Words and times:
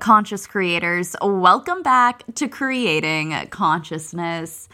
Conscious 0.00 0.46
creators, 0.46 1.14
welcome 1.22 1.82
back 1.82 2.24
to 2.34 2.48
Creating 2.48 3.36
Consciousness. 3.50 4.66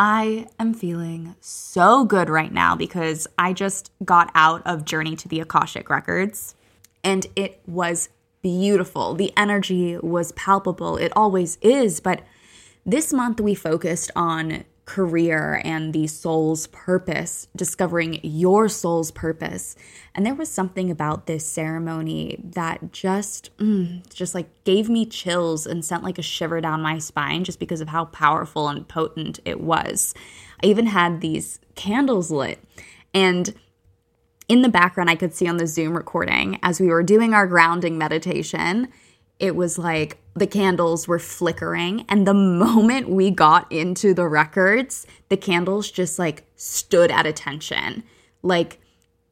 I 0.00 0.48
am 0.58 0.74
feeling 0.74 1.36
so 1.40 2.04
good 2.04 2.28
right 2.28 2.52
now 2.52 2.74
because 2.74 3.28
I 3.38 3.52
just 3.52 3.92
got 4.04 4.32
out 4.34 4.62
of 4.66 4.84
Journey 4.84 5.14
to 5.14 5.28
the 5.28 5.38
Akashic 5.38 5.88
Records 5.88 6.56
and 7.04 7.24
it 7.36 7.62
was 7.68 8.08
beautiful. 8.42 9.14
The 9.14 9.32
energy 9.36 9.96
was 9.98 10.32
palpable. 10.32 10.96
It 10.96 11.12
always 11.14 11.56
is, 11.62 12.00
but 12.00 12.22
this 12.84 13.12
month 13.12 13.40
we 13.40 13.54
focused 13.54 14.10
on 14.16 14.64
career 14.86 15.62
and 15.64 15.92
the 15.92 16.06
soul's 16.06 16.66
purpose, 16.68 17.48
discovering 17.56 18.20
your 18.22 18.68
soul's 18.68 19.10
purpose. 19.10 19.76
And 20.14 20.26
there 20.26 20.34
was 20.34 20.50
something 20.50 20.90
about 20.90 21.26
this 21.26 21.46
ceremony 21.46 22.38
that 22.42 22.92
just 22.92 23.56
mm, 23.56 24.02
just 24.12 24.34
like 24.34 24.48
gave 24.64 24.88
me 24.88 25.06
chills 25.06 25.66
and 25.66 25.84
sent 25.84 26.02
like 26.02 26.18
a 26.18 26.22
shiver 26.22 26.60
down 26.60 26.82
my 26.82 26.98
spine 26.98 27.44
just 27.44 27.58
because 27.58 27.80
of 27.80 27.88
how 27.88 28.06
powerful 28.06 28.68
and 28.68 28.86
potent 28.86 29.40
it 29.44 29.60
was. 29.60 30.14
I 30.62 30.66
even 30.66 30.86
had 30.86 31.20
these 31.20 31.60
candles 31.74 32.30
lit 32.30 32.62
and 33.14 33.54
in 34.48 34.62
the 34.62 34.68
background 34.68 35.08
I 35.08 35.16
could 35.16 35.34
see 35.34 35.48
on 35.48 35.56
the 35.56 35.66
Zoom 35.66 35.96
recording 35.96 36.58
as 36.62 36.80
we 36.80 36.88
were 36.88 37.02
doing 37.02 37.32
our 37.32 37.46
grounding 37.46 37.96
meditation, 37.96 38.88
it 39.44 39.54
was 39.54 39.76
like 39.76 40.16
the 40.32 40.46
candles 40.46 41.06
were 41.06 41.18
flickering 41.18 42.06
and 42.08 42.26
the 42.26 42.32
moment 42.32 43.10
we 43.10 43.30
got 43.30 43.70
into 43.70 44.14
the 44.14 44.26
records 44.26 45.06
the 45.28 45.36
candles 45.36 45.90
just 45.90 46.18
like 46.18 46.46
stood 46.56 47.10
at 47.10 47.26
attention. 47.26 48.02
Like 48.42 48.80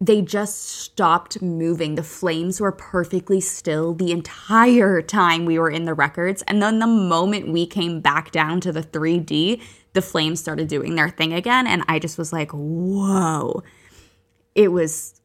they 0.03 0.21
just 0.21 0.61
stopped 0.61 1.41
moving. 1.41 1.95
The 1.95 2.03
flames 2.03 2.61
were 2.61 2.73
perfectly 2.73 3.41
still 3.41 3.95
the 3.95 4.13
entire 4.13 5.01
time 5.01 5.47
we 5.47 5.59
were 5.59 5.71
in 5.71 5.87
the 5.87 5.95
records 5.95 6.43
and 6.43 6.61
then 6.61 6.79
the 6.79 6.87
moment 6.87 7.49
we 7.49 7.65
came 7.67 8.03
back 8.03 8.31
down 8.31 8.61
to 8.61 8.73
the 8.73 8.83
3D 8.83 9.63
the 9.95 10.03
flames 10.03 10.41
started 10.41 10.69
doing 10.69 10.95
their 10.95 11.09
thing 11.09 11.33
again 11.33 11.67
and 11.67 11.85
I 11.89 11.99
just 11.99 12.19
was 12.19 12.35
like 12.35 12.51
whoa. 12.53 13.63
It 14.55 14.73
was 14.73 15.19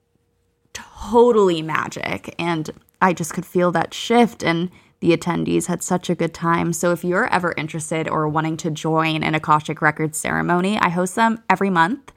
totally 0.72 1.62
magic 1.62 2.34
and 2.40 2.72
I 3.02 3.14
just 3.14 3.34
could 3.34 3.46
feel 3.46 3.72
that 3.72 3.94
shift 3.94 4.44
and 4.44 4.72
the 5.00 5.16
attendees 5.16 5.68
had 5.68 5.84
such 5.84 6.10
a 6.10 6.16
good 6.16 6.34
time. 6.34 6.74
So 6.74 6.92
if 6.92 7.04
you're 7.04 7.32
ever 7.32 7.54
interested 7.56 8.10
or 8.10 8.28
wanting 8.28 8.58
to 8.58 8.72
join 8.72 9.24
an 9.24 9.36
Akashic 9.36 9.82
Records 9.82 10.18
ceremony, 10.18 10.78
I 10.80 10.90
host 10.90 11.16
them 11.16 11.44
every 11.50 11.70
month. 11.70 12.12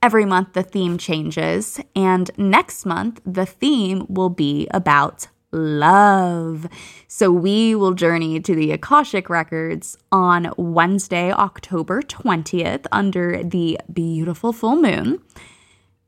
Every 0.00 0.24
month 0.24 0.52
the 0.52 0.62
theme 0.62 0.96
changes, 0.96 1.80
and 1.96 2.30
next 2.36 2.86
month 2.86 3.20
the 3.26 3.46
theme 3.46 4.06
will 4.08 4.30
be 4.30 4.68
about 4.70 5.26
love. 5.50 6.68
So 7.08 7.32
we 7.32 7.74
will 7.74 7.94
journey 7.94 8.38
to 8.38 8.54
the 8.54 8.70
Akashic 8.70 9.28
Records 9.28 9.96
on 10.12 10.52
Wednesday, 10.56 11.32
October 11.32 12.02
20th, 12.02 12.86
under 12.92 13.42
the 13.42 13.80
beautiful 13.92 14.52
full 14.52 14.76
moon, 14.76 15.20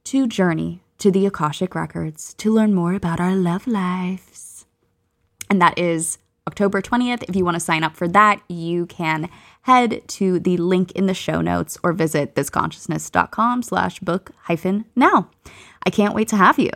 to 0.04 0.28
journey 0.28 0.82
to 1.00 1.10
the 1.10 1.26
Akashic 1.26 1.74
Records 1.74 2.34
to 2.34 2.52
learn 2.52 2.74
more 2.74 2.94
about 2.94 3.20
our 3.20 3.34
love 3.34 3.66
lives 3.66 4.50
and 5.50 5.60
that 5.60 5.78
is 5.78 6.18
October 6.46 6.80
20th. 6.80 7.24
If 7.28 7.36
you 7.36 7.44
want 7.44 7.56
to 7.56 7.60
sign 7.60 7.84
up 7.84 7.96
for 7.96 8.08
that, 8.08 8.40
you 8.48 8.86
can 8.86 9.28
head 9.62 10.02
to 10.08 10.38
the 10.38 10.56
link 10.56 10.92
in 10.92 11.06
the 11.06 11.14
show 11.14 11.40
notes 11.40 11.76
or 11.82 11.92
visit 11.92 12.34
thisconsciousness.com 12.34 13.62
slash 13.62 13.98
book 13.98 14.30
hyphen 14.42 14.86
now. 14.94 15.28
I 15.84 15.90
can't 15.90 16.14
wait 16.14 16.28
to 16.28 16.36
have 16.36 16.58
you. 16.58 16.70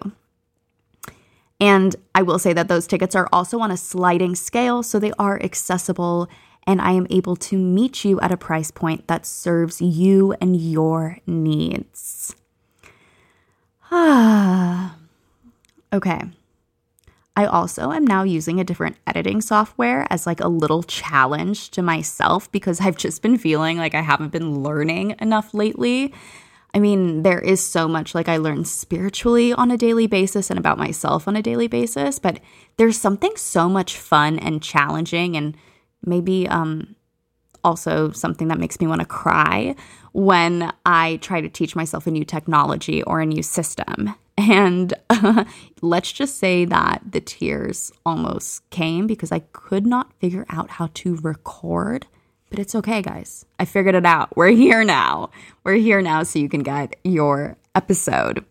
And 1.60 1.96
I 2.14 2.22
will 2.22 2.38
say 2.38 2.52
that 2.52 2.68
those 2.68 2.86
tickets 2.86 3.14
are 3.14 3.28
also 3.32 3.60
on 3.60 3.70
a 3.70 3.76
sliding 3.76 4.34
scale, 4.34 4.82
so 4.82 4.98
they 4.98 5.12
are 5.18 5.40
accessible, 5.40 6.28
and 6.66 6.80
I 6.80 6.92
am 6.92 7.06
able 7.10 7.36
to 7.36 7.56
meet 7.56 8.04
you 8.04 8.20
at 8.20 8.32
a 8.32 8.36
price 8.36 8.70
point 8.70 9.06
that 9.06 9.24
serves 9.24 9.80
you 9.80 10.34
and 10.40 10.56
your 10.56 11.18
needs. 11.26 12.34
Ah, 13.96 14.96
okay. 15.92 16.20
I 17.36 17.46
also 17.46 17.92
am 17.92 18.04
now 18.04 18.24
using 18.24 18.58
a 18.58 18.64
different 18.64 18.96
editing 19.06 19.40
software 19.40 20.06
as 20.10 20.26
like 20.26 20.40
a 20.40 20.48
little 20.48 20.82
challenge 20.82 21.70
to 21.70 21.82
myself 21.82 22.50
because 22.50 22.80
I've 22.80 22.96
just 22.96 23.22
been 23.22 23.38
feeling 23.38 23.78
like 23.78 23.94
I 23.94 24.02
haven't 24.02 24.32
been 24.32 24.62
learning 24.62 25.14
enough 25.20 25.54
lately. 25.54 26.12
I 26.74 26.80
mean, 26.80 27.22
there 27.22 27.40
is 27.40 27.64
so 27.64 27.86
much 27.86 28.16
like 28.16 28.28
I 28.28 28.36
learn 28.36 28.64
spiritually 28.64 29.52
on 29.52 29.70
a 29.70 29.78
daily 29.78 30.08
basis 30.08 30.50
and 30.50 30.58
about 30.58 30.78
myself 30.78 31.28
on 31.28 31.36
a 31.36 31.42
daily 31.42 31.68
basis, 31.68 32.18
but 32.18 32.40
there's 32.76 33.00
something 33.00 33.36
so 33.36 33.68
much 33.68 33.96
fun 33.96 34.40
and 34.40 34.60
challenging 34.60 35.36
and 35.36 35.56
maybe 36.04 36.48
um 36.48 36.96
also 37.64 38.12
something 38.12 38.48
that 38.48 38.58
makes 38.58 38.80
me 38.80 38.86
want 38.86 39.00
to 39.00 39.06
cry 39.06 39.74
when 40.12 40.72
I 40.86 41.16
try 41.16 41.40
to 41.40 41.48
teach 41.48 41.74
myself 41.74 42.06
a 42.06 42.10
new 42.10 42.24
technology 42.24 43.02
or 43.02 43.20
a 43.20 43.26
new 43.26 43.42
system. 43.42 44.14
And 44.36 44.92
uh, 45.10 45.44
let's 45.80 46.10
just 46.10 46.38
say 46.38 46.64
that 46.64 47.02
the 47.08 47.20
tears 47.20 47.92
almost 48.04 48.68
came 48.70 49.06
because 49.06 49.30
I 49.30 49.38
could 49.52 49.86
not 49.86 50.12
figure 50.14 50.44
out 50.50 50.70
how 50.70 50.90
to 50.94 51.14
record. 51.18 52.08
But 52.50 52.58
it's 52.58 52.74
okay, 52.74 53.00
guys. 53.00 53.46
I 53.60 53.64
figured 53.64 53.94
it 53.94 54.04
out. 54.04 54.36
We're 54.36 54.48
here 54.48 54.82
now. 54.82 55.30
We're 55.62 55.74
here 55.74 56.02
now 56.02 56.24
so 56.24 56.40
you 56.40 56.48
can 56.48 56.64
get 56.64 56.96
your 57.04 57.56
episode. 57.76 58.44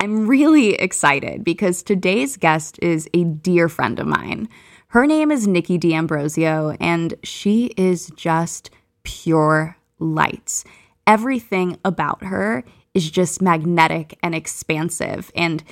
I'm 0.00 0.26
really 0.26 0.74
excited 0.74 1.44
because 1.44 1.82
today's 1.82 2.38
guest 2.38 2.78
is 2.80 3.06
a 3.12 3.24
dear 3.24 3.68
friend 3.68 4.00
of 4.00 4.06
mine. 4.06 4.48
Her 4.92 5.06
name 5.06 5.30
is 5.30 5.46
Nikki 5.48 5.78
D'Ambrosio, 5.78 6.76
and 6.78 7.14
she 7.22 7.72
is 7.78 8.12
just 8.14 8.68
pure 9.04 9.78
light. 9.98 10.64
Everything 11.06 11.78
about 11.82 12.24
her 12.24 12.62
is 12.92 13.10
just 13.10 13.40
magnetic 13.40 14.18
and 14.22 14.34
expansive. 14.34 15.32
And 15.34 15.64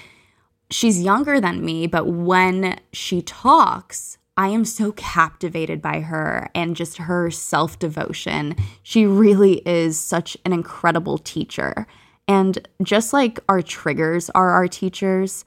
she's 0.71 1.03
younger 1.03 1.39
than 1.39 1.63
me, 1.63 1.87
but 1.87 2.07
when 2.07 2.81
she 2.95 3.21
talks, 3.21 4.17
I 4.39 4.49
am 4.49 4.65
so 4.65 4.93
captivated 4.93 5.83
by 5.83 6.01
her 6.01 6.49
and 6.55 6.75
just 6.75 6.97
her 6.97 7.31
self 7.31 7.79
devotion. 7.79 8.57
She 8.83 9.05
really 9.05 9.57
is 9.69 10.01
such 10.01 10.35
an 10.47 10.55
incredible 10.55 11.19
teacher. 11.19 11.87
And 12.27 12.67
just 12.83 13.13
like 13.13 13.39
our 13.51 13.61
triggers 13.61 14.31
are 14.31 14.49
our 14.49 14.67
teachers, 14.67 15.45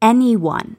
anyone 0.00 0.76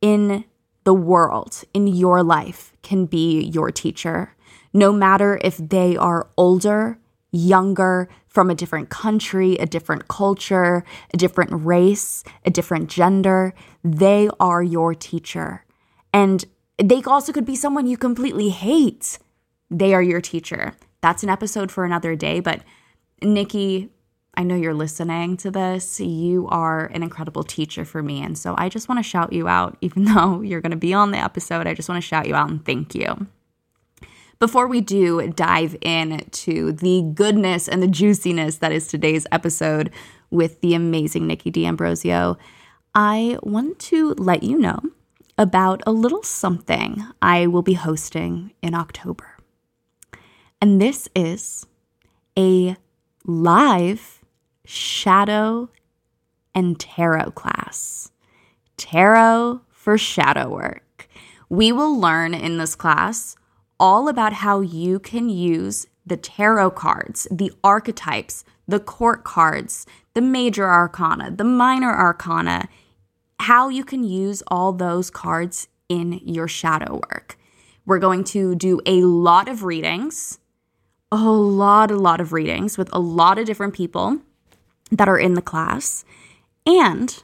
in 0.00 0.44
the 0.84 0.94
world, 0.94 1.62
in 1.74 1.86
your 1.86 2.22
life, 2.22 2.72
can 2.82 3.06
be 3.06 3.42
your 3.42 3.70
teacher. 3.70 4.34
No 4.72 4.92
matter 4.92 5.38
if 5.42 5.56
they 5.56 5.96
are 5.96 6.28
older, 6.36 6.98
younger, 7.32 8.08
from 8.30 8.48
a 8.48 8.54
different 8.54 8.88
country, 8.88 9.56
a 9.56 9.66
different 9.66 10.08
culture, 10.08 10.84
a 11.12 11.16
different 11.16 11.50
race, 11.52 12.22
a 12.46 12.50
different 12.50 12.88
gender. 12.88 13.52
They 13.82 14.30
are 14.38 14.62
your 14.62 14.94
teacher. 14.94 15.64
And 16.12 16.44
they 16.82 17.02
also 17.02 17.32
could 17.32 17.44
be 17.44 17.56
someone 17.56 17.86
you 17.86 17.96
completely 17.96 18.50
hate. 18.50 19.18
They 19.68 19.94
are 19.94 20.02
your 20.02 20.20
teacher. 20.20 20.74
That's 21.00 21.22
an 21.22 21.28
episode 21.28 21.70
for 21.72 21.84
another 21.84 22.14
day. 22.14 22.40
But 22.40 22.62
Nikki, 23.20 23.90
I 24.34 24.42
know 24.42 24.54
you're 24.54 24.74
listening 24.74 25.36
to 25.38 25.50
this. 25.50 26.00
You 26.00 26.46
are 26.48 26.86
an 26.86 27.02
incredible 27.02 27.42
teacher 27.42 27.84
for 27.84 28.02
me. 28.02 28.22
And 28.22 28.38
so 28.38 28.54
I 28.56 28.68
just 28.68 28.88
want 28.88 28.98
to 28.98 29.02
shout 29.02 29.32
you 29.32 29.48
out, 29.48 29.76
even 29.82 30.04
though 30.04 30.40
you're 30.40 30.60
going 30.60 30.70
to 30.70 30.76
be 30.76 30.94
on 30.94 31.10
the 31.10 31.18
episode. 31.18 31.66
I 31.66 31.74
just 31.74 31.88
want 31.88 32.02
to 32.02 32.06
shout 32.06 32.26
you 32.26 32.34
out 32.34 32.50
and 32.50 32.64
thank 32.64 32.94
you. 32.94 33.26
Before 34.38 34.66
we 34.66 34.80
do 34.80 35.30
dive 35.32 35.76
into 35.82 36.72
the 36.72 37.02
goodness 37.14 37.68
and 37.68 37.82
the 37.82 37.88
juiciness 37.88 38.56
that 38.56 38.72
is 38.72 38.88
today's 38.88 39.26
episode 39.30 39.90
with 40.30 40.62
the 40.62 40.74
amazing 40.74 41.26
Nikki 41.26 41.50
D'Ambrosio, 41.50 42.38
I 42.94 43.38
want 43.42 43.78
to 43.80 44.14
let 44.14 44.42
you 44.42 44.56
know 44.56 44.80
about 45.36 45.82
a 45.86 45.92
little 45.92 46.22
something 46.22 47.04
I 47.20 47.46
will 47.46 47.62
be 47.62 47.74
hosting 47.74 48.52
in 48.62 48.74
October. 48.74 49.36
And 50.60 50.80
this 50.80 51.08
is 51.14 51.66
a 52.38 52.76
live 53.24 54.19
shadow 54.70 55.68
and 56.54 56.78
tarot 56.78 57.32
class. 57.32 58.12
Tarot 58.76 59.62
for 59.68 59.98
shadow 59.98 60.48
work. 60.48 61.08
We 61.48 61.72
will 61.72 61.98
learn 61.98 62.34
in 62.34 62.58
this 62.58 62.76
class 62.76 63.34
all 63.80 64.08
about 64.08 64.32
how 64.32 64.60
you 64.60 65.00
can 65.00 65.28
use 65.28 65.86
the 66.06 66.16
tarot 66.16 66.70
cards, 66.70 67.26
the 67.32 67.52
archetypes, 67.64 68.44
the 68.68 68.78
court 68.78 69.24
cards, 69.24 69.86
the 70.14 70.20
major 70.20 70.68
arcana, 70.70 71.32
the 71.32 71.44
minor 71.44 71.92
arcana, 71.92 72.68
how 73.40 73.68
you 73.68 73.84
can 73.84 74.04
use 74.04 74.40
all 74.46 74.72
those 74.72 75.10
cards 75.10 75.66
in 75.88 76.20
your 76.24 76.46
shadow 76.46 77.00
work. 77.10 77.36
We're 77.86 77.98
going 77.98 78.22
to 78.24 78.54
do 78.54 78.80
a 78.86 79.02
lot 79.02 79.48
of 79.48 79.64
readings, 79.64 80.38
a 81.10 81.16
lot, 81.16 81.90
a 81.90 81.96
lot 81.96 82.20
of 82.20 82.32
readings 82.32 82.78
with 82.78 82.88
a 82.92 83.00
lot 83.00 83.36
of 83.36 83.46
different 83.46 83.74
people 83.74 84.20
that 84.90 85.08
are 85.08 85.18
in 85.18 85.34
the 85.34 85.42
class. 85.42 86.04
And 86.66 87.22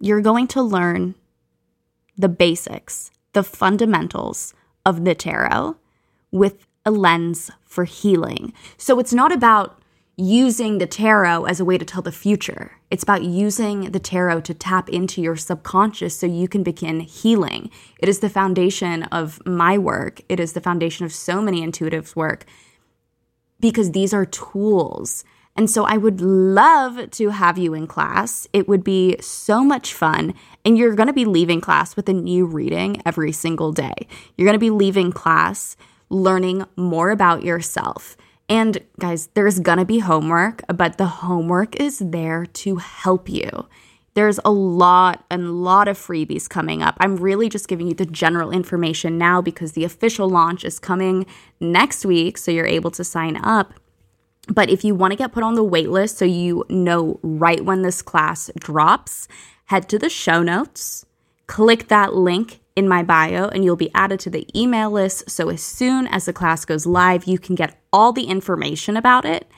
you're 0.00 0.20
going 0.20 0.46
to 0.48 0.62
learn 0.62 1.14
the 2.16 2.28
basics, 2.28 3.10
the 3.32 3.42
fundamentals 3.42 4.54
of 4.84 5.04
the 5.04 5.14
tarot 5.14 5.76
with 6.30 6.66
a 6.84 6.90
lens 6.90 7.50
for 7.64 7.84
healing. 7.84 8.52
So 8.76 8.98
it's 8.98 9.14
not 9.14 9.32
about 9.32 9.80
using 10.16 10.78
the 10.78 10.86
tarot 10.86 11.44
as 11.44 11.58
a 11.58 11.64
way 11.64 11.76
to 11.76 11.84
tell 11.84 12.02
the 12.02 12.12
future. 12.12 12.72
It's 12.90 13.02
about 13.02 13.24
using 13.24 13.90
the 13.90 13.98
tarot 13.98 14.42
to 14.42 14.54
tap 14.54 14.88
into 14.88 15.20
your 15.20 15.34
subconscious 15.34 16.16
so 16.16 16.26
you 16.26 16.46
can 16.46 16.62
begin 16.62 17.00
healing. 17.00 17.70
It 17.98 18.08
is 18.08 18.20
the 18.20 18.28
foundation 18.28 19.04
of 19.04 19.44
my 19.44 19.76
work. 19.76 20.20
It 20.28 20.38
is 20.38 20.52
the 20.52 20.60
foundation 20.60 21.04
of 21.04 21.12
so 21.12 21.42
many 21.42 21.66
intuitives' 21.66 22.14
work 22.14 22.44
because 23.58 23.90
these 23.90 24.14
are 24.14 24.26
tools. 24.26 25.24
And 25.56 25.70
so 25.70 25.84
I 25.84 25.96
would 25.96 26.20
love 26.20 27.10
to 27.12 27.28
have 27.30 27.58
you 27.58 27.74
in 27.74 27.86
class. 27.86 28.48
It 28.52 28.66
would 28.68 28.82
be 28.82 29.16
so 29.20 29.62
much 29.62 29.94
fun. 29.94 30.34
And 30.64 30.76
you're 30.76 30.94
going 30.96 31.06
to 31.06 31.12
be 31.12 31.24
leaving 31.24 31.60
class 31.60 31.94
with 31.94 32.08
a 32.08 32.12
new 32.12 32.44
reading 32.44 33.00
every 33.06 33.30
single 33.30 33.72
day. 33.72 33.94
You're 34.36 34.46
going 34.46 34.54
to 34.54 34.58
be 34.58 34.70
leaving 34.70 35.12
class 35.12 35.76
learning 36.10 36.64
more 36.76 37.10
about 37.10 37.42
yourself. 37.42 38.16
And 38.48 38.78
guys, 38.98 39.28
there's 39.34 39.58
gonna 39.60 39.84
be 39.84 40.00
homework, 40.00 40.62
but 40.74 40.98
the 40.98 41.06
homework 41.06 41.76
is 41.76 41.98
there 41.98 42.44
to 42.46 42.76
help 42.76 43.28
you. 43.28 43.66
There's 44.14 44.38
a 44.44 44.50
lot 44.50 45.24
and 45.30 45.64
lot 45.64 45.88
of 45.88 45.98
freebies 45.98 46.48
coming 46.48 46.82
up. 46.82 46.96
I'm 47.00 47.16
really 47.16 47.48
just 47.48 47.66
giving 47.66 47.88
you 47.88 47.94
the 47.94 48.06
general 48.06 48.52
information 48.52 49.18
now 49.18 49.42
because 49.42 49.72
the 49.72 49.84
official 49.84 50.28
launch 50.28 50.64
is 50.64 50.78
coming 50.78 51.26
next 51.58 52.04
week, 52.04 52.38
so 52.38 52.52
you're 52.52 52.66
able 52.66 52.92
to 52.92 53.02
sign 53.02 53.36
up. 53.42 53.74
But 54.48 54.68
if 54.68 54.84
you 54.84 54.94
want 54.94 55.12
to 55.12 55.16
get 55.16 55.32
put 55.32 55.42
on 55.42 55.54
the 55.54 55.64
wait 55.64 55.90
list 55.90 56.18
so 56.18 56.24
you 56.24 56.64
know 56.68 57.18
right 57.22 57.64
when 57.64 57.82
this 57.82 58.02
class 58.02 58.50
drops, 58.58 59.26
head 59.66 59.88
to 59.88 59.98
the 59.98 60.10
show 60.10 60.42
notes, 60.42 61.06
click 61.46 61.88
that 61.88 62.14
link 62.14 62.60
in 62.76 62.88
my 62.88 63.02
bio 63.02 63.48
and 63.48 63.64
you'll 63.64 63.76
be 63.76 63.90
added 63.94 64.20
to 64.20 64.30
the 64.30 64.46
email 64.58 64.90
list. 64.90 65.30
So 65.30 65.48
as 65.48 65.62
soon 65.62 66.06
as 66.08 66.26
the 66.26 66.32
class 66.32 66.64
goes 66.64 66.86
live, 66.86 67.24
you 67.24 67.38
can 67.38 67.54
get 67.54 67.80
all 67.92 68.12
the 68.12 68.24
information 68.24 68.96
about 68.96 69.24
it 69.24 69.48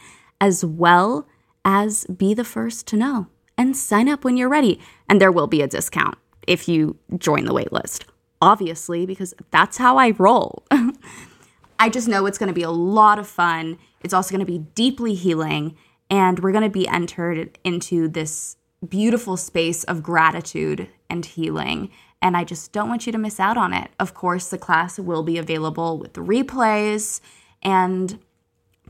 as 0.41 0.65
well 0.65 1.27
as 1.65 2.05
be 2.05 2.35
the 2.35 2.45
first 2.45 2.87
to 2.89 2.97
know 2.97 3.27
and 3.59 3.77
sign 3.77 4.09
up 4.09 4.25
when 4.25 4.37
you're 4.37 4.49
ready. 4.49 4.81
And 5.09 5.21
there 5.21 5.33
will 5.33 5.47
be 5.47 5.63
a 5.63 5.67
discount 5.67 6.17
if 6.47 6.69
you 6.69 6.97
join 7.19 7.45
the 7.45 7.55
wait 7.55 7.73
list, 7.73 8.05
obviously, 8.41 9.07
because 9.07 9.35
that's 9.51 9.79
how 9.79 9.97
I 9.97 10.11
roll. 10.11 10.65
I 11.79 11.89
just 11.89 12.09
know 12.09 12.27
it's 12.27 12.39
going 12.39 12.49
to 12.49 12.55
be 12.55 12.63
a 12.63 12.71
lot 12.71 13.19
of 13.19 13.27
fun. 13.27 13.79
It's 14.07 14.15
also 14.15 14.31
going 14.31 14.47
to 14.47 14.51
be 14.51 14.65
deeply 14.75 15.15
healing. 15.15 15.77
And 16.09 16.39
we're 16.39 16.53
going 16.53 16.65
to 16.65 16.71
be 16.71 16.89
entered 16.89 17.59
into 17.63 18.09
this 18.09 18.57
beautiful 18.89 19.37
space 19.37 19.85
of 19.85 20.03
gratitude 20.03 20.89
and 21.11 21.27
healing 21.27 21.91
and 22.23 22.37
I 22.37 22.45
just 22.45 22.73
don't 22.73 22.89
want 22.89 23.07
you 23.07 23.13
to 23.13 23.19
miss 23.19 23.39
out 23.39 23.57
on 23.57 23.73
it. 23.73 23.91
Of 24.01 24.15
course, 24.15 24.49
the 24.49 24.59
class 24.59 24.99
will 24.99 25.23
be 25.23 25.39
available 25.39 25.99
with 25.99 26.15
the 26.15 26.23
replays, 26.23 27.21
and 27.63 28.19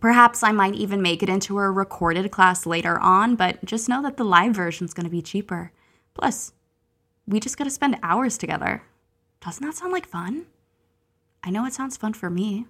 perhaps 0.01 0.43
I 0.43 0.53
might 0.53 0.75
even 0.75 1.03
make 1.03 1.23
it 1.23 1.29
into 1.29 1.59
a 1.59 1.71
recorded 1.71 2.31
class 2.31 2.67
later 2.67 2.99
on, 2.99 3.37
but 3.37 3.65
just 3.65 3.89
know 3.89 4.03
that 4.03 4.17
the 4.17 4.25
live 4.25 4.55
version 4.55 4.85
is 4.85 4.95
going 4.95 5.05
to 5.05 5.11
be 5.11 5.23
cheaper. 5.23 5.73
Plus, 6.15 6.53
we 7.27 7.41
just 7.41 7.59
got 7.59 7.65
to 7.65 7.71
spend 7.71 7.99
hours 8.03 8.39
together. 8.39 8.83
Doesn't 9.41 9.67
that 9.67 9.75
sound 9.75 9.93
like 9.93 10.07
fun? 10.07 10.47
I 11.43 11.51
know 11.51 11.67
it 11.67 11.75
sounds 11.75 11.97
fun 11.97 12.15
for 12.15 12.31
me, 12.31 12.67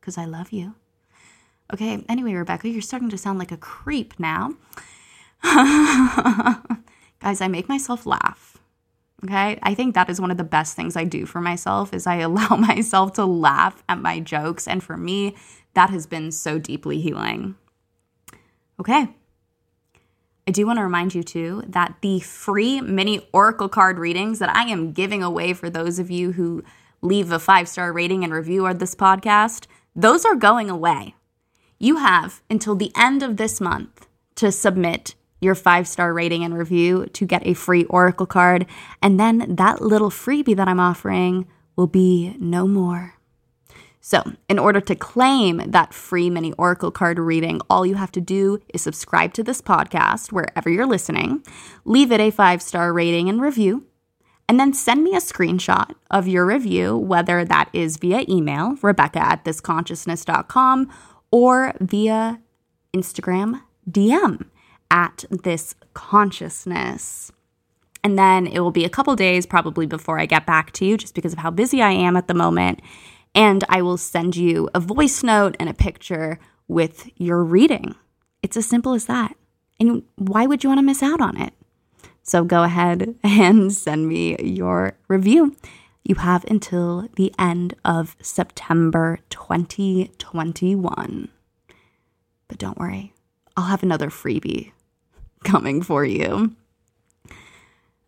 because 0.00 0.16
I 0.16 0.24
love 0.24 0.52
you. 0.52 0.74
Okay, 1.72 2.04
anyway, 2.08 2.32
Rebecca, 2.34 2.68
you're 2.68 2.80
starting 2.80 3.10
to 3.10 3.18
sound 3.18 3.38
like 3.38 3.52
a 3.52 3.56
creep 3.56 4.14
now. 4.18 4.54
Guys, 7.20 7.40
I 7.40 7.48
make 7.48 7.68
myself 7.68 8.06
laugh 8.06 8.58
Okay. 9.24 9.58
I 9.62 9.74
think 9.74 9.94
that 9.94 10.08
is 10.08 10.20
one 10.20 10.30
of 10.30 10.36
the 10.36 10.44
best 10.44 10.76
things 10.76 10.96
I 10.96 11.04
do 11.04 11.26
for 11.26 11.40
myself 11.40 11.92
is 11.92 12.06
I 12.06 12.16
allow 12.18 12.56
myself 12.56 13.14
to 13.14 13.24
laugh 13.24 13.82
at 13.88 14.00
my 14.00 14.20
jokes. 14.20 14.68
And 14.68 14.82
for 14.82 14.96
me, 14.96 15.34
that 15.74 15.90
has 15.90 16.06
been 16.06 16.30
so 16.30 16.58
deeply 16.58 17.00
healing. 17.00 17.56
Okay. 18.80 19.08
I 20.46 20.50
do 20.50 20.66
want 20.66 20.78
to 20.78 20.82
remind 20.82 21.14
you 21.14 21.22
too 21.22 21.62
that 21.66 21.96
the 22.00 22.20
free 22.20 22.80
mini 22.80 23.28
Oracle 23.32 23.68
card 23.68 23.98
readings 23.98 24.38
that 24.38 24.54
I 24.54 24.62
am 24.64 24.92
giving 24.92 25.22
away 25.22 25.52
for 25.52 25.68
those 25.68 25.98
of 25.98 26.10
you 26.10 26.32
who 26.32 26.64
leave 27.02 27.30
a 27.30 27.38
five 27.38 27.68
star 27.68 27.92
rating 27.92 28.24
and 28.24 28.32
review 28.32 28.66
of 28.66 28.78
this 28.78 28.94
podcast, 28.94 29.66
those 29.94 30.24
are 30.24 30.36
going 30.36 30.70
away. 30.70 31.14
You 31.78 31.96
have 31.96 32.42
until 32.50 32.74
the 32.74 32.92
end 32.96 33.22
of 33.22 33.36
this 33.36 33.60
month 33.60 34.08
to 34.36 34.50
submit 34.50 35.14
your 35.40 35.54
five 35.54 35.86
star 35.86 36.12
rating 36.12 36.42
and 36.44 36.56
review 36.56 37.06
to 37.06 37.26
get 37.26 37.46
a 37.46 37.54
free 37.54 37.84
Oracle 37.84 38.26
card. 38.26 38.66
And 39.02 39.18
then 39.18 39.54
that 39.56 39.80
little 39.80 40.10
freebie 40.10 40.56
that 40.56 40.68
I'm 40.68 40.80
offering 40.80 41.46
will 41.76 41.86
be 41.86 42.36
no 42.40 42.66
more. 42.66 43.14
So, 44.00 44.22
in 44.48 44.58
order 44.58 44.80
to 44.80 44.94
claim 44.94 45.58
that 45.66 45.92
free 45.92 46.30
mini 46.30 46.52
Oracle 46.52 46.90
card 46.90 47.18
reading, 47.18 47.60
all 47.68 47.84
you 47.84 47.96
have 47.96 48.12
to 48.12 48.20
do 48.20 48.60
is 48.72 48.80
subscribe 48.80 49.34
to 49.34 49.42
this 49.42 49.60
podcast 49.60 50.32
wherever 50.32 50.70
you're 50.70 50.86
listening, 50.86 51.44
leave 51.84 52.10
it 52.10 52.20
a 52.20 52.30
five 52.30 52.62
star 52.62 52.92
rating 52.92 53.28
and 53.28 53.40
review, 53.40 53.84
and 54.48 54.58
then 54.58 54.72
send 54.72 55.04
me 55.04 55.14
a 55.14 55.20
screenshot 55.20 55.94
of 56.10 56.26
your 56.26 56.46
review, 56.46 56.96
whether 56.96 57.44
that 57.44 57.68
is 57.72 57.98
via 57.98 58.24
email, 58.28 58.76
Rebecca 58.80 59.18
at 59.18 59.44
thisconsciousness.com, 59.44 60.90
or 61.30 61.74
via 61.80 62.40
Instagram 62.94 63.62
DM 63.90 64.46
at 64.90 65.24
this 65.30 65.74
consciousness. 65.94 67.32
And 68.04 68.18
then 68.18 68.46
it 68.46 68.60
will 68.60 68.70
be 68.70 68.84
a 68.84 68.90
couple 68.90 69.14
days 69.16 69.46
probably 69.46 69.86
before 69.86 70.18
I 70.18 70.26
get 70.26 70.46
back 70.46 70.72
to 70.72 70.84
you, 70.84 70.96
just 70.96 71.14
because 71.14 71.32
of 71.32 71.40
how 71.40 71.50
busy 71.50 71.82
I 71.82 71.90
am 71.90 72.16
at 72.16 72.28
the 72.28 72.34
moment. 72.34 72.80
And 73.34 73.64
I 73.68 73.82
will 73.82 73.98
send 73.98 74.36
you 74.36 74.70
a 74.74 74.80
voice 74.80 75.22
note 75.22 75.56
and 75.60 75.68
a 75.68 75.74
picture 75.74 76.38
with 76.68 77.10
your 77.16 77.42
reading. 77.42 77.94
It's 78.42 78.56
as 78.56 78.66
simple 78.66 78.94
as 78.94 79.06
that. 79.06 79.36
And 79.80 80.02
why 80.16 80.46
would 80.46 80.62
you 80.62 80.70
want 80.70 80.78
to 80.78 80.84
miss 80.86 81.02
out 81.02 81.20
on 81.20 81.36
it? 81.36 81.52
So 82.22 82.44
go 82.44 82.62
ahead 82.62 83.14
and 83.22 83.72
send 83.72 84.08
me 84.08 84.36
your 84.38 84.94
review. 85.08 85.56
You 86.08 86.14
have 86.14 86.44
until 86.46 87.06
the 87.16 87.34
end 87.38 87.74
of 87.84 88.16
September 88.22 89.18
2021. 89.28 91.28
But 92.48 92.56
don't 92.56 92.78
worry, 92.78 93.12
I'll 93.54 93.66
have 93.66 93.82
another 93.82 94.08
freebie 94.08 94.72
coming 95.44 95.82
for 95.82 96.06
you. 96.06 96.56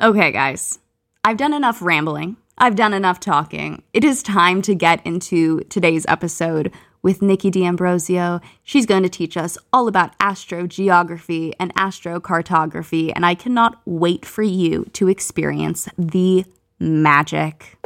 Okay, 0.01 0.33
guys, 0.33 0.79
I've 1.23 1.37
done 1.37 1.53
enough 1.53 1.83
rambling. 1.83 2.39
I've 2.57 2.75
done 2.75 2.95
enough 2.95 3.21
talking. 3.21 3.83
It 3.93 4.03
is 4.03 4.23
time 4.23 4.63
to 4.63 4.75
get 4.75 5.07
into 5.07 5.61
today's 5.65 6.07
episode 6.09 6.73
with 7.03 7.21
Nikki 7.21 7.51
D'Ambrosio. 7.51 8.41
She's 8.63 8.87
going 8.87 9.03
to 9.03 9.11
teach 9.11 9.37
us 9.37 9.59
all 9.75 9.89
about 9.89 10.19
astrogeography 10.19 11.53
and 11.61 11.75
astrocartography, 11.75 13.13
and 13.15 13.27
I 13.27 13.35
cannot 13.35 13.83
wait 13.85 14.25
for 14.25 14.43
you 14.43 14.87
to 14.95 15.09
experience 15.09 15.87
the 15.99 16.47
magic. 16.81 17.79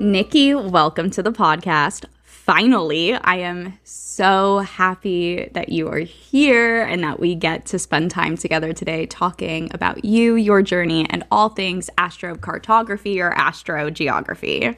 Nikki, 0.00 0.54
welcome 0.54 1.10
to 1.10 1.22
the 1.22 1.30
podcast 1.30 2.06
finally, 2.42 3.14
I 3.14 3.36
am 3.36 3.78
so 3.84 4.58
happy 4.58 5.48
that 5.52 5.68
you 5.68 5.88
are 5.88 5.98
here 5.98 6.82
and 6.82 7.04
that 7.04 7.20
we 7.20 7.36
get 7.36 7.66
to 7.66 7.78
spend 7.78 8.10
time 8.10 8.36
together 8.36 8.72
today 8.72 9.06
talking 9.06 9.70
about 9.72 10.04
you, 10.04 10.34
your 10.34 10.60
journey, 10.60 11.06
and 11.08 11.24
all 11.30 11.50
things 11.50 11.88
astrocartography 11.98 13.18
or 13.20 13.32
astrogeography. 13.36 14.76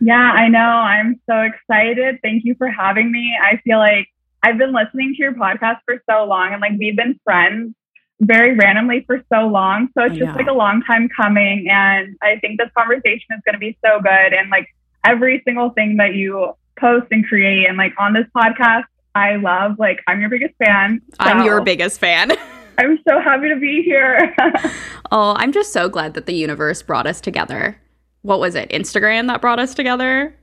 Yeah, 0.00 0.14
I 0.14 0.48
know. 0.48 0.60
I'm 0.60 1.20
so 1.28 1.40
excited. 1.40 2.20
Thank 2.22 2.44
you 2.44 2.54
for 2.54 2.68
having 2.68 3.10
me. 3.10 3.36
I 3.42 3.56
feel 3.64 3.78
like 3.78 4.06
I've 4.42 4.56
been 4.56 4.72
listening 4.72 5.14
to 5.16 5.22
your 5.22 5.34
podcast 5.34 5.80
for 5.84 6.00
so 6.08 6.24
long 6.24 6.52
and 6.52 6.60
like 6.60 6.78
we've 6.78 6.96
been 6.96 7.18
friends 7.24 7.74
very 8.20 8.54
randomly 8.54 9.02
for 9.06 9.22
so 9.32 9.48
long. 9.48 9.88
So 9.96 10.04
it's 10.04 10.16
just 10.16 10.30
yeah. 10.30 10.34
like 10.34 10.46
a 10.46 10.52
long 10.52 10.82
time 10.82 11.08
coming. 11.08 11.68
And 11.70 12.16
I 12.22 12.38
think 12.38 12.60
this 12.60 12.68
conversation 12.76 13.26
is 13.30 13.40
going 13.44 13.54
to 13.54 13.58
be 13.58 13.76
so 13.84 14.00
good. 14.00 14.32
And 14.34 14.50
like 14.50 14.68
every 15.04 15.42
single 15.44 15.70
thing 15.70 15.96
that 15.96 16.14
you 16.14 16.54
post 16.78 17.06
and 17.10 17.26
create. 17.26 17.66
And 17.68 17.76
like 17.76 17.92
on 17.98 18.12
this 18.12 18.26
podcast, 18.36 18.84
I 19.14 19.36
love. 19.36 19.78
Like, 19.78 20.00
I'm 20.06 20.20
your 20.20 20.30
biggest 20.30 20.54
fan. 20.56 21.00
So 21.12 21.16
I'm 21.20 21.44
your 21.44 21.60
biggest 21.62 21.98
fan. 21.98 22.32
I'm 22.78 22.98
so 23.06 23.20
happy 23.20 23.48
to 23.48 23.56
be 23.56 23.82
here. 23.82 24.34
oh, 25.12 25.34
I'm 25.36 25.52
just 25.52 25.72
so 25.72 25.88
glad 25.88 26.14
that 26.14 26.26
the 26.26 26.32
universe 26.32 26.82
brought 26.82 27.06
us 27.06 27.20
together. 27.20 27.76
What 28.22 28.40
was 28.40 28.54
it? 28.54 28.70
Instagram 28.70 29.26
that 29.26 29.40
brought 29.40 29.58
us 29.58 29.74
together? 29.74 30.34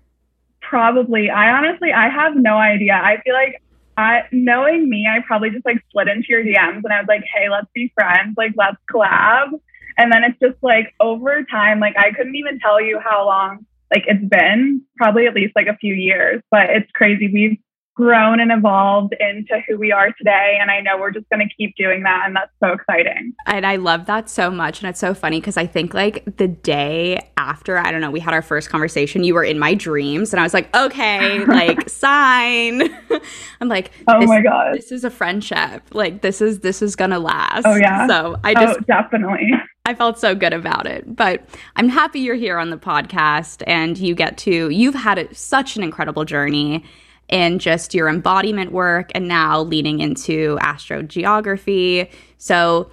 Probably. 0.62 1.30
I 1.30 1.52
honestly, 1.52 1.92
I 1.94 2.10
have 2.10 2.36
no 2.36 2.58
idea. 2.58 2.94
I 2.94 3.22
feel 3.24 3.34
like 3.34 3.62
I, 3.98 4.24
knowing 4.32 4.90
me, 4.90 5.08
I 5.10 5.22
probably 5.26 5.50
just 5.50 5.66
like 5.66 5.84
slid 5.92 6.08
into 6.08 6.28
your 6.30 6.44
DMs 6.44 6.84
and 6.84 6.94
I 6.94 7.00
was 7.00 7.08
like, 7.08 7.24
hey, 7.34 7.50
let's 7.50 7.68
be 7.74 7.92
friends. 7.96 8.36
Like, 8.38 8.54
let's 8.56 8.78
collab. 8.92 9.60
And 9.98 10.12
then 10.12 10.24
it's 10.24 10.40
just 10.40 10.62
like 10.62 10.94
over 11.00 11.44
time, 11.44 11.80
like 11.80 11.98
I 11.98 12.12
couldn't 12.12 12.36
even 12.36 12.60
tell 12.60 12.80
you 12.80 13.00
how 13.04 13.26
long 13.26 13.66
like 13.94 14.04
it's 14.08 14.24
been, 14.24 14.82
probably 14.98 15.28
at 15.28 15.34
least 15.34 15.54
like 15.56 15.68
a 15.68 15.78
few 15.78 15.94
years, 15.94 16.42
but 16.52 16.70
it's 16.70 16.92
crazy. 16.92 17.30
We've 17.34 17.58
grown 17.98 18.40
and 18.40 18.52
evolved 18.52 19.16
into 19.20 19.60
who 19.68 19.76
we 19.76 19.92
are 19.92 20.12
today. 20.14 20.58
And 20.62 20.70
I 20.70 20.82
know 20.82 21.00
we're 21.00 21.12
just 21.12 21.28
going 21.30 21.46
to 21.46 21.54
keep 21.56 21.76
doing 21.76 22.04
that. 22.04 22.24
And 22.28 22.36
that's 22.36 22.52
so 22.64 22.72
exciting. 22.72 23.34
And 23.48 23.66
I 23.66 23.78
love 23.78 24.06
that 24.06 24.30
so 24.30 24.52
much. 24.52 24.82
And 24.82 24.90
it's 24.90 25.00
so 25.00 25.16
funny 25.16 25.40
because 25.40 25.58
I 25.58 25.66
think 25.66 25.96
like 25.96 26.24
the 26.38 26.48
day 26.48 27.28
after, 27.38 27.78
I 27.78 27.92
don't 27.92 28.00
know, 28.00 28.12
we 28.12 28.20
had 28.20 28.36
our 28.36 28.44
first 28.44 28.70
conversation, 28.70 29.24
you 29.24 29.34
were 29.34 29.44
in 29.44 29.58
my 29.58 29.74
dreams. 29.74 30.32
And 30.32 30.40
I 30.40 30.44
was 30.44 30.54
like, 30.54 30.74
okay, 30.76 31.40
like 31.46 31.90
sign. 31.90 32.84
I'm 33.62 33.68
like, 33.68 33.92
oh 34.08 34.26
my 34.28 34.42
God. 34.42 34.76
This 34.76 34.92
is 34.92 35.04
a 35.04 35.10
friendship. 35.10 35.82
Like 35.92 36.22
this 36.22 36.40
is, 36.40 36.60
this 36.60 36.84
is 36.84 36.96
going 36.96 37.12
to 37.12 37.20
last. 37.20 37.66
Oh 37.66 37.76
yeah. 37.76 38.08
So 38.08 38.36
I 38.44 38.54
just. 38.54 38.80
Oh, 38.80 38.84
definitely. 38.88 39.54
I 39.86 39.96
felt 39.96 40.20
so 40.20 40.36
good 40.36 40.54
about 40.54 40.86
it. 40.86 41.16
But 41.16 41.48
I'm 41.78 41.90
happy 41.90 42.20
you're 42.20 42.36
here 42.36 42.60
on 42.60 42.70
the 42.70 42.78
podcast 42.78 43.64
and 43.66 43.98
you 43.98 44.14
get 44.14 44.38
to, 44.40 44.70
you've 44.70 44.94
had 44.94 45.36
such 45.36 45.78
an 45.78 45.84
incredible 45.84 46.26
journey 46.26 46.84
in 47.30 47.60
just 47.60 47.94
your 47.94 48.08
embodiment 48.08 48.72
work 48.72 49.12
and 49.14 49.28
now 49.28 49.62
leading 49.62 50.00
into 50.00 50.58
astrogeography. 50.62 52.10
So 52.38 52.90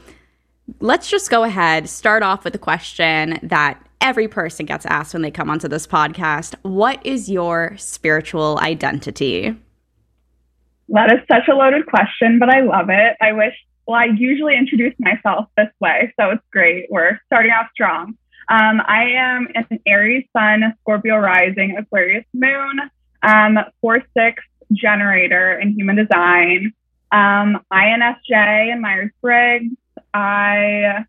let's 0.80 1.08
just 1.08 1.30
go 1.30 1.44
ahead, 1.44 1.88
start 1.88 2.22
off 2.22 2.44
with 2.44 2.54
a 2.54 2.58
question 2.58 3.38
that 3.42 3.80
every 4.00 4.28
person 4.28 4.66
gets 4.66 4.86
asked 4.86 5.14
when 5.14 5.22
they 5.22 5.30
come 5.30 5.50
onto 5.50 5.68
this 5.68 5.86
podcast 5.86 6.54
What 6.62 7.04
is 7.04 7.30
your 7.30 7.74
spiritual 7.78 8.58
identity? 8.60 9.56
That 10.88 11.12
is 11.12 11.20
such 11.30 11.48
a 11.48 11.54
loaded 11.54 11.86
question, 11.86 12.38
but 12.38 12.50
I 12.50 12.60
love 12.60 12.90
it. 12.90 13.16
I 13.20 13.32
wish, 13.32 13.54
well, 13.86 13.96
I 13.96 14.04
usually 14.04 14.56
introduce 14.56 14.94
myself 14.98 15.48
this 15.56 15.70
way, 15.80 16.12
so 16.20 16.30
it's 16.30 16.42
great. 16.52 16.86
We're 16.90 17.18
starting 17.26 17.52
off 17.52 17.68
strong. 17.72 18.18
Um, 18.50 18.82
I 18.86 19.12
am 19.16 19.48
an 19.54 19.80
Aries 19.86 20.26
Sun, 20.36 20.74
Scorpio 20.82 21.16
rising, 21.16 21.78
Aquarius 21.78 22.26
moon 22.34 22.90
um, 23.24 23.58
four 23.80 24.02
six 24.16 24.42
generator 24.72 25.58
in 25.58 25.72
human 25.72 25.96
design, 25.96 26.72
um, 27.12 27.60
INFJ 27.72 28.72
in 28.72 28.80
Myers 28.80 29.10
Briggs. 29.22 29.74
I 30.12 31.04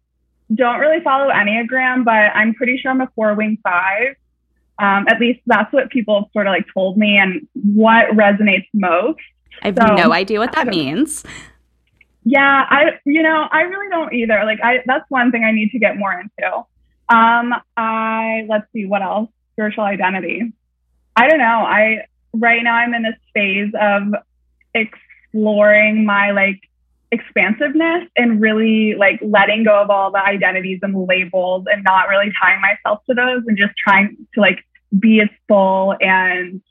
don't 0.54 0.80
really 0.80 1.02
follow 1.04 1.32
Enneagram, 1.32 2.06
but 2.06 2.12
I'm 2.12 2.54
pretty 2.54 2.78
sure 2.78 2.92
I'm 2.92 3.02
a 3.02 3.10
four 3.16 3.34
wing 3.36 3.58
five. 3.64 4.16
Um, 4.78 5.06
at 5.08 5.20
least 5.20 5.40
that's 5.46 5.72
what 5.72 5.90
people 5.90 6.22
have 6.22 6.32
sort 6.34 6.48
of 6.48 6.52
like 6.52 6.66
told 6.74 6.98
me 6.98 7.18
and 7.18 7.48
what 7.54 8.10
resonates 8.10 8.68
most. 8.74 9.20
I 9.62 9.68
have 9.68 9.78
so, 9.78 9.96
no 9.96 10.12
idea 10.12 10.40
what 10.40 10.52
that 10.54 10.68
means. 10.68 11.24
Yeah, 12.26 12.66
I 12.70 13.00
you 13.06 13.22
know, 13.22 13.48
I 13.52 13.62
really 13.62 13.90
don't 13.90 14.14
either. 14.14 14.44
Like 14.46 14.60
I 14.64 14.80
that's 14.86 15.06
one 15.10 15.32
thing 15.32 15.44
I 15.44 15.52
need 15.52 15.70
to 15.72 15.80
get 15.80 15.98
more 15.98 16.12
into. 16.12 16.56
Um 17.10 17.54
I 17.78 18.46
let's 18.50 18.66
see 18.74 18.86
what 18.86 19.02
else. 19.02 19.30
Spiritual 19.54 19.86
identity. 19.86 20.52
I 21.16 21.28
don't 21.28 21.40
know. 21.40 21.46
I 21.46 22.06
right 22.34 22.64
now 22.64 22.76
I'm 22.76 22.94
in 22.94 23.04
this 23.04 23.16
phase 23.34 23.72
of 23.80 24.14
exploring 24.74 26.06
my 26.06 26.32
like 26.32 26.60
expansiveness 27.12 28.10
and 28.18 28.42
really 28.42 28.96
like 28.96 29.20
letting 29.22 29.64
go 29.64 29.82
of 29.82 29.90
all 29.90 30.12
the 30.12 30.20
identities 30.20 30.80
and 30.82 31.08
labels 31.08 31.66
and 31.72 31.84
not 31.84 32.10
really 32.10 32.32
tying 32.42 32.62
myself 32.62 33.04
to 33.08 33.14
those 33.14 33.44
and 33.48 33.58
just 33.58 33.74
trying 33.78 34.18
to 34.34 34.42
like 34.42 34.60
be 35.00 35.22
as 35.22 35.30
full 35.48 35.96
and 36.00 36.62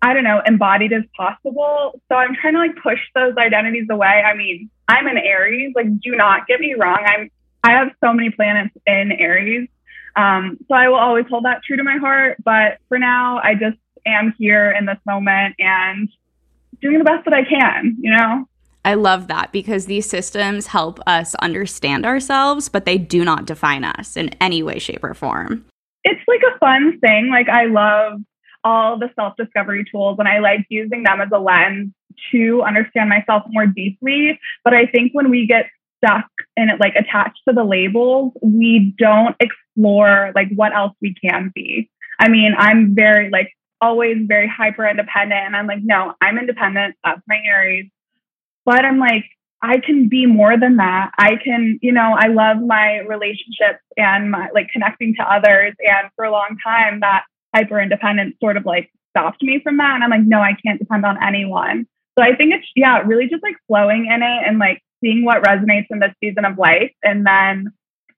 I 0.00 0.12
don't 0.12 0.24
know, 0.24 0.42
embodied 0.46 0.92
as 0.92 1.02
possible. 1.16 2.00
So 2.08 2.14
I'm 2.14 2.34
trying 2.34 2.52
to 2.54 2.58
like 2.58 2.76
push 2.82 3.00
those 3.14 3.36
identities 3.38 3.86
away. 3.90 4.22
I 4.24 4.34
mean, 4.34 4.70
I'm 4.86 5.06
an 5.06 5.16
Aries, 5.16 5.72
like 5.74 5.98
do 6.00 6.14
not 6.14 6.46
get 6.46 6.60
me 6.60 6.74
wrong. 6.78 7.02
I'm 7.06 7.30
I 7.62 7.72
have 7.72 7.92
so 8.02 8.12
many 8.12 8.30
planets 8.30 8.74
in 8.86 9.12
Aries. 9.12 9.68
Um, 10.16 10.58
so 10.68 10.74
I 10.74 10.88
will 10.88 10.96
always 10.96 11.26
hold 11.28 11.44
that 11.44 11.62
true 11.64 11.76
to 11.76 11.84
my 11.84 11.96
heart. 11.96 12.36
But 12.44 12.78
for 12.88 12.98
now, 12.98 13.40
I 13.42 13.54
just 13.54 13.78
am 14.06 14.34
here 14.38 14.70
in 14.70 14.86
this 14.86 14.98
moment 15.06 15.56
and 15.58 16.08
doing 16.80 16.98
the 16.98 17.04
best 17.04 17.24
that 17.24 17.34
I 17.34 17.44
can, 17.44 17.96
you 18.00 18.10
know? 18.10 18.46
I 18.84 18.94
love 18.94 19.28
that 19.28 19.50
because 19.50 19.86
these 19.86 20.08
systems 20.08 20.66
help 20.66 21.00
us 21.06 21.34
understand 21.36 22.04
ourselves, 22.04 22.68
but 22.68 22.84
they 22.84 22.98
do 22.98 23.24
not 23.24 23.46
define 23.46 23.82
us 23.82 24.16
in 24.16 24.28
any 24.40 24.62
way, 24.62 24.78
shape, 24.78 25.02
or 25.02 25.14
form. 25.14 25.64
It's 26.04 26.20
like 26.28 26.42
a 26.54 26.58
fun 26.58 26.98
thing. 27.00 27.30
Like, 27.30 27.48
I 27.48 27.64
love 27.64 28.20
all 28.62 28.98
the 28.98 29.10
self 29.16 29.36
discovery 29.36 29.84
tools 29.90 30.16
and 30.18 30.28
I 30.28 30.38
like 30.40 30.66
using 30.68 31.02
them 31.02 31.20
as 31.20 31.28
a 31.32 31.38
lens 31.38 31.92
to 32.32 32.62
understand 32.62 33.08
myself 33.08 33.44
more 33.48 33.66
deeply. 33.66 34.38
But 34.64 34.74
I 34.74 34.86
think 34.86 35.12
when 35.12 35.30
we 35.30 35.46
get 35.46 35.66
stuck 36.04 36.26
and 36.56 36.70
it 36.70 36.80
like 36.80 36.94
attached 36.96 37.40
to 37.48 37.54
the 37.54 37.64
labels, 37.64 38.32
we 38.42 38.94
don't 38.98 39.36
explore 39.40 40.32
like 40.34 40.48
what 40.54 40.74
else 40.74 40.92
we 41.00 41.14
can 41.14 41.50
be. 41.54 41.90
I 42.18 42.28
mean, 42.28 42.52
I'm 42.56 42.94
very 42.94 43.30
like 43.30 43.50
always 43.80 44.18
very 44.26 44.48
hyper 44.48 44.86
independent. 44.86 45.40
And 45.46 45.56
I'm 45.56 45.66
like, 45.66 45.82
no, 45.82 46.14
I'm 46.20 46.38
independent. 46.38 46.96
That's 47.04 47.20
my 47.26 47.38
Aries. 47.44 47.90
But 48.64 48.84
I'm 48.84 48.98
like, 48.98 49.24
I 49.62 49.78
can 49.78 50.08
be 50.08 50.26
more 50.26 50.58
than 50.58 50.76
that. 50.76 51.10
I 51.18 51.36
can, 51.42 51.78
you 51.82 51.92
know, 51.92 52.14
I 52.18 52.28
love 52.28 52.58
my 52.60 52.98
relationships 52.98 53.82
and 53.96 54.30
my 54.30 54.48
like 54.54 54.68
connecting 54.72 55.14
to 55.16 55.22
others. 55.22 55.74
And 55.80 56.10
for 56.16 56.24
a 56.24 56.30
long 56.30 56.56
time, 56.64 57.00
that 57.00 57.24
hyper 57.54 57.80
independence 57.80 58.36
sort 58.40 58.56
of 58.56 58.66
like 58.66 58.90
stopped 59.10 59.42
me 59.42 59.60
from 59.62 59.78
that. 59.78 59.94
And 59.94 60.04
I'm 60.04 60.10
like, 60.10 60.26
no, 60.26 60.40
I 60.40 60.56
can't 60.64 60.78
depend 60.78 61.06
on 61.06 61.22
anyone. 61.22 61.86
So 62.18 62.24
I 62.24 62.36
think 62.36 62.52
it's, 62.54 62.66
yeah, 62.76 63.00
really 63.00 63.26
just 63.28 63.42
like 63.42 63.56
flowing 63.66 64.06
in 64.06 64.22
it 64.22 64.42
and 64.46 64.58
like 64.58 64.82
seeing 65.04 65.24
what 65.24 65.42
resonates 65.42 65.86
in 65.90 65.98
this 65.98 66.12
season 66.20 66.44
of 66.44 66.58
life 66.58 66.92
and 67.02 67.26
then 67.26 67.72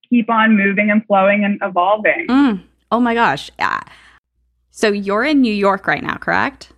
keep 0.09 0.31
on 0.31 0.57
moving 0.57 0.91
and 0.91 1.05
flowing 1.07 1.45
and 1.45 1.59
evolving. 1.63 2.27
Mm. 2.29 2.63
Oh 2.93 3.01
my 3.01 3.15
gosh. 3.15 3.51
Yeah. 3.59 3.81
So 4.71 4.89
you're 4.89 5.25
in 5.25 5.41
New 5.41 5.53
York 5.53 5.87
right 5.87 6.03
now, 6.03 6.17
correct? 6.17 6.73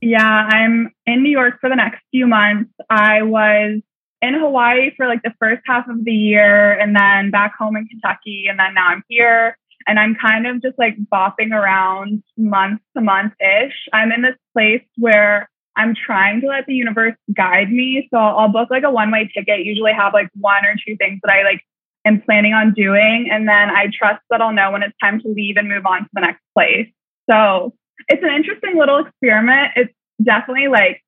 Yeah, 0.00 0.26
I'm 0.26 0.92
in 1.06 1.22
New 1.22 1.30
York 1.30 1.60
for 1.60 1.70
the 1.70 1.76
next 1.76 2.02
few 2.10 2.26
months. 2.26 2.70
I 2.90 3.22
was 3.22 3.80
in 4.20 4.34
Hawaii 4.34 4.90
for 4.96 5.06
like 5.06 5.22
the 5.22 5.32
first 5.38 5.62
half 5.64 5.88
of 5.88 6.04
the 6.04 6.12
year 6.12 6.78
and 6.78 6.94
then 6.94 7.30
back 7.30 7.54
home 7.58 7.76
in 7.76 7.86
Kentucky. 7.86 8.46
And 8.48 8.58
then 8.58 8.74
now 8.74 8.88
I'm 8.88 9.02
here 9.08 9.56
and 9.86 9.98
I'm 9.98 10.14
kind 10.14 10.46
of 10.46 10.60
just 10.62 10.78
like 10.78 10.96
bopping 11.12 11.52
around 11.52 12.22
month 12.36 12.80
to 12.96 13.02
month 13.02 13.32
ish. 13.40 13.88
I'm 13.92 14.12
in 14.12 14.22
this 14.22 14.36
place 14.52 14.84
where 14.96 15.48
I'm 15.76 15.94
trying 15.94 16.40
to 16.42 16.46
let 16.46 16.66
the 16.66 16.74
universe 16.74 17.14
guide 17.34 17.70
me. 17.70 18.08
So 18.12 18.18
I'll 18.18 18.48
book 18.48 18.68
like 18.70 18.84
a 18.84 18.90
one 18.90 19.10
way 19.10 19.30
ticket, 19.34 19.64
usually 19.64 19.92
have 19.92 20.12
like 20.12 20.28
one 20.38 20.64
or 20.64 20.74
two 20.86 20.96
things 20.96 21.20
that 21.22 21.32
I 21.32 21.42
like 21.42 21.60
am 22.04 22.20
planning 22.20 22.52
on 22.52 22.72
doing. 22.74 23.28
And 23.30 23.48
then 23.48 23.70
I 23.70 23.86
trust 23.92 24.22
that 24.30 24.40
I'll 24.40 24.52
know 24.52 24.70
when 24.70 24.82
it's 24.82 24.96
time 25.02 25.20
to 25.20 25.28
leave 25.28 25.56
and 25.56 25.68
move 25.68 25.86
on 25.86 26.02
to 26.02 26.08
the 26.12 26.20
next 26.20 26.42
place. 26.54 26.88
So 27.30 27.74
it's 28.08 28.22
an 28.22 28.34
interesting 28.34 28.78
little 28.78 29.04
experiment. 29.04 29.72
It's 29.76 29.94
definitely 30.22 30.68
like, 30.68 31.02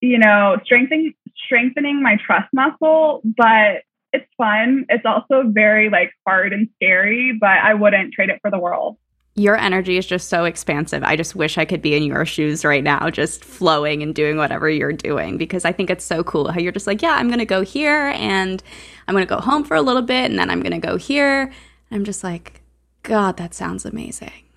you 0.00 0.18
know, 0.18 0.58
strengthening 0.64 1.14
strengthening 1.44 2.02
my 2.02 2.16
trust 2.24 2.48
muscle, 2.52 3.22
but 3.24 3.82
it's 4.12 4.26
fun. 4.36 4.86
It's 4.88 5.04
also 5.06 5.44
very 5.46 5.88
like 5.88 6.12
hard 6.26 6.52
and 6.52 6.68
scary, 6.76 7.36
but 7.38 7.50
I 7.50 7.74
wouldn't 7.74 8.12
trade 8.12 8.30
it 8.30 8.40
for 8.42 8.50
the 8.50 8.58
world. 8.58 8.96
Your 9.36 9.56
energy 9.56 9.96
is 9.96 10.06
just 10.06 10.28
so 10.28 10.44
expansive. 10.44 11.02
I 11.04 11.16
just 11.16 11.34
wish 11.34 11.56
I 11.56 11.64
could 11.64 11.80
be 11.80 11.94
in 11.94 12.02
your 12.02 12.26
shoes 12.26 12.64
right 12.64 12.82
now, 12.82 13.10
just 13.10 13.44
flowing 13.44 14.02
and 14.02 14.14
doing 14.14 14.36
whatever 14.36 14.68
you're 14.68 14.92
doing 14.92 15.38
because 15.38 15.64
I 15.64 15.72
think 15.72 15.88
it's 15.88 16.04
so 16.04 16.22
cool 16.24 16.50
how 16.50 16.58
you're 16.58 16.72
just 16.72 16.86
like, 16.86 17.00
yeah, 17.00 17.12
I'm 17.12 17.28
going 17.28 17.38
to 17.38 17.46
go 17.46 17.62
here 17.62 18.12
and 18.16 18.62
I'm 19.06 19.14
going 19.14 19.26
to 19.26 19.34
go 19.34 19.40
home 19.40 19.64
for 19.64 19.76
a 19.76 19.82
little 19.82 20.02
bit 20.02 20.30
and 20.30 20.38
then 20.38 20.50
I'm 20.50 20.60
going 20.60 20.78
to 20.78 20.86
go 20.86 20.96
here. 20.96 21.52
I'm 21.90 22.04
just 22.04 22.24
like, 22.24 22.60
God, 23.02 23.36
that 23.36 23.54
sounds 23.54 23.84
amazing 23.84 24.50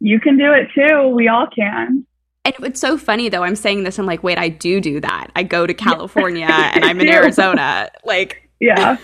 you 0.00 0.20
can 0.20 0.36
do 0.36 0.52
it 0.52 0.68
too. 0.74 1.08
We 1.08 1.28
all 1.28 1.46
can. 1.46 2.06
And 2.44 2.54
it's 2.60 2.80
so 2.80 2.96
funny 2.96 3.28
though. 3.28 3.42
I'm 3.42 3.56
saying 3.56 3.82
this. 3.84 3.98
I'm 3.98 4.06
like, 4.06 4.22
wait, 4.22 4.38
I 4.38 4.48
do 4.48 4.80
do 4.80 5.00
that. 5.00 5.28
I 5.34 5.42
go 5.42 5.66
to 5.66 5.74
California 5.74 6.46
and 6.50 6.84
I'm 6.84 7.00
in 7.00 7.08
Arizona. 7.08 7.90
Like, 8.04 8.48
yeah. 8.60 8.98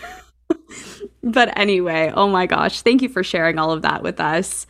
but 1.22 1.56
anyway, 1.58 2.12
oh 2.14 2.28
my 2.28 2.46
gosh, 2.46 2.82
thank 2.82 3.02
you 3.02 3.08
for 3.08 3.24
sharing 3.24 3.58
all 3.58 3.72
of 3.72 3.82
that 3.82 4.02
with 4.02 4.20
us. 4.20 4.66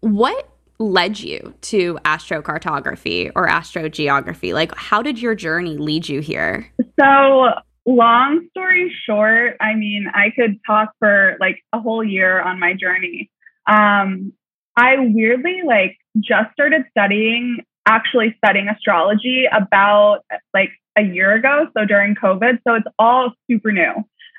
What 0.00 0.48
led 0.78 1.20
you 1.20 1.54
to 1.60 1.98
astrocartography 2.04 3.30
or 3.34 3.46
astrogeography? 3.46 4.54
Like, 4.54 4.74
how 4.76 5.02
did 5.02 5.20
your 5.20 5.34
journey 5.34 5.76
lead 5.76 6.08
you 6.08 6.20
here? 6.20 6.70
So, 6.98 7.50
long 7.86 8.46
story 8.50 8.94
short, 9.06 9.56
I 9.60 9.74
mean, 9.74 10.06
I 10.12 10.30
could 10.34 10.58
talk 10.66 10.90
for 10.98 11.36
like 11.40 11.62
a 11.72 11.80
whole 11.80 12.04
year 12.04 12.40
on 12.40 12.58
my 12.58 12.74
journey. 12.74 13.30
Um, 13.66 14.32
I 14.76 14.96
weirdly 14.98 15.62
like 15.66 15.96
just 16.18 16.52
started 16.52 16.84
studying 16.90 17.58
actually 17.86 18.34
studying 18.38 18.68
astrology 18.68 19.46
about 19.50 20.20
like 20.54 20.70
a 20.96 21.02
year 21.02 21.34
ago. 21.34 21.66
So 21.76 21.84
during 21.84 22.14
COVID. 22.14 22.58
So 22.66 22.74
it's 22.74 22.86
all 22.98 23.32
super 23.50 23.72
new. 23.72 23.92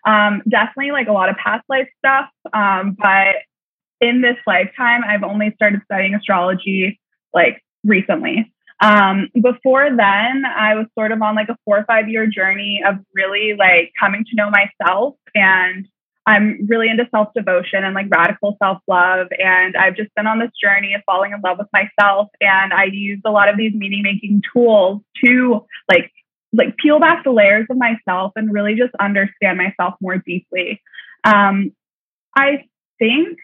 Um, 0.06 0.41
definitely 0.50 0.91
like 0.91 1.08
a 1.08 1.12
lot 1.12 1.30
of 1.30 1.36
past 1.38 1.63
life 1.70 1.88
stuff. 2.00 2.30
Um, 2.53 2.96
but 2.98 3.36
in 4.01 4.22
this 4.22 4.38
lifetime, 4.48 5.01
I've 5.08 5.24
only 5.24 5.53
started 5.55 5.81
studying 5.86 6.15
astrology 6.15 7.00
like 7.34 7.63
recently. 7.84 8.51
Um, 8.81 9.29
before 9.39 9.89
then, 9.96 10.43
I 10.46 10.74
was 10.74 10.88
sort 10.98 11.12
of 11.12 11.22
on 11.22 11.36
like 11.36 11.50
a 11.50 11.58
four 11.63 11.77
or 11.77 11.86
five 11.86 12.10
year 12.10 12.25
journey 12.25 12.81
of 12.86 12.96
really 13.13 13.53
like 13.58 13.93
coming 14.00 14.25
to 14.25 14.36
know 14.36 14.50
myself. 14.50 15.15
And 15.36 15.88
I'm 16.25 16.65
really 16.67 16.89
into 16.89 17.08
self 17.12 17.29
devotion 17.36 17.84
and 17.84 17.93
like 17.93 18.08
radical 18.10 18.58
self 18.62 18.79
love. 18.88 19.27
And 19.38 19.75
I've 19.75 19.96
just 19.96 20.13
been 20.15 20.25
on 20.25 20.39
this 20.39 20.51
journey 20.62 20.96
of 20.96 21.01
falling 21.05 21.31
in 21.31 21.41
love 21.41 21.60
with 21.60 21.67
myself. 21.72 22.29
And 22.41 22.74
I 22.74 22.86
use 22.86 23.22
a 23.24 23.31
lot 23.31 23.50
of 23.50 23.58
these 23.58 23.74
meaning 23.74 24.01
making 24.01 24.41
tools 24.51 25.01
to 25.24 25.65
like 25.89 26.12
like 26.53 26.75
peel 26.77 27.00
back 27.00 27.24
the 27.24 27.31
layers 27.31 27.67
of 27.70 27.77
myself 27.77 28.34
and 28.36 28.51
really 28.51 28.75
just 28.75 28.93
understand 29.00 29.58
myself 29.58 29.93
more 30.01 30.17
deeply. 30.17 30.81
Um, 31.24 31.72
I 32.36 32.65
think 33.00 33.38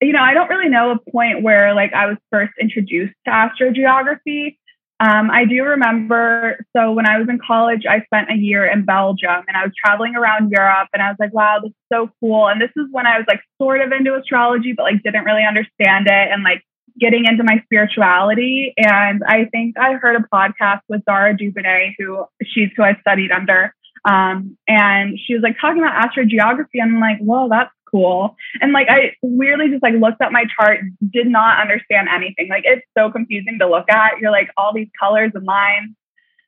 you 0.00 0.12
know, 0.12 0.22
I 0.22 0.34
don't 0.34 0.48
really 0.48 0.68
know 0.68 0.92
a 0.92 1.10
point 1.10 1.42
where 1.42 1.74
like 1.74 1.92
I 1.92 2.06
was 2.06 2.16
first 2.30 2.52
introduced 2.60 3.14
to 3.26 3.30
astrogeography. 3.30 4.56
Um, 5.00 5.30
I 5.30 5.44
do 5.44 5.62
remember, 5.64 6.64
so 6.74 6.92
when 6.92 7.06
I 7.06 7.18
was 7.18 7.28
in 7.28 7.38
college, 7.44 7.82
I 7.88 8.02
spent 8.04 8.30
a 8.30 8.36
year 8.36 8.64
in 8.64 8.84
Belgium 8.84 9.42
and 9.48 9.56
I 9.56 9.64
was 9.64 9.72
traveling 9.76 10.14
around 10.14 10.50
Europe 10.50 10.88
and 10.92 11.02
I 11.02 11.08
was 11.08 11.16
like, 11.18 11.34
wow, 11.34 11.58
this 11.60 11.70
is 11.70 11.76
so 11.92 12.10
cool. 12.20 12.48
And 12.48 12.60
this 12.60 12.70
is 12.76 12.86
when 12.90 13.06
I 13.06 13.18
was 13.18 13.26
like 13.26 13.40
sort 13.60 13.80
of 13.80 13.90
into 13.92 14.14
astrology, 14.14 14.72
but 14.72 14.84
like 14.84 15.02
didn't 15.02 15.24
really 15.24 15.44
understand 15.44 16.06
it 16.06 16.32
and 16.32 16.42
like 16.44 16.62
getting 16.98 17.24
into 17.24 17.42
my 17.42 17.60
spirituality. 17.64 18.72
And 18.76 19.22
I 19.26 19.46
think 19.46 19.76
I 19.78 19.94
heard 19.94 20.16
a 20.16 20.24
podcast 20.32 20.80
with 20.88 21.02
Zara 21.04 21.36
Dubinet, 21.36 21.94
who 21.98 22.24
she's 22.44 22.70
who 22.76 22.84
I 22.84 22.96
studied 23.00 23.32
under. 23.32 23.74
Um, 24.04 24.56
and 24.68 25.18
she 25.18 25.34
was 25.34 25.42
like 25.42 25.56
talking 25.60 25.82
about 25.82 26.08
astrogeography. 26.08 26.80
And 26.80 26.94
I'm 26.94 27.00
like, 27.00 27.18
whoa, 27.18 27.48
that's 27.48 27.72
cool. 27.94 28.36
And 28.60 28.72
like 28.72 28.88
I 28.90 29.14
weirdly 29.22 29.68
just 29.70 29.82
like 29.82 29.94
looked 29.94 30.20
at 30.20 30.32
my 30.32 30.44
chart, 30.58 30.80
did 31.12 31.28
not 31.28 31.60
understand 31.60 32.08
anything. 32.12 32.48
Like 32.48 32.64
it's 32.66 32.84
so 32.98 33.10
confusing 33.10 33.58
to 33.60 33.68
look 33.68 33.88
at. 33.88 34.18
You're 34.20 34.32
like 34.32 34.50
all 34.56 34.74
these 34.74 34.88
colors 34.98 35.30
and 35.34 35.44
lines. 35.44 35.94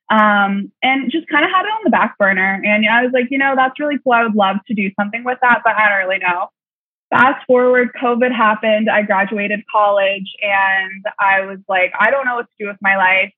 Um, 0.09 0.71
and 0.81 1.11
just 1.11 1.27
kind 1.27 1.43
of 1.43 1.51
had 1.51 1.65
it 1.65 1.69
on 1.69 1.81
the 1.83 1.89
back 1.89 2.17
burner. 2.17 2.61
And 2.63 2.85
I 2.87 3.03
was 3.03 3.11
like, 3.13 3.27
you 3.29 3.37
know, 3.37 3.53
that's 3.55 3.79
really 3.79 3.97
cool. 4.03 4.13
I 4.13 4.23
would 4.23 4.35
love 4.35 4.57
to 4.67 4.73
do 4.73 4.89
something 4.99 5.23
with 5.23 5.37
that, 5.41 5.61
but 5.65 5.75
I 5.75 5.89
don't 5.89 6.07
really 6.07 6.19
know. 6.19 6.47
Fast 7.09 7.45
forward, 7.45 7.89
COVID 8.01 8.33
happened. 8.33 8.89
I 8.89 9.01
graduated 9.01 9.61
college 9.69 10.29
and 10.41 11.05
I 11.19 11.41
was 11.41 11.59
like, 11.67 11.91
I 11.99 12.09
don't 12.09 12.25
know 12.25 12.35
what 12.35 12.47
to 12.47 12.63
do 12.63 12.67
with 12.67 12.77
my 12.81 12.97
life 12.97 13.33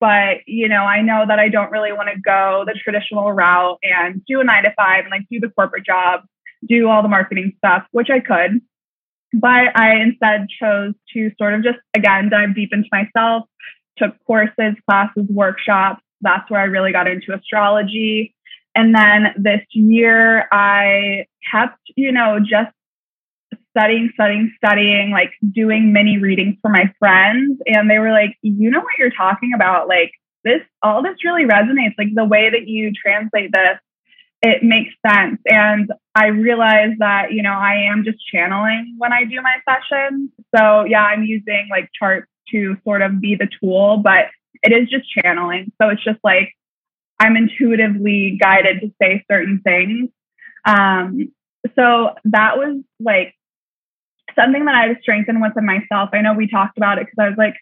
but 0.00 0.38
you 0.46 0.66
know 0.66 0.82
i 0.84 1.02
know 1.02 1.24
that 1.28 1.38
i 1.38 1.48
don't 1.48 1.70
really 1.70 1.92
want 1.92 2.08
to 2.08 2.18
go 2.18 2.64
the 2.66 2.72
traditional 2.82 3.30
route 3.32 3.78
and 3.82 4.24
do 4.24 4.40
a 4.40 4.44
nine 4.44 4.64
to 4.64 4.72
five 4.74 5.04
and 5.04 5.10
like 5.10 5.26
do 5.30 5.38
the 5.38 5.50
corporate 5.50 5.84
job 5.84 6.22
do 6.66 6.88
all 6.88 7.02
the 7.02 7.08
marketing 7.08 7.52
stuff, 7.58 7.84
which 7.92 8.08
I 8.10 8.20
could. 8.20 8.60
But 9.32 9.76
I 9.78 9.96
instead 10.02 10.48
chose 10.60 10.94
to 11.14 11.30
sort 11.38 11.54
of 11.54 11.62
just, 11.62 11.78
again, 11.94 12.30
dive 12.30 12.54
deep 12.54 12.70
into 12.72 12.88
myself, 12.90 13.44
took 13.96 14.14
courses, 14.26 14.74
classes, 14.88 15.26
workshops. 15.28 16.02
That's 16.20 16.50
where 16.50 16.60
I 16.60 16.64
really 16.64 16.92
got 16.92 17.06
into 17.06 17.32
astrology. 17.32 18.34
And 18.74 18.94
then 18.94 19.34
this 19.36 19.62
year, 19.70 20.48
I 20.52 21.26
kept, 21.50 21.78
you 21.96 22.12
know, 22.12 22.38
just 22.40 22.72
studying, 23.70 24.10
studying, 24.14 24.52
studying, 24.56 25.10
like 25.12 25.30
doing 25.52 25.92
mini 25.92 26.18
readings 26.18 26.56
for 26.60 26.70
my 26.70 26.92
friends. 26.98 27.60
And 27.66 27.88
they 27.88 27.98
were 27.98 28.10
like, 28.10 28.36
you 28.42 28.70
know 28.70 28.80
what 28.80 28.98
you're 28.98 29.10
talking 29.10 29.52
about? 29.54 29.88
Like, 29.88 30.12
this, 30.44 30.60
all 30.82 31.02
this 31.02 31.16
really 31.24 31.44
resonates. 31.44 31.94
Like, 31.98 32.08
the 32.14 32.24
way 32.24 32.50
that 32.50 32.66
you 32.66 32.92
translate 32.92 33.52
this 33.52 33.78
it 34.42 34.62
makes 34.62 34.94
sense. 35.06 35.40
And 35.46 35.90
I 36.14 36.28
realize 36.28 36.96
that, 36.98 37.32
you 37.32 37.42
know, 37.42 37.52
I 37.52 37.90
am 37.92 38.04
just 38.04 38.18
channeling 38.32 38.94
when 38.98 39.12
I 39.12 39.24
do 39.24 39.40
my 39.42 39.56
sessions. 39.68 40.30
So 40.56 40.84
yeah, 40.84 41.02
I'm 41.02 41.24
using 41.24 41.68
like 41.70 41.90
charts 41.98 42.28
to 42.52 42.76
sort 42.84 43.02
of 43.02 43.20
be 43.20 43.36
the 43.36 43.48
tool, 43.60 43.98
but 43.98 44.26
it 44.62 44.72
is 44.72 44.88
just 44.88 45.04
channeling. 45.10 45.72
So 45.80 45.88
it's 45.90 46.02
just 46.02 46.18
like 46.24 46.52
I'm 47.18 47.36
intuitively 47.36 48.38
guided 48.40 48.80
to 48.80 48.92
say 49.00 49.24
certain 49.30 49.60
things. 49.62 50.08
Um, 50.64 51.32
so 51.76 52.14
that 52.24 52.56
was 52.56 52.82
like 52.98 53.34
something 54.34 54.64
that 54.64 54.74
I 54.74 54.88
had 54.88 54.96
to 54.96 55.02
strengthen 55.02 55.40
within 55.40 55.66
myself. 55.66 56.10
I 56.12 56.22
know 56.22 56.32
we 56.32 56.48
talked 56.48 56.78
about 56.78 56.98
it 56.98 57.06
because 57.06 57.22
I 57.22 57.28
was 57.28 57.38
like 57.38 57.54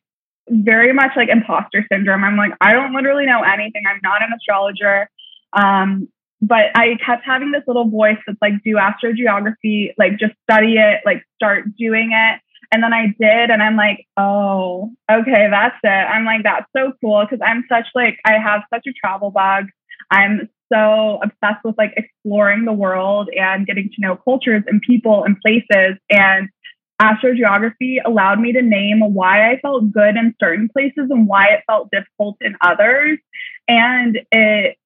very 0.48 0.92
much 0.92 1.10
like 1.16 1.28
imposter 1.28 1.84
syndrome. 1.90 2.22
I'm 2.22 2.36
like, 2.36 2.52
I 2.60 2.72
don't 2.72 2.94
literally 2.94 3.26
know 3.26 3.42
anything. 3.42 3.82
I'm 3.88 4.00
not 4.02 4.22
an 4.22 4.30
astrologer. 4.32 5.10
Um, 5.52 6.08
but 6.40 6.66
I 6.74 6.96
kept 7.04 7.24
having 7.24 7.50
this 7.50 7.64
little 7.66 7.88
voice 7.88 8.18
that's 8.26 8.38
like, 8.40 8.54
do 8.64 8.76
astrogeography, 8.76 9.92
like 9.98 10.18
just 10.18 10.34
study 10.50 10.74
it, 10.76 11.00
like 11.04 11.22
start 11.36 11.64
doing 11.76 12.10
it. 12.12 12.40
And 12.70 12.82
then 12.82 12.92
I 12.92 13.06
did, 13.18 13.50
and 13.50 13.62
I'm 13.62 13.76
like, 13.76 14.06
oh, 14.18 14.90
okay, 15.10 15.48
that's 15.50 15.76
it. 15.82 15.88
I'm 15.88 16.26
like, 16.26 16.42
that's 16.44 16.66
so 16.76 16.92
cool 17.00 17.24
because 17.24 17.40
I'm 17.44 17.64
such 17.68 17.86
like, 17.94 18.18
I 18.26 18.34
have 18.34 18.62
such 18.72 18.86
a 18.86 18.92
travel 18.92 19.30
bug. 19.30 19.66
I'm 20.10 20.50
so 20.70 21.18
obsessed 21.22 21.64
with 21.64 21.78
like 21.78 21.94
exploring 21.96 22.66
the 22.66 22.74
world 22.74 23.30
and 23.34 23.66
getting 23.66 23.88
to 23.88 24.00
know 24.00 24.16
cultures 24.16 24.64
and 24.66 24.82
people 24.82 25.24
and 25.24 25.40
places. 25.40 25.96
And 26.10 26.50
astrogeography 27.00 27.98
allowed 28.04 28.40
me 28.40 28.52
to 28.52 28.60
name 28.60 29.00
why 29.14 29.50
I 29.50 29.60
felt 29.60 29.90
good 29.90 30.16
in 30.16 30.34
certain 30.38 30.68
places 30.68 31.08
and 31.10 31.26
why 31.26 31.46
it 31.52 31.64
felt 31.66 31.90
difficult 31.90 32.36
in 32.42 32.54
others. 32.60 33.18
And 33.66 34.18
it 34.30 34.76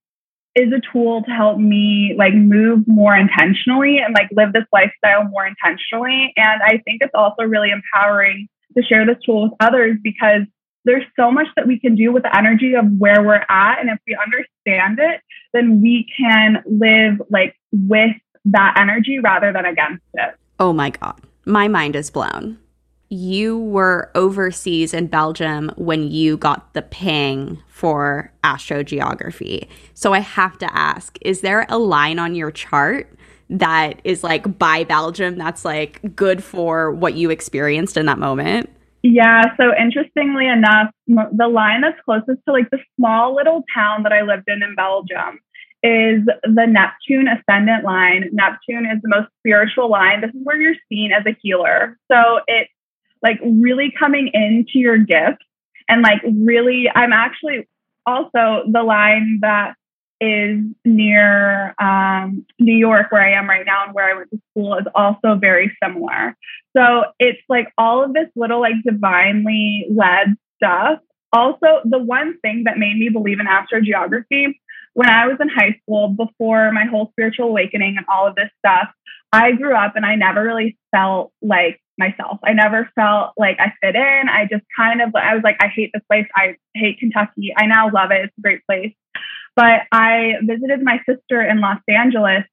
is 0.54 0.72
a 0.72 0.80
tool 0.92 1.22
to 1.22 1.30
help 1.30 1.58
me 1.58 2.14
like 2.16 2.34
move 2.34 2.84
more 2.86 3.16
intentionally 3.16 3.98
and 3.98 4.14
like 4.14 4.28
live 4.32 4.52
this 4.52 4.64
lifestyle 4.72 5.24
more 5.24 5.46
intentionally. 5.46 6.32
And 6.36 6.62
I 6.62 6.78
think 6.84 7.00
it's 7.00 7.14
also 7.14 7.44
really 7.44 7.70
empowering 7.70 8.48
to 8.76 8.82
share 8.82 9.06
this 9.06 9.16
tool 9.24 9.44
with 9.44 9.52
others 9.60 9.96
because 10.02 10.42
there's 10.84 11.04
so 11.18 11.30
much 11.30 11.46
that 11.56 11.66
we 11.66 11.78
can 11.78 11.94
do 11.94 12.12
with 12.12 12.24
the 12.24 12.36
energy 12.36 12.74
of 12.74 12.84
where 12.98 13.22
we're 13.22 13.44
at. 13.48 13.80
And 13.80 13.88
if 13.88 13.98
we 14.06 14.16
understand 14.16 14.98
it, 14.98 15.20
then 15.52 15.80
we 15.80 16.06
can 16.18 16.62
live 16.66 17.22
like 17.30 17.54
with 17.72 18.16
that 18.46 18.76
energy 18.78 19.20
rather 19.20 19.52
than 19.52 19.64
against 19.64 20.02
it. 20.14 20.34
Oh 20.58 20.72
my 20.72 20.90
God. 20.90 21.20
My 21.44 21.68
mind 21.68 21.96
is 21.96 22.10
blown 22.10 22.58
you 23.12 23.58
were 23.58 24.10
overseas 24.14 24.94
in 24.94 25.06
Belgium 25.06 25.70
when 25.76 26.10
you 26.10 26.38
got 26.38 26.72
the 26.72 26.80
ping 26.80 27.62
for 27.68 28.32
astrogeography. 28.42 29.68
So 29.92 30.14
I 30.14 30.20
have 30.20 30.56
to 30.58 30.74
ask, 30.74 31.18
is 31.20 31.42
there 31.42 31.66
a 31.68 31.76
line 31.76 32.18
on 32.18 32.34
your 32.34 32.50
chart 32.50 33.12
that 33.50 34.00
is 34.04 34.24
like 34.24 34.58
by 34.58 34.84
Belgium 34.84 35.36
that's 35.36 35.62
like 35.62 36.00
good 36.16 36.42
for 36.42 36.90
what 36.90 37.12
you 37.12 37.28
experienced 37.28 37.98
in 37.98 38.06
that 38.06 38.18
moment? 38.18 38.70
Yeah, 39.02 39.42
so 39.58 39.72
interestingly 39.78 40.48
enough, 40.48 40.90
the 41.06 41.48
line 41.48 41.82
that's 41.82 42.00
closest 42.06 42.40
to 42.46 42.52
like 42.52 42.70
the 42.70 42.78
small 42.96 43.34
little 43.34 43.62
town 43.74 44.04
that 44.04 44.12
I 44.14 44.22
lived 44.22 44.44
in 44.46 44.62
in 44.62 44.74
Belgium 44.74 45.38
is 45.82 46.24
the 46.44 46.66
Neptune 46.66 47.26
ascendant 47.28 47.84
line. 47.84 48.30
Neptune 48.32 48.86
is 48.86 49.02
the 49.02 49.08
most 49.08 49.28
spiritual 49.40 49.90
line. 49.90 50.22
This 50.22 50.30
is 50.30 50.40
where 50.44 50.58
you're 50.58 50.76
seen 50.88 51.12
as 51.12 51.26
a 51.26 51.36
healer. 51.42 51.98
So 52.10 52.40
it 52.46 52.68
like 53.22 53.38
really 53.42 53.92
coming 53.98 54.30
into 54.32 54.78
your 54.78 54.98
gift 54.98 55.42
and 55.88 56.02
like 56.02 56.22
really 56.24 56.86
i'm 56.94 57.12
actually 57.12 57.68
also 58.06 58.64
the 58.70 58.82
line 58.82 59.38
that 59.42 59.74
is 60.20 60.60
near 60.84 61.74
um, 61.80 62.46
new 62.58 62.76
york 62.76 63.10
where 63.10 63.22
i 63.22 63.32
am 63.32 63.48
right 63.48 63.66
now 63.66 63.84
and 63.84 63.94
where 63.94 64.10
i 64.10 64.14
went 64.14 64.30
to 64.30 64.40
school 64.50 64.74
is 64.76 64.86
also 64.94 65.34
very 65.34 65.76
similar. 65.82 66.36
So 66.76 67.04
it's 67.18 67.40
like 67.48 67.68
all 67.76 68.04
of 68.04 68.14
this 68.14 68.28
little 68.34 68.60
like 68.60 68.74
divinely 68.84 69.86
led 69.90 70.36
stuff. 70.56 71.00
Also 71.32 71.80
the 71.84 71.98
one 71.98 72.38
thing 72.40 72.64
that 72.64 72.78
made 72.78 72.96
me 72.96 73.08
believe 73.08 73.40
in 73.40 73.46
astrogeography 73.46 74.54
when 74.94 75.08
i 75.08 75.26
was 75.26 75.38
in 75.40 75.48
high 75.48 75.76
school 75.82 76.08
before 76.08 76.70
my 76.72 76.84
whole 76.84 77.08
spiritual 77.12 77.48
awakening 77.48 77.96
and 77.96 78.06
all 78.12 78.26
of 78.26 78.34
this 78.34 78.50
stuff 78.58 78.88
i 79.32 79.52
grew 79.52 79.74
up 79.74 79.96
and 79.96 80.04
i 80.04 80.14
never 80.14 80.42
really 80.44 80.76
felt 80.90 81.32
like 81.40 81.80
myself. 81.98 82.38
I 82.44 82.52
never 82.52 82.90
felt 82.94 83.32
like 83.36 83.58
I 83.60 83.72
fit 83.80 83.94
in. 83.94 84.28
I 84.28 84.46
just 84.50 84.64
kind 84.76 85.02
of, 85.02 85.14
I 85.14 85.34
was 85.34 85.44
like, 85.44 85.56
I 85.60 85.68
hate 85.68 85.90
this 85.92 86.02
place. 86.10 86.26
I 86.34 86.56
hate 86.74 86.98
Kentucky. 86.98 87.52
I 87.56 87.66
now 87.66 87.90
love 87.92 88.10
it. 88.10 88.24
It's 88.24 88.38
a 88.38 88.40
great 88.40 88.64
place. 88.66 88.94
But 89.54 89.82
I 89.92 90.34
visited 90.42 90.82
my 90.82 90.98
sister 91.08 91.42
in 91.42 91.60
Los 91.60 91.80
Angeles 91.88 92.44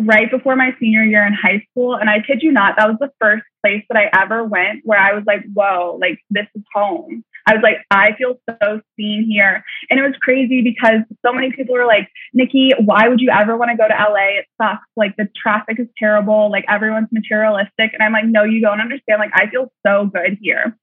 right 0.00 0.30
before 0.30 0.56
my 0.56 0.70
senior 0.78 1.02
year 1.02 1.26
in 1.26 1.34
high 1.34 1.66
school. 1.70 1.96
And 1.96 2.08
I 2.08 2.20
kid 2.20 2.42
you 2.42 2.52
not, 2.52 2.76
that 2.78 2.88
was 2.88 2.98
the 3.00 3.10
first 3.20 3.44
place 3.64 3.84
that 3.88 3.96
I 3.98 4.22
ever 4.22 4.44
went 4.44 4.80
where 4.84 4.98
I 4.98 5.14
was 5.14 5.24
like, 5.26 5.44
whoa, 5.52 5.98
like 6.00 6.18
this 6.30 6.46
is 6.54 6.62
home. 6.74 7.24
I 7.46 7.54
was 7.54 7.62
like, 7.62 7.78
I 7.90 8.12
feel 8.18 8.38
so 8.48 8.80
seen 8.96 9.26
here. 9.28 9.64
And 9.88 9.98
it 9.98 10.02
was 10.02 10.14
crazy 10.20 10.62
because 10.62 11.00
so 11.24 11.32
many 11.32 11.52
people 11.52 11.74
were 11.74 11.86
like, 11.86 12.08
Nikki, 12.34 12.72
why 12.78 13.08
would 13.08 13.20
you 13.20 13.30
ever 13.30 13.56
want 13.56 13.70
to 13.70 13.76
go 13.76 13.88
to 13.88 13.94
LA? 13.94 14.38
It 14.40 14.46
sucks. 14.60 14.86
Like 14.96 15.16
the 15.16 15.28
traffic 15.34 15.80
is 15.80 15.88
terrible. 15.98 16.50
Like 16.50 16.64
everyone's 16.68 17.08
materialistic. 17.10 17.92
And 17.92 18.02
I'm 18.02 18.12
like, 18.12 18.26
no, 18.26 18.44
you 18.44 18.60
don't 18.60 18.80
understand. 18.80 19.18
Like 19.18 19.32
I 19.34 19.50
feel 19.50 19.72
so 19.86 20.06
good 20.06 20.38
here. 20.40 20.76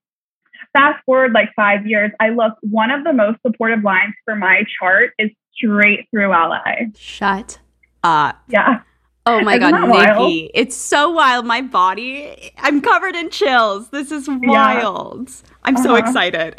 fast 0.72 1.04
forward 1.04 1.32
like 1.32 1.50
five 1.54 1.86
years, 1.86 2.10
I 2.20 2.30
look, 2.30 2.54
one 2.62 2.90
of 2.90 3.04
the 3.04 3.12
most 3.12 3.38
supportive 3.46 3.84
lines 3.84 4.14
for 4.24 4.34
my 4.34 4.62
chart 4.78 5.12
is 5.18 5.30
straight 5.54 6.08
through 6.10 6.30
LA. 6.30 6.90
Shut 6.96 7.58
up. 8.02 8.42
Yeah. 8.48 8.80
Oh 9.28 9.42
my 9.42 9.56
Isn't 9.56 9.70
god, 9.70 10.18
Nikki. 10.18 10.50
It's 10.54 10.74
so 10.74 11.10
wild. 11.10 11.44
My 11.44 11.60
body, 11.60 12.52
I'm 12.56 12.80
covered 12.80 13.14
in 13.14 13.28
chills. 13.28 13.90
This 13.90 14.10
is 14.10 14.26
wild. 14.26 15.28
Yeah. 15.28 15.50
I'm 15.64 15.76
uh-huh. 15.76 15.84
so 15.84 15.94
excited. 15.96 16.58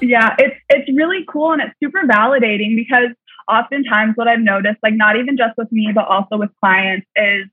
yeah, 0.00 0.34
it's 0.36 0.56
it's 0.68 0.88
really 0.96 1.24
cool 1.28 1.52
and 1.52 1.62
it's 1.62 1.74
super 1.80 2.02
validating 2.06 2.74
because 2.74 3.10
oftentimes 3.48 4.14
what 4.16 4.26
I've 4.26 4.40
noticed, 4.40 4.78
like 4.82 4.94
not 4.94 5.16
even 5.16 5.36
just 5.36 5.56
with 5.56 5.70
me, 5.70 5.92
but 5.94 6.06
also 6.08 6.38
with 6.38 6.50
clients, 6.58 7.06
is 7.14 7.46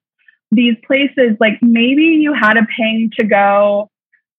these 0.51 0.75
places, 0.85 1.37
like 1.39 1.59
maybe 1.61 2.03
you 2.03 2.33
had 2.33 2.57
a 2.57 2.65
ping 2.75 3.11
to 3.19 3.27
go 3.27 3.91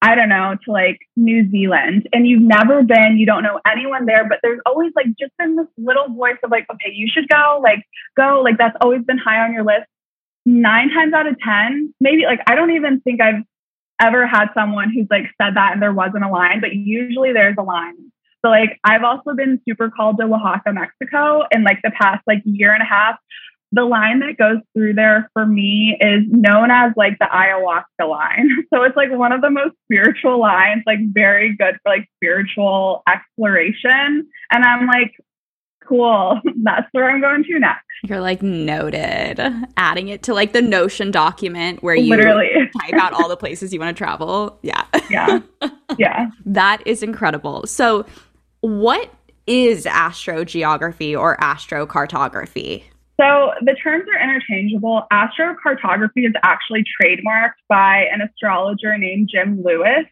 I 0.03 0.14
don't 0.14 0.31
know, 0.31 0.57
to 0.64 0.73
like 0.73 0.99
New 1.16 1.51
Zealand 1.51 2.09
and 2.12 2.27
you've 2.27 2.40
never 2.40 2.83
been, 2.83 3.18
you 3.18 3.27
don't 3.27 3.42
know 3.42 3.61
anyone 3.70 4.07
there, 4.07 4.27
but 4.27 4.38
there's 4.42 4.61
always 4.64 4.92
like 4.96 5.09
just 5.18 5.33
been 5.38 5.57
this 5.57 5.66
little 5.77 6.09
voice 6.09 6.38
of 6.42 6.51
like, 6.51 6.64
okay, 6.73 6.90
you 6.90 7.07
should 7.12 7.29
go, 7.29 7.61
like, 7.62 7.85
go, 8.16 8.40
like 8.42 8.57
that's 8.57 8.77
always 8.81 9.03
been 9.05 9.18
high 9.18 9.44
on 9.44 9.53
your 9.53 9.62
list. 9.62 9.89
Nine 10.46 10.90
times 10.90 11.12
out 11.12 11.26
of 11.26 11.37
10, 11.38 11.94
maybe 12.00 12.24
like, 12.24 12.40
I 12.46 12.55
don't 12.55 12.72
even 12.72 13.00
think 13.00 13.20
I've 13.20 13.42
ever 14.00 14.26
had 14.26 14.46
someone 14.55 14.90
who's 14.92 15.07
like 15.11 15.24
said 15.40 15.55
that 15.57 15.72
and 15.72 15.83
there 15.83 15.92
wasn't 15.92 16.24
a 16.24 16.29
line, 16.29 16.61
but 16.61 16.74
usually 16.74 17.33
there's 17.33 17.57
a 17.59 17.62
line. 17.62 17.96
So 18.42 18.48
like 18.48 18.79
I've 18.83 19.05
also 19.05 19.35
been 19.35 19.61
super 19.68 19.90
called 19.90 20.16
to 20.18 20.24
Oaxaca, 20.24 20.72
Mexico 20.72 21.42
in 21.50 21.62
like 21.62 21.81
the 21.85 21.90
past 21.90 22.22
like 22.26 22.40
year 22.46 22.72
and 22.72 22.83
a 22.83 22.87
half 22.87 23.16
the 23.72 23.85
line 23.85 24.20
that 24.20 24.37
goes 24.37 24.59
through 24.74 24.94
there 24.94 25.31
for 25.33 25.46
me 25.46 25.96
is 26.00 26.24
known 26.29 26.70
as 26.70 26.92
like 26.96 27.18
the 27.18 27.26
ayahuasca 27.26 28.09
line. 28.09 28.50
So 28.72 28.85
it's 28.85 28.96
like 28.96 29.11
one 29.11 29.33
of 29.33 29.40
the 29.40 29.50
most 29.50 29.74
spiritual 29.85 30.38
lines, 30.38 30.83
like 30.87 30.98
very 31.12 31.57
good 31.57 31.76
for 31.83 31.90
like 31.90 32.09
spiritual 32.16 33.03
exploration. 33.09 34.29
And 34.53 34.64
I'm 34.64 34.87
like, 34.87 35.12
cool, 35.87 36.40
that's 36.62 36.87
where 36.92 37.11
I'm 37.11 37.20
going 37.20 37.44
to 37.44 37.59
next. 37.59 37.85
You're 38.02 38.20
like 38.20 38.42
noted, 38.42 39.40
adding 39.76 40.08
it 40.08 40.22
to 40.24 40.34
like 40.34 40.52
the 40.52 40.62
Notion 40.62 41.10
document 41.10 41.82
where 41.82 41.94
you 41.94 42.10
literally 42.10 42.48
type 42.80 42.94
out 42.94 43.12
all 43.12 43.28
the 43.28 43.36
places 43.36 43.72
you 43.72 43.80
want 43.80 43.96
to 43.96 43.98
travel. 43.98 44.58
Yeah. 44.62 44.84
Yeah. 45.10 45.40
Yeah. 45.98 46.30
that 46.46 46.82
is 46.86 47.02
incredible. 47.02 47.66
So, 47.66 48.06
what 48.60 49.12
is 49.46 49.84
astrogeography 49.84 51.18
or 51.18 51.36
astrocartography? 51.38 52.84
So 53.20 53.52
the 53.60 53.74
terms 53.74 54.04
are 54.14 54.22
interchangeable. 54.22 55.06
Astrocartography 55.12 56.26
is 56.26 56.32
actually 56.42 56.84
trademarked 56.84 57.60
by 57.68 58.06
an 58.10 58.22
astrologer 58.22 58.96
named 58.96 59.28
Jim 59.30 59.62
Lewis. 59.62 60.06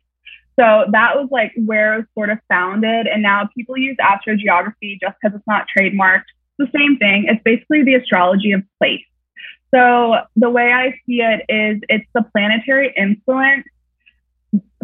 So 0.60 0.84
that 0.90 1.14
was 1.14 1.28
like 1.30 1.52
where 1.56 1.94
it 1.94 1.96
was 1.98 2.06
sort 2.14 2.30
of 2.30 2.38
founded. 2.48 3.06
And 3.06 3.22
now 3.22 3.48
people 3.56 3.78
use 3.78 3.96
astrogeography 3.98 5.00
just 5.00 5.16
because 5.22 5.36
it's 5.36 5.46
not 5.46 5.66
trademarked. 5.74 6.24
The 6.58 6.68
same 6.74 6.98
thing. 6.98 7.26
It's 7.28 7.42
basically 7.42 7.84
the 7.84 7.94
astrology 7.94 8.52
of 8.52 8.62
place. 8.78 9.04
So 9.74 10.16
the 10.36 10.50
way 10.50 10.72
I 10.72 10.92
see 11.06 11.20
it 11.20 11.44
is 11.48 11.82
it's 11.88 12.08
the 12.14 12.24
planetary 12.32 12.92
influence 12.96 13.64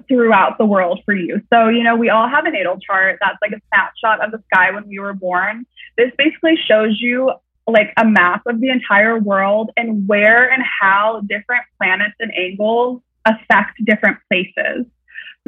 throughout 0.08 0.58
the 0.58 0.66
world 0.66 1.00
for 1.04 1.14
you. 1.14 1.40
So, 1.52 1.68
you 1.68 1.82
know, 1.82 1.96
we 1.96 2.10
all 2.10 2.28
have 2.28 2.44
a 2.44 2.50
natal 2.50 2.78
chart 2.78 3.18
that's 3.20 3.38
like 3.40 3.52
a 3.52 3.60
snapshot 3.68 4.24
of 4.24 4.30
the 4.30 4.42
sky 4.52 4.70
when 4.72 4.87
we 4.87 4.98
were 4.98 5.14
born. 5.14 5.66
This 5.96 6.12
basically 6.18 6.56
shows 6.68 7.00
you 7.00 7.32
like 7.66 7.92
a 7.96 8.04
map 8.04 8.42
of 8.46 8.60
the 8.60 8.68
entire 8.68 9.18
world 9.18 9.70
and 9.76 10.06
where 10.06 10.50
and 10.50 10.62
how 10.80 11.22
different 11.26 11.62
planets 11.78 12.14
and 12.20 12.30
angles 12.37 13.00
affect 13.24 13.82
different 13.84 14.18
places. 14.28 14.87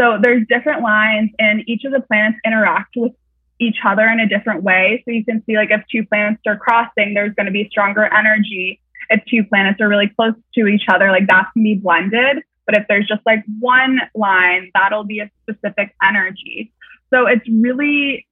So 0.00 0.18
there's 0.22 0.46
different 0.48 0.82
lines 0.82 1.30
and 1.38 1.62
each 1.66 1.84
of 1.84 1.92
the 1.92 2.00
planets 2.00 2.38
interact 2.44 2.94
with 2.96 3.12
each 3.58 3.76
other 3.86 4.06
in 4.06 4.20
a 4.20 4.28
different 4.28 4.62
way. 4.62 5.02
So 5.04 5.12
you 5.12 5.24
can 5.24 5.42
see 5.46 5.56
like 5.56 5.70
if 5.70 5.82
two 5.90 6.04
planets 6.06 6.42
are 6.46 6.56
crossing, 6.56 7.14
there's 7.14 7.34
going 7.34 7.46
to 7.46 7.52
be 7.52 7.68
stronger 7.70 8.04
energy. 8.04 8.80
If 9.08 9.24
two 9.30 9.44
planets 9.44 9.80
are 9.80 9.88
really 9.88 10.08
close 10.08 10.34
to 10.54 10.66
each 10.66 10.84
other, 10.92 11.10
like 11.10 11.26
that 11.28 11.50
can 11.52 11.62
be 11.62 11.74
blended. 11.74 12.42
But 12.66 12.76
if 12.76 12.86
there's 12.88 13.06
just 13.06 13.22
like 13.24 13.44
one 13.60 14.00
line, 14.14 14.70
that'll 14.74 15.04
be 15.04 15.20
a 15.20 15.30
specific 15.42 15.94
energy. 16.02 16.72
So 17.10 17.26
it's 17.26 17.48
really 17.48 18.26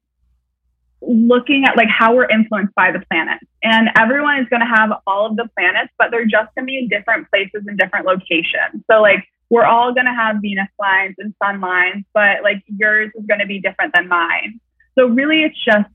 looking 1.00 1.64
at 1.64 1.76
like 1.76 1.88
how 1.88 2.14
we're 2.14 2.28
influenced 2.28 2.74
by 2.74 2.90
the 2.90 3.02
planets. 3.10 3.44
And 3.62 3.88
everyone 3.96 4.38
is 4.40 4.48
going 4.48 4.60
to 4.60 4.66
have 4.66 4.90
all 5.06 5.26
of 5.26 5.36
the 5.36 5.48
planets, 5.56 5.92
but 5.98 6.10
they're 6.10 6.26
just 6.26 6.54
going 6.54 6.64
to 6.66 6.70
be 6.70 6.78
in 6.78 6.88
different 6.88 7.30
places 7.30 7.64
and 7.66 7.78
different 7.78 8.06
locations. 8.06 8.82
So 8.90 9.00
like 9.00 9.24
we're 9.50 9.64
all 9.64 9.94
going 9.94 10.06
to 10.06 10.14
have 10.14 10.36
Venus 10.40 10.68
lines 10.78 11.14
and 11.18 11.34
sun 11.42 11.60
lines, 11.60 12.04
but 12.12 12.42
like 12.42 12.62
yours 12.66 13.12
is 13.14 13.24
going 13.26 13.40
to 13.40 13.46
be 13.46 13.60
different 13.60 13.94
than 13.94 14.08
mine. 14.08 14.60
So 14.98 15.06
really 15.06 15.42
it's 15.42 15.62
just 15.64 15.88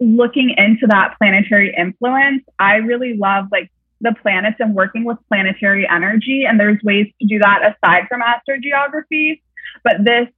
looking 0.00 0.54
into 0.56 0.86
that 0.88 1.14
planetary 1.18 1.74
influence. 1.76 2.42
I 2.58 2.76
really 2.76 3.16
love 3.16 3.46
like 3.52 3.70
the 4.00 4.14
planets 4.20 4.56
and 4.58 4.74
working 4.74 5.04
with 5.04 5.18
planetary 5.28 5.88
energy. 5.88 6.44
And 6.46 6.58
there's 6.58 6.82
ways 6.82 7.06
to 7.20 7.26
do 7.26 7.38
that 7.38 7.60
aside 7.62 8.08
from 8.08 8.20
astrogeography. 8.20 9.40
But 9.84 10.04
this 10.04 10.28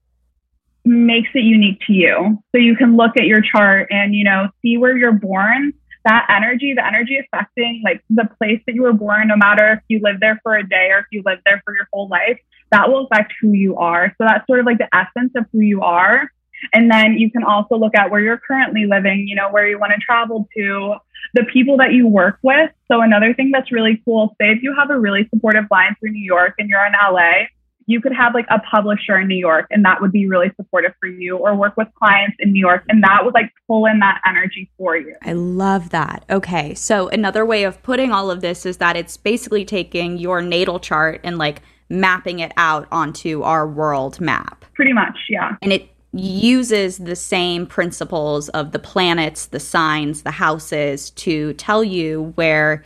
makes 0.85 1.31
it 1.35 1.45
unique 1.45 1.81
to 1.87 1.93
you. 1.93 2.43
So 2.53 2.59
you 2.59 2.77
can 2.77 2.97
look 2.97 3.17
at 3.17 3.25
your 3.25 3.41
chart 3.41 3.89
and, 3.91 4.15
you 4.15 4.25
know, 4.25 4.49
see 4.61 4.77
where 4.77 4.97
you're 4.97 5.13
born. 5.13 5.73
That 6.05 6.27
energy, 6.29 6.75
the 6.75 6.87
energy 6.87 7.19
affecting 7.19 7.81
like 7.83 8.05
the 8.11 8.29
place 8.39 8.61
that 8.67 8.75
you 8.75 8.83
were 8.83 8.93
born, 8.93 9.29
no 9.29 9.37
matter 9.37 9.73
if 9.73 9.81
you 9.89 10.01
live 10.03 10.21
there 10.21 10.39
for 10.43 10.55
a 10.55 10.69
day 10.69 10.91
or 10.91 10.99
if 10.99 11.07
you 11.11 11.23
live 11.25 11.39
there 11.47 11.63
for 11.65 11.75
your 11.75 11.89
whole 11.91 12.09
life, 12.09 12.39
that 12.71 12.91
will 12.91 13.07
affect 13.07 13.33
who 13.41 13.53
you 13.53 13.77
are. 13.79 14.15
So 14.19 14.27
that's 14.27 14.47
sort 14.47 14.61
of 14.61 14.67
like 14.67 14.77
the 14.77 14.95
essence 14.95 15.33
of 15.35 15.47
who 15.53 15.61
you 15.61 15.81
are. 15.81 16.31
And 16.73 16.91
then 16.91 17.15
you 17.15 17.31
can 17.31 17.45
also 17.45 17.77
look 17.77 17.95
at 17.97 18.11
where 18.11 18.21
you're 18.21 18.41
currently 18.47 18.87
living, 18.87 19.27
you 19.29 19.37
know, 19.37 19.51
where 19.51 19.69
you 19.69 19.79
want 19.79 19.93
to 19.93 19.99
travel 19.99 20.49
to, 20.57 20.95
the 21.35 21.45
people 21.53 21.77
that 21.79 21.93
you 21.93 22.07
work 22.07 22.39
with. 22.43 22.71
So 22.91 23.01
another 23.01 23.35
thing 23.35 23.51
that's 23.53 23.73
really 23.73 24.01
cool, 24.05 24.37
say 24.41 24.51
if 24.51 24.63
you 24.63 24.75
have 24.79 24.91
a 24.91 24.99
really 24.99 25.29
supportive 25.33 25.65
line 25.71 25.97
through 25.99 26.11
New 26.11 26.25
York 26.25 26.55
and 26.59 26.69
you're 26.69 26.85
in 26.85 26.93
LA, 26.93 27.47
you 27.87 28.01
could 28.01 28.13
have 28.15 28.35
like 28.35 28.47
a 28.51 28.59
publisher 28.61 29.19
in 29.19 29.29
New 29.29 29.37
York 29.37 29.67
and 29.71 29.85
that 29.85 30.01
would 30.01 30.13
be 30.13 30.27
really 30.27 30.51
supportive 30.57 30.93
for 31.01 31.07
you 31.07 31.37
or 31.37 31.55
work 31.55 31.77
with 31.77 31.89
clients 31.95 32.37
in 32.39 32.53
New 32.53 32.61
York 32.61 32.83
and 32.89 33.03
that 33.03 33.25
would 33.25 33.35
like 33.35 33.53
pull 33.67 33.85
in 33.87 33.99
that 33.99 34.21
energy 34.27 34.71
for 34.79 34.97
you. 34.97 35.15
I 35.23 35.33
love 35.33 35.91
that. 35.91 36.25
Okay. 36.31 36.75
So 36.75 37.09
another 37.09 37.45
way 37.45 37.65
of 37.65 37.83
putting 37.83 38.11
all 38.11 38.31
of 38.31 38.41
this 38.41 38.65
is 38.65 38.79
that 38.79 38.97
it's 38.97 39.17
basically 39.17 39.65
taking 39.65 40.19
your 40.19 40.41
natal 40.41 40.81
chart 40.81 41.21
and 41.25 41.37
like 41.37 41.61
mapping 41.91 42.39
it 42.39 42.53
out 42.57 42.89
onto 42.91 43.43
our 43.43 43.67
world 43.67 44.21
map. 44.21 44.65
Pretty 44.75 44.93
much, 44.93 45.19
yeah. 45.29 45.57
And 45.61 45.73
it 45.73 45.94
uses 46.15 46.99
the 46.99 47.17
same 47.17 47.67
principles 47.67 48.49
of 48.51 48.73
the 48.73 48.79
planets, 48.79 49.47
the 49.47 49.61
signs, 49.61 50.23
the 50.23 50.31
houses 50.31 51.11
to 51.11 51.53
tell 51.55 51.83
you 51.83 52.33
where 52.37 52.85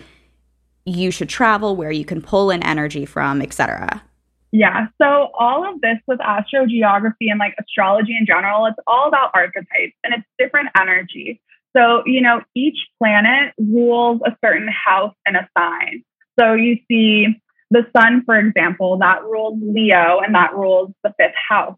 you 0.84 1.10
should 1.10 1.28
travel, 1.28 1.76
where 1.76 1.90
you 1.90 2.04
can 2.04 2.22
pull 2.22 2.50
in 2.50 2.62
energy 2.62 3.04
from, 3.04 3.42
etc. 3.42 4.02
Yeah. 4.50 4.86
So 5.00 5.28
all 5.38 5.68
of 5.68 5.80
this 5.80 5.98
with 6.06 6.20
astrogeography 6.20 7.30
and 7.30 7.38
like 7.38 7.54
astrology 7.60 8.16
in 8.18 8.24
general, 8.24 8.66
it's 8.66 8.78
all 8.86 9.08
about 9.08 9.30
archetypes 9.34 9.94
and 10.02 10.14
it's 10.14 10.26
different 10.38 10.70
energy. 10.78 11.40
So, 11.76 12.02
you 12.06 12.22
know, 12.22 12.40
each 12.54 12.78
planet 12.98 13.52
rules 13.58 14.20
a 14.24 14.34
certain 14.42 14.68
house 14.68 15.14
and 15.26 15.36
a 15.36 15.48
sign. 15.56 16.02
So 16.40 16.54
you 16.54 16.78
see 16.88 17.26
the 17.70 17.86
sun, 17.94 18.22
for 18.24 18.38
example, 18.38 18.98
that 18.98 19.22
rules 19.22 19.58
Leo 19.62 20.20
and 20.20 20.34
that 20.34 20.54
rules 20.54 20.92
the 21.04 21.12
fifth 21.18 21.34
house. 21.48 21.76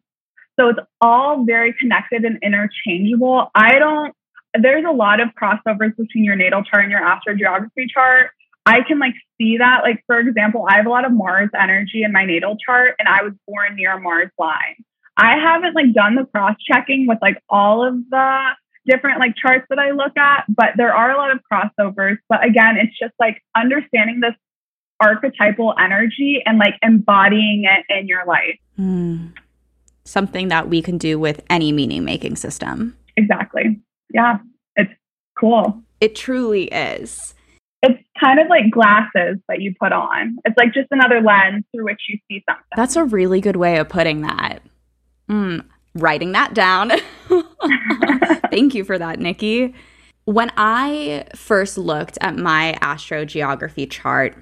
So 0.61 0.69
it's 0.69 0.81
all 1.01 1.45
very 1.45 1.73
connected 1.73 2.25
and 2.25 2.39
interchangeable. 2.43 3.51
I 3.55 3.79
don't, 3.79 4.15
there's 4.61 4.85
a 4.87 4.93
lot 4.93 5.21
of 5.21 5.29
crossovers 5.41 5.97
between 5.97 6.25
your 6.25 6.37
natal 6.37 6.63
chart 6.63 6.85
and 6.85 6.91
your 6.91 7.01
astrogeography 7.01 7.89
chart. 7.89 8.33
I 8.67 8.81
can 8.87 8.99
like 8.99 9.15
see 9.39 9.57
that. 9.57 9.81
Like, 9.83 10.05
for 10.07 10.19
example, 10.19 10.67
I 10.69 10.77
have 10.77 10.85
a 10.85 10.91
lot 10.91 11.07
of 11.07 11.13
Mars 11.13 11.49
energy 11.59 12.03
in 12.03 12.13
my 12.13 12.27
natal 12.27 12.59
chart, 12.65 12.97
and 12.99 13.09
I 13.09 13.23
was 13.23 13.33
born 13.49 13.77
near 13.77 13.99
Mars 13.99 14.29
line. 14.39 14.85
I 15.17 15.37
haven't 15.39 15.75
like 15.75 15.95
done 15.95 16.15
the 16.15 16.27
cross 16.27 16.57
checking 16.71 17.07
with 17.07 17.19
like 17.23 17.43
all 17.49 17.87
of 17.87 17.95
the 18.11 18.41
different 18.87 19.19
like 19.19 19.37
charts 19.37 19.65
that 19.71 19.79
I 19.79 19.93
look 19.93 20.17
at, 20.19 20.45
but 20.49 20.73
there 20.77 20.95
are 20.95 21.11
a 21.11 21.17
lot 21.17 21.31
of 21.31 21.41
crossovers. 21.51 22.19
But 22.29 22.45
again, 22.45 22.77
it's 22.77 22.99
just 22.99 23.15
like 23.19 23.43
understanding 23.57 24.21
this 24.21 24.35
archetypal 25.01 25.75
energy 25.83 26.43
and 26.45 26.59
like 26.59 26.75
embodying 26.83 27.65
it 27.65 27.99
in 27.99 28.09
your 28.09 28.27
life. 28.27 28.59
Mm. 28.79 29.33
Something 30.05 30.49
that 30.49 30.69
we 30.69 30.83
can 30.83 30.99
do 30.99 31.19
with 31.19 31.43
any 31.51 31.73
meaning 31.73 32.05
making 32.05 32.37
system. 32.37 32.97
Exactly. 33.17 33.81
Yeah. 34.13 34.39
It's 34.77 34.93
cool. 35.39 35.83
It 36.01 36.15
truly 36.17 36.65
is 36.65 37.35
it's 37.83 38.03
kind 38.23 38.39
of 38.39 38.49
like 38.49 38.71
glasses 38.71 39.39
that 39.49 39.61
you 39.61 39.75
put 39.81 39.93
on. 39.93 40.37
It's 40.45 40.57
like 40.57 40.75
just 40.75 40.89
another 40.91 41.21
lens 41.21 41.65
through 41.73 41.85
which 41.85 42.03
you 42.09 42.19
see 42.29 42.45
something. 42.49 42.65
That's 42.77 42.97
a 42.97 43.05
really 43.05 43.41
good 43.41 43.57
way 43.57 43.79
of 43.79 43.89
putting 43.89 44.21
that. 44.23 44.61
Mm, 45.29 45.65
writing 45.95 46.33
that 46.33 46.55
down. 46.55 46.93
Thank 48.51 48.75
you 48.75 48.85
for 48.85 48.99
that, 48.99 49.19
Nikki. 49.19 49.75
When 50.27 50.53
I 50.57 51.25
first 51.35 51.79
looked 51.79 52.19
at 52.21 52.37
my 52.37 52.77
astrogeography 52.83 53.91
chart, 53.91 54.37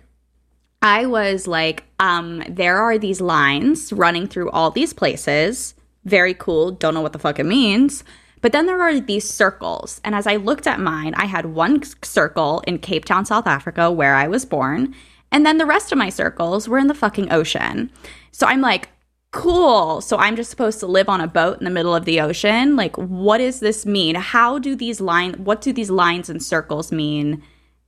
I 0.81 1.07
was 1.07 1.47
like, 1.47 1.85
um, 1.99 2.43
there 2.49 2.79
are 2.79 2.99
these 2.99 3.21
lines 3.21 3.93
running 3.93 4.27
through 4.29 4.51
all 4.51 4.71
these 4.71 4.93
places. 4.93 5.75
very 6.05 6.33
cool. 6.33 6.71
Don't 6.71 6.95
know 6.95 7.03
what 7.03 7.13
the 7.13 7.19
fuck 7.19 7.39
it 7.39 7.45
means. 7.45 8.03
But 8.41 8.53
then 8.53 8.67
there 8.67 8.81
are 8.81 8.99
these 8.99 9.29
circles. 9.29 10.01
And 10.05 10.15
as 10.15 10.27
I 10.27 10.37
looked 10.37 10.67
at 10.67 10.81
mine, 10.81 11.13
I 11.17 11.27
had 11.27 11.47
one 11.47 11.83
circle 12.03 12.63
in 12.67 12.79
Cape 12.79 13.05
Town, 13.05 13.27
South 13.27 13.47
Africa, 13.47 13.91
where 13.91 14.15
I 14.15 14.29
was 14.29 14.47
born. 14.47 14.95
And 15.31 15.45
then 15.45 15.59
the 15.59 15.67
rest 15.67 15.93
of 15.93 15.99
my 15.99 16.09
circles 16.09 16.69
were 16.69 16.79
in 16.79 16.87
the 16.87 16.95
fucking 16.95 17.33
ocean. 17.33 17.91
So 18.31 18.47
I'm 18.47 18.61
like, 18.61 18.89
cool. 19.33 20.01
So 20.01 20.17
I'm 20.17 20.37
just 20.37 20.51
supposed 20.51 20.81
to 20.81 20.87
live 20.87 21.09
on 21.09 21.21
a 21.21 21.27
boat 21.27 21.59
in 21.59 21.65
the 21.65 21.71
middle 21.71 21.95
of 21.95 22.05
the 22.05 22.21
ocean? 22.21 22.77
Like, 22.77 22.97
what 22.97 23.39
does 23.39 23.61
this 23.61 23.85
mean? 23.85 24.15
How 24.15 24.59
do 24.59 24.75
these 24.75 25.01
lines, 25.01 25.37
what 25.37 25.61
do 25.61 25.73
these 25.73 25.91
lines 25.91 26.31
and 26.31 26.43
circles 26.43 26.91
mean? 26.91 27.43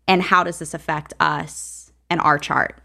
And 0.06 0.22
how 0.22 0.44
does 0.44 0.58
this 0.58 0.74
affect 0.74 1.14
us 1.20 1.92
and 2.10 2.20
our 2.20 2.38
chart? 2.38 2.79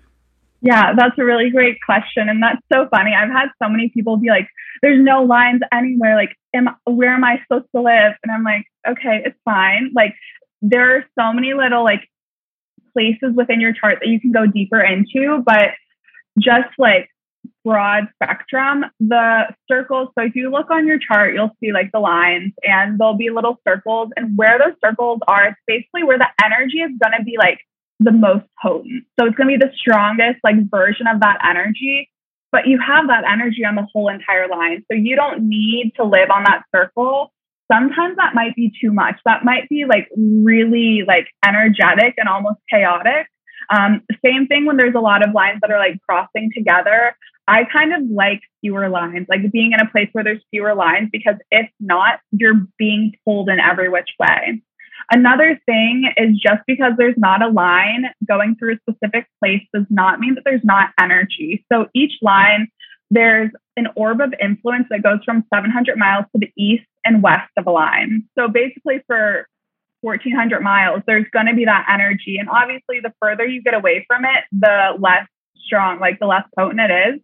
Yeah, 0.65 0.93
that's 0.97 1.15
a 1.19 1.23
really 1.23 1.51
great 1.51 1.77
question. 1.85 2.27
And 2.27 2.41
that's 2.41 2.59
so 2.73 2.87
funny. 2.89 3.11
I've 3.13 3.29
had 3.29 3.49
so 3.61 3.69
many 3.69 3.89
people 3.89 4.17
be 4.17 4.29
like, 4.29 4.47
there's 4.81 4.99
no 4.99 5.21
lines 5.21 5.61
anywhere. 5.71 6.15
Like, 6.15 6.35
am, 6.55 6.69
where 6.85 7.13
am 7.13 7.23
I 7.23 7.37
supposed 7.43 7.67
to 7.75 7.81
live? 7.83 8.13
And 8.23 8.31
I'm 8.31 8.43
like, 8.43 8.65
okay, 8.87 9.21
it's 9.23 9.37
fine. 9.45 9.91
Like, 9.93 10.15
there 10.63 10.97
are 10.97 11.05
so 11.19 11.31
many 11.33 11.53
little 11.53 11.83
like 11.83 12.09
places 12.93 13.35
within 13.35 13.61
your 13.61 13.73
chart 13.73 13.99
that 14.01 14.09
you 14.09 14.19
can 14.19 14.31
go 14.31 14.47
deeper 14.47 14.81
into, 14.81 15.43
but 15.45 15.69
just 16.39 16.69
like 16.79 17.11
broad 17.63 18.05
spectrum, 18.15 18.85
the 18.99 19.43
circles. 19.67 20.09
So 20.17 20.25
if 20.25 20.35
you 20.35 20.49
look 20.49 20.71
on 20.71 20.87
your 20.87 20.97
chart, 20.97 21.35
you'll 21.35 21.55
see 21.59 21.73
like 21.73 21.91
the 21.91 21.99
lines 21.99 22.53
and 22.63 22.99
there'll 22.99 23.17
be 23.17 23.29
little 23.29 23.61
circles. 23.67 24.09
And 24.15 24.35
where 24.35 24.57
those 24.57 24.73
circles 24.83 25.19
are, 25.27 25.49
it's 25.49 25.59
basically 25.67 26.03
where 26.03 26.17
the 26.17 26.27
energy 26.43 26.79
is 26.79 26.91
going 26.99 27.13
to 27.15 27.23
be 27.23 27.35
like 27.37 27.59
the 27.99 28.11
most 28.11 28.45
potent. 28.61 29.05
So 29.19 29.25
it's 29.25 29.35
going 29.35 29.49
to 29.49 29.57
be 29.57 29.65
the 29.65 29.71
strongest 29.75 30.39
like 30.43 30.55
version 30.69 31.07
of 31.07 31.21
that 31.21 31.37
energy. 31.47 32.09
But 32.51 32.67
you 32.67 32.79
have 32.85 33.07
that 33.07 33.23
energy 33.29 33.65
on 33.65 33.75
the 33.75 33.87
whole 33.91 34.07
entire 34.09 34.47
line. 34.47 34.85
So 34.89 34.97
you 34.97 35.15
don't 35.15 35.49
need 35.49 35.93
to 35.97 36.05
live 36.05 36.29
on 36.33 36.43
that 36.43 36.63
circle. 36.73 37.33
Sometimes 37.71 38.15
that 38.17 38.35
might 38.35 38.55
be 38.55 38.71
too 38.79 38.93
much. 38.93 39.15
That 39.25 39.43
might 39.43 39.67
be 39.67 39.85
like 39.89 40.07
really 40.15 41.03
like 41.05 41.27
energetic 41.45 42.13
and 42.17 42.29
almost 42.29 42.59
chaotic. 42.71 43.27
Um, 43.69 44.03
same 44.23 44.47
thing 44.47 44.65
when 44.65 44.77
there's 44.77 44.95
a 44.95 44.99
lot 44.99 45.27
of 45.27 45.33
lines 45.33 45.59
that 45.61 45.71
are 45.71 45.79
like 45.79 45.99
crossing 46.07 46.51
together. 46.55 47.17
I 47.47 47.63
kind 47.65 47.93
of 47.93 48.09
like 48.09 48.41
fewer 48.61 48.89
lines, 48.89 49.27
like 49.29 49.51
being 49.51 49.71
in 49.71 49.79
a 49.79 49.89
place 49.89 50.09
where 50.13 50.23
there's 50.23 50.43
fewer 50.49 50.73
lines, 50.73 51.09
because 51.11 51.35
if 51.51 51.69
not, 51.79 52.19
you're 52.31 52.65
being 52.77 53.13
pulled 53.25 53.49
in 53.49 53.59
every 53.59 53.89
which 53.89 54.09
way. 54.19 54.61
Another 55.11 55.59
thing 55.65 56.11
is 56.17 56.39
just 56.39 56.61
because 56.67 56.93
there's 56.97 57.17
not 57.17 57.41
a 57.41 57.49
line 57.49 58.05
going 58.27 58.55
through 58.55 58.75
a 58.75 58.91
specific 58.91 59.27
place 59.43 59.61
does 59.73 59.85
not 59.89 60.19
mean 60.19 60.35
that 60.35 60.43
there's 60.45 60.63
not 60.63 60.91
energy. 60.99 61.65
So 61.71 61.87
each 61.93 62.13
line, 62.21 62.67
there's 63.11 63.51
an 63.77 63.87
orb 63.95 64.21
of 64.21 64.33
influence 64.41 64.87
that 64.89 65.03
goes 65.03 65.19
from 65.23 65.45
700 65.53 65.97
miles 65.97 66.25
to 66.33 66.39
the 66.39 66.51
east 66.57 66.87
and 67.03 67.21
west 67.21 67.51
of 67.57 67.67
a 67.67 67.71
line. 67.71 68.23
So 68.37 68.47
basically, 68.47 69.01
for 69.05 69.47
1400 70.01 70.61
miles, 70.61 71.01
there's 71.05 71.25
going 71.31 71.47
to 71.47 71.53
be 71.53 71.65
that 71.65 71.85
energy. 71.91 72.37
And 72.39 72.49
obviously, 72.49 72.99
the 73.01 73.13
further 73.21 73.45
you 73.45 73.61
get 73.61 73.73
away 73.73 74.05
from 74.07 74.25
it, 74.25 74.43
the 74.51 74.97
less 74.99 75.27
strong, 75.65 75.99
like 75.99 76.19
the 76.19 76.25
less 76.25 76.43
potent 76.57 76.79
it 76.79 77.13
is. 77.13 77.21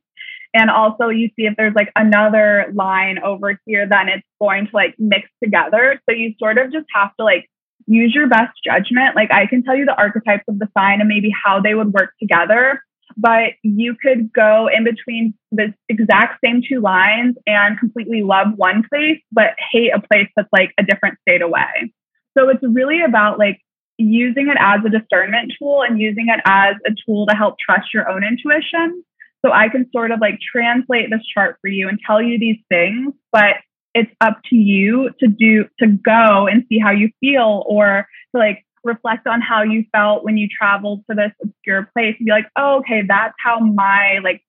And 0.53 0.69
also 0.69 1.07
you 1.07 1.29
see 1.29 1.45
if 1.45 1.55
there's 1.57 1.75
like 1.75 1.91
another 1.95 2.71
line 2.73 3.19
over 3.19 3.57
here, 3.65 3.87
then 3.89 4.09
it's 4.09 4.27
going 4.39 4.65
to 4.67 4.71
like 4.75 4.95
mix 4.99 5.29
together. 5.41 6.01
So 6.09 6.15
you 6.15 6.33
sort 6.39 6.57
of 6.57 6.71
just 6.73 6.87
have 6.93 7.15
to 7.17 7.23
like 7.23 7.49
use 7.87 8.13
your 8.13 8.27
best 8.27 8.53
judgment. 8.63 9.15
Like 9.15 9.31
I 9.31 9.45
can 9.47 9.63
tell 9.63 9.75
you 9.75 9.85
the 9.85 9.95
archetypes 9.95 10.43
of 10.47 10.59
the 10.59 10.67
sign 10.77 10.99
and 10.99 11.09
maybe 11.09 11.31
how 11.31 11.59
they 11.61 11.73
would 11.73 11.93
work 11.93 12.13
together, 12.19 12.81
but 13.17 13.53
you 13.63 13.95
could 14.01 14.31
go 14.33 14.69
in 14.73 14.83
between 14.83 15.33
the 15.51 15.73
exact 15.89 16.39
same 16.43 16.61
two 16.67 16.79
lines 16.79 17.35
and 17.45 17.79
completely 17.79 18.23
love 18.23 18.47
one 18.55 18.83
place, 18.89 19.21
but 19.31 19.55
hate 19.71 19.91
a 19.93 19.99
place 19.99 20.27
that's 20.35 20.49
like 20.51 20.71
a 20.79 20.83
different 20.83 21.17
state 21.21 21.41
away. 21.41 21.93
So 22.37 22.49
it's 22.49 22.63
really 22.63 23.01
about 23.01 23.37
like 23.37 23.59
using 23.97 24.47
it 24.49 24.57
as 24.59 24.79
a 24.85 24.89
discernment 24.89 25.53
tool 25.59 25.83
and 25.83 25.99
using 25.99 26.27
it 26.29 26.41
as 26.45 26.75
a 26.85 26.91
tool 27.05 27.25
to 27.27 27.35
help 27.35 27.55
trust 27.59 27.93
your 27.93 28.09
own 28.09 28.23
intuition 28.23 29.03
so 29.43 29.51
I 29.51 29.69
can 29.69 29.89
sort 29.91 30.11
of 30.11 30.19
like 30.21 30.39
translate 30.39 31.09
this 31.09 31.25
chart 31.33 31.57
for 31.61 31.67
you 31.67 31.89
and 31.89 31.99
tell 32.05 32.21
you 32.21 32.39
these 32.39 32.59
things, 32.69 33.13
but 33.31 33.55
it's 33.93 34.11
up 34.21 34.39
to 34.49 34.55
you 34.55 35.09
to 35.19 35.27
do 35.27 35.65
to 35.79 35.87
go 35.87 36.47
and 36.47 36.63
see 36.69 36.79
how 36.79 36.91
you 36.91 37.09
feel 37.19 37.63
or 37.67 38.07
to 38.33 38.39
like 38.39 38.65
reflect 38.83 39.27
on 39.27 39.41
how 39.41 39.63
you 39.63 39.85
felt 39.91 40.23
when 40.23 40.37
you 40.37 40.47
traveled 40.47 41.03
to 41.09 41.15
this 41.15 41.31
obscure 41.43 41.89
place 41.93 42.15
and 42.17 42.25
be 42.25 42.31
like, 42.31 42.47
oh, 42.55 42.79
okay, 42.79 43.03
that's 43.07 43.35
how 43.37 43.59
my 43.59 44.19
like 44.23 44.41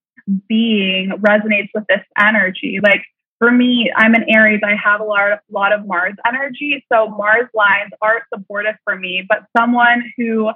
being 0.49 1.11
resonates 1.19 1.69
with 1.75 1.85
this 1.89 2.01
energy. 2.19 2.79
Like 2.83 3.03
for 3.39 3.51
me, 3.51 3.91
I'm 3.95 4.15
an 4.15 4.25
Aries. 4.29 4.61
I 4.65 4.77
have 4.83 5.01
a 5.01 5.05
lot 5.05 5.33
of, 5.33 5.39
lot 5.51 5.73
of 5.73 5.87
Mars 5.87 6.15
energy. 6.27 6.85
So 6.93 7.09
Mars 7.09 7.49
lines 7.55 7.93
are 8.01 8.23
supportive 8.33 8.77
for 8.85 8.97
me, 8.97 9.27
but 9.29 9.41
someone 9.59 10.05
who 10.17 10.51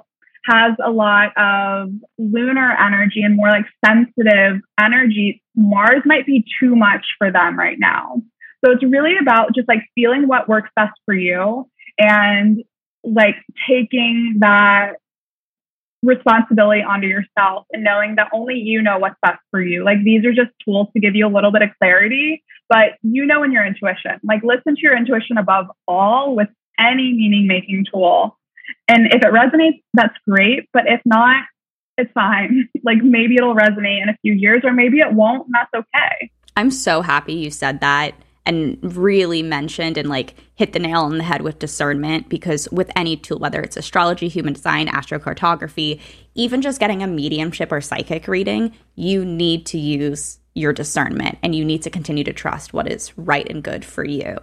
has 0.45 0.73
a 0.83 0.89
lot 0.89 1.35
of 1.37 1.89
lunar 2.17 2.71
energy 2.71 3.21
and 3.21 3.35
more 3.35 3.49
like 3.49 3.65
sensitive 3.85 4.61
energy, 4.79 5.43
Mars 5.55 6.01
might 6.05 6.25
be 6.25 6.45
too 6.59 6.75
much 6.75 7.05
for 7.17 7.31
them 7.31 7.59
right 7.59 7.77
now. 7.77 8.21
So 8.63 8.71
it's 8.71 8.83
really 8.83 9.17
about 9.21 9.53
just 9.55 9.67
like 9.67 9.79
feeling 9.95 10.27
what 10.27 10.49
works 10.49 10.69
best 10.75 10.93
for 11.05 11.13
you 11.13 11.69
and 11.97 12.63
like 13.03 13.35
taking 13.69 14.37
that 14.39 14.93
responsibility 16.03 16.81
onto 16.81 17.07
yourself 17.07 17.65
and 17.71 17.83
knowing 17.83 18.15
that 18.15 18.29
only 18.33 18.55
you 18.55 18.81
know 18.81 18.97
what's 18.97 19.15
best 19.21 19.39
for 19.51 19.61
you. 19.61 19.83
Like 19.83 20.03
these 20.03 20.25
are 20.25 20.33
just 20.33 20.51
tools 20.63 20.87
to 20.93 20.99
give 20.99 21.15
you 21.15 21.27
a 21.27 21.29
little 21.33 21.51
bit 21.51 21.61
of 21.61 21.69
clarity, 21.79 22.43
but 22.69 22.97
you 23.01 23.25
know 23.25 23.43
in 23.43 23.51
your 23.51 23.65
intuition. 23.65 24.19
Like 24.23 24.43
listen 24.43 24.75
to 24.75 24.81
your 24.81 24.95
intuition 24.95 25.37
above 25.37 25.67
all 25.87 26.35
with 26.35 26.49
any 26.79 27.13
meaning 27.13 27.47
making 27.47 27.85
tool 27.91 28.37
and 28.87 29.07
if 29.07 29.21
it 29.21 29.33
resonates, 29.33 29.81
that's 29.93 30.15
great. 30.27 30.69
But 30.73 30.83
if 30.87 31.01
not, 31.05 31.43
it's 31.97 32.11
fine. 32.13 32.69
Like 32.83 33.03
maybe 33.03 33.35
it'll 33.35 33.55
resonate 33.55 34.01
in 34.01 34.07
a 34.07 34.15
few 34.21 34.31
years 34.31 34.61
or 34.63 34.71
maybe 34.71 34.99
it 34.99 35.11
won't, 35.11 35.47
and 35.47 35.53
that's 35.53 35.73
okay. 35.73 36.31
I'm 36.55 36.71
so 36.71 37.01
happy 37.01 37.33
you 37.33 37.51
said 37.51 37.81
that 37.81 38.13
and 38.47 38.77
really 38.81 39.43
mentioned 39.43 39.97
and 39.97 40.09
like 40.09 40.33
hit 40.55 40.73
the 40.73 40.79
nail 40.79 41.01
on 41.01 41.17
the 41.17 41.23
head 41.23 41.41
with 41.41 41.59
discernment 41.59 42.29
because 42.29 42.67
with 42.71 42.89
any 42.95 43.15
tool, 43.17 43.37
whether 43.37 43.61
it's 43.61 43.77
astrology, 43.77 44.27
human 44.27 44.53
design, 44.53 44.87
astrocartography, 44.87 45.99
even 46.33 46.61
just 46.61 46.79
getting 46.79 47.03
a 47.03 47.07
mediumship 47.07 47.71
or 47.71 47.81
psychic 47.81 48.27
reading, 48.27 48.73
you 48.95 49.23
need 49.23 49.65
to 49.67 49.77
use 49.77 50.39
your 50.53 50.73
discernment 50.73 51.37
and 51.43 51.53
you 51.53 51.63
need 51.63 51.83
to 51.83 51.89
continue 51.89 52.23
to 52.23 52.33
trust 52.33 52.73
what 52.73 52.91
is 52.91 53.15
right 53.17 53.47
and 53.49 53.63
good 53.63 53.85
for 53.85 54.03
you. 54.03 54.35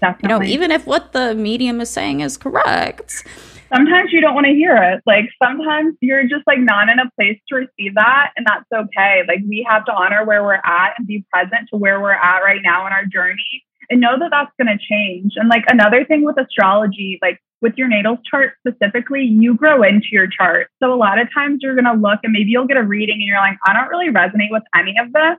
Definitely. 0.00 0.20
You 0.22 0.28
know, 0.28 0.42
even 0.42 0.70
if 0.70 0.86
what 0.86 1.12
the 1.12 1.34
medium 1.34 1.80
is 1.80 1.88
saying 1.88 2.20
is 2.20 2.36
correct 2.36 3.24
sometimes 3.74 4.12
you 4.12 4.20
don't 4.20 4.34
want 4.34 4.46
to 4.46 4.52
hear 4.52 4.76
it. 4.76 5.02
Like 5.06 5.26
sometimes 5.42 5.96
you're 6.00 6.24
just 6.24 6.46
like 6.46 6.58
not 6.58 6.88
in 6.88 6.98
a 6.98 7.10
place 7.16 7.40
to 7.48 7.56
receive 7.56 7.94
that, 7.94 8.32
and 8.36 8.46
that's 8.46 8.66
okay. 8.72 9.22
Like 9.26 9.40
we 9.48 9.66
have 9.68 9.84
to 9.86 9.92
honor 9.92 10.24
where 10.24 10.42
we're 10.42 10.54
at 10.54 10.94
and 10.98 11.06
be 11.06 11.24
present 11.32 11.68
to 11.70 11.76
where 11.76 12.00
we're 12.00 12.12
at 12.12 12.40
right 12.40 12.60
now 12.62 12.86
in 12.86 12.92
our 12.92 13.04
journey 13.06 13.64
and 13.90 14.00
know 14.00 14.18
that 14.18 14.30
that's 14.30 14.52
going 14.60 14.76
to 14.76 14.82
change. 14.82 15.32
And 15.36 15.48
like 15.48 15.64
another 15.68 16.04
thing 16.04 16.24
with 16.24 16.38
astrology, 16.38 17.18
like 17.22 17.38
with 17.60 17.74
your 17.76 17.88
natal 17.88 18.18
chart 18.28 18.54
specifically, 18.66 19.22
you 19.22 19.54
grow 19.54 19.82
into 19.82 20.08
your 20.10 20.26
chart. 20.26 20.68
So 20.82 20.92
a 20.92 20.96
lot 20.96 21.18
of 21.18 21.28
times 21.32 21.58
you're 21.62 21.74
going 21.74 21.84
to 21.84 22.00
look 22.00 22.20
and 22.22 22.32
maybe 22.32 22.50
you'll 22.50 22.66
get 22.66 22.76
a 22.76 22.82
reading 22.82 23.16
and 23.16 23.24
you're 23.24 23.38
like, 23.38 23.56
I 23.64 23.72
don't 23.72 23.88
really 23.88 24.08
resonate 24.12 24.50
with 24.50 24.64
any 24.74 24.94
of 25.00 25.12
this. 25.12 25.38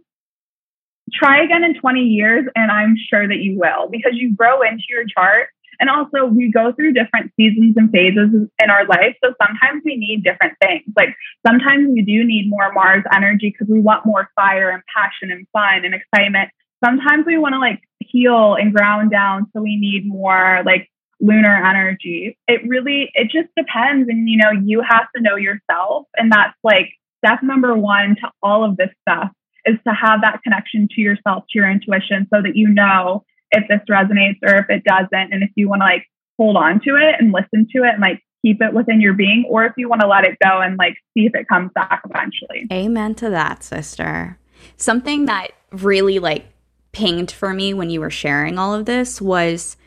Try 1.13 1.43
again 1.43 1.63
in 1.63 1.80
20 1.80 2.00
years, 2.00 2.46
and 2.56 2.72
I'm 2.72 2.96
sure 3.10 3.28
that 3.28 3.38
you 3.38 3.60
will 3.60 3.89
because 3.89 4.13
you 4.15 4.36
grow 4.36 4.62
into 4.62 4.84
your 4.89 5.04
chart 5.06 5.50
and 5.84 5.89
also, 5.89 6.24
we 6.24 6.50
go 6.50 6.72
through 6.72 6.93
different 6.93 7.34
seasons 7.36 7.76
and 7.76 7.91
phases 7.91 8.30
in 8.32 8.69
our 8.69 8.88
life. 8.88 9.17
So 9.22 9.34
sometimes 9.46 9.82
we 9.84 9.98
need 9.98 10.24
different 10.24 10.54
things. 10.62 10.86
Like 10.96 11.10
sometimes 11.46 11.89
we 11.91 12.04
do 12.04 12.24
need 12.24 12.50
more 12.50 12.72
Mars 12.72 13.04
energy 13.13 13.52
because 13.52 13.69
we 13.69 13.82
want 13.82 14.06
more 14.06 14.30
fire 14.34 14.69
and 14.69 14.82
passion 14.96 15.30
and 15.30 15.46
fun 15.52 15.84
and 15.84 15.93
excitement. 15.93 16.52
Sometimes 16.82 17.26
we 17.26 17.38
want 17.38 17.52
to 17.56 17.60
like 17.60 17.82
heal 18.00 18.56
and 18.56 18.74
ground 18.74 19.12
down. 19.12 19.48
So 19.54 19.62
we 19.62 19.76
need 19.76 20.08
more 20.08 20.63
like 20.65 20.89
lunar 21.19 21.54
energy. 21.54 22.38
It 22.48 22.62
really, 22.65 23.12
it 23.13 23.26
just 23.26 23.50
depends. 23.58 24.08
And, 24.08 24.30
you 24.30 24.38
know, 24.38 24.52
you 24.52 24.82
have 24.89 25.08
to 25.17 25.22
know 25.22 25.36
yourself. 25.36 26.08
And 26.15 26.32
that's 26.32 26.56
like 26.63 26.93
step 27.26 27.39
number 27.43 27.76
one 27.76 28.15
to 28.22 28.32
all 28.41 28.63
of 28.63 28.78
this 28.78 28.91
stuff 29.06 29.32
is 29.65 29.76
to 29.86 29.93
have 29.93 30.22
that 30.22 30.43
connection 30.43 30.88
to 30.96 31.02
yourself, 31.02 31.43
to 31.50 31.60
your 31.60 31.69
intuition, 31.69 32.26
so 32.34 32.41
that 32.41 32.56
you 32.56 32.69
know 32.69 33.26
if 33.54 33.68
this 33.70 33.82
resonates 33.89 34.39
or 34.44 34.58
if 34.58 34.66
it 34.70 34.84
doesn't. 34.84 35.34
And 35.34 35.44
if 35.44 35.52
you 35.56 35.70
want 35.70 35.82
to 35.82 35.86
like 35.86 36.06
hold 36.38 36.58
on 36.58 36.82
to 36.82 36.96
it 36.96 37.16
and 37.20 37.32
listen 37.32 37.68
to 37.76 37.84
it 37.84 37.94
and 37.94 38.02
like 38.02 38.22
keep 38.44 38.62
it 38.62 38.74
within 38.74 39.00
your 39.00 39.13
being, 39.13 39.46
or 39.50 39.66
if 39.66 39.74
you 39.78 39.88
want 39.88 40.02
to 40.02 40.08
let 40.08 40.26
it 40.26 40.38
go 40.44 40.60
and 40.62 40.78
like 40.78 40.96
see 41.13 41.26
if 41.26 41.36
it 41.36 41.48
comes 41.48 41.72
back 41.74 42.02
eventually. 42.10 42.68
Amen 42.72 43.16
to 43.16 43.30
that, 43.30 43.63
sister. 43.63 44.38
Something 44.78 45.26
that 45.26 45.50
really 45.72 46.20
like 46.20 46.46
pinged 46.92 47.32
for 47.32 47.54
me 47.54 47.74
when 47.74 47.89
you 47.89 48.00
were 48.00 48.10
sharing 48.10 48.58
all 48.58 48.74
of 48.74 48.86
this 48.86 49.22
was 49.22 49.78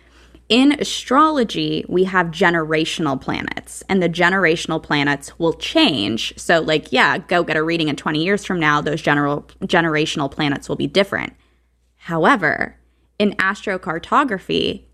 in 0.49 0.73
astrology, 0.81 1.85
we 1.89 2.05
have 2.05 2.29
generational 2.29 3.21
planets, 3.21 3.83
and 3.89 4.01
the 4.01 4.09
generational 4.09 4.81
planets 4.81 5.37
will 5.39 5.55
change. 5.55 6.39
So, 6.39 6.61
like, 6.61 6.93
yeah, 6.93 7.19
go 7.19 7.43
get 7.43 7.57
a 7.57 7.63
reading 7.63 7.89
in 7.89 7.97
20 7.97 8.23
years 8.23 8.45
from 8.45 8.61
now, 8.61 8.81
those 8.81 9.03
general 9.03 9.43
generational 9.63 10.31
planets 10.31 10.69
will 10.69 10.77
be 10.77 10.87
different. 10.87 11.33
However, 11.97 12.77
in 13.19 13.33
astrocartography, 13.33 14.85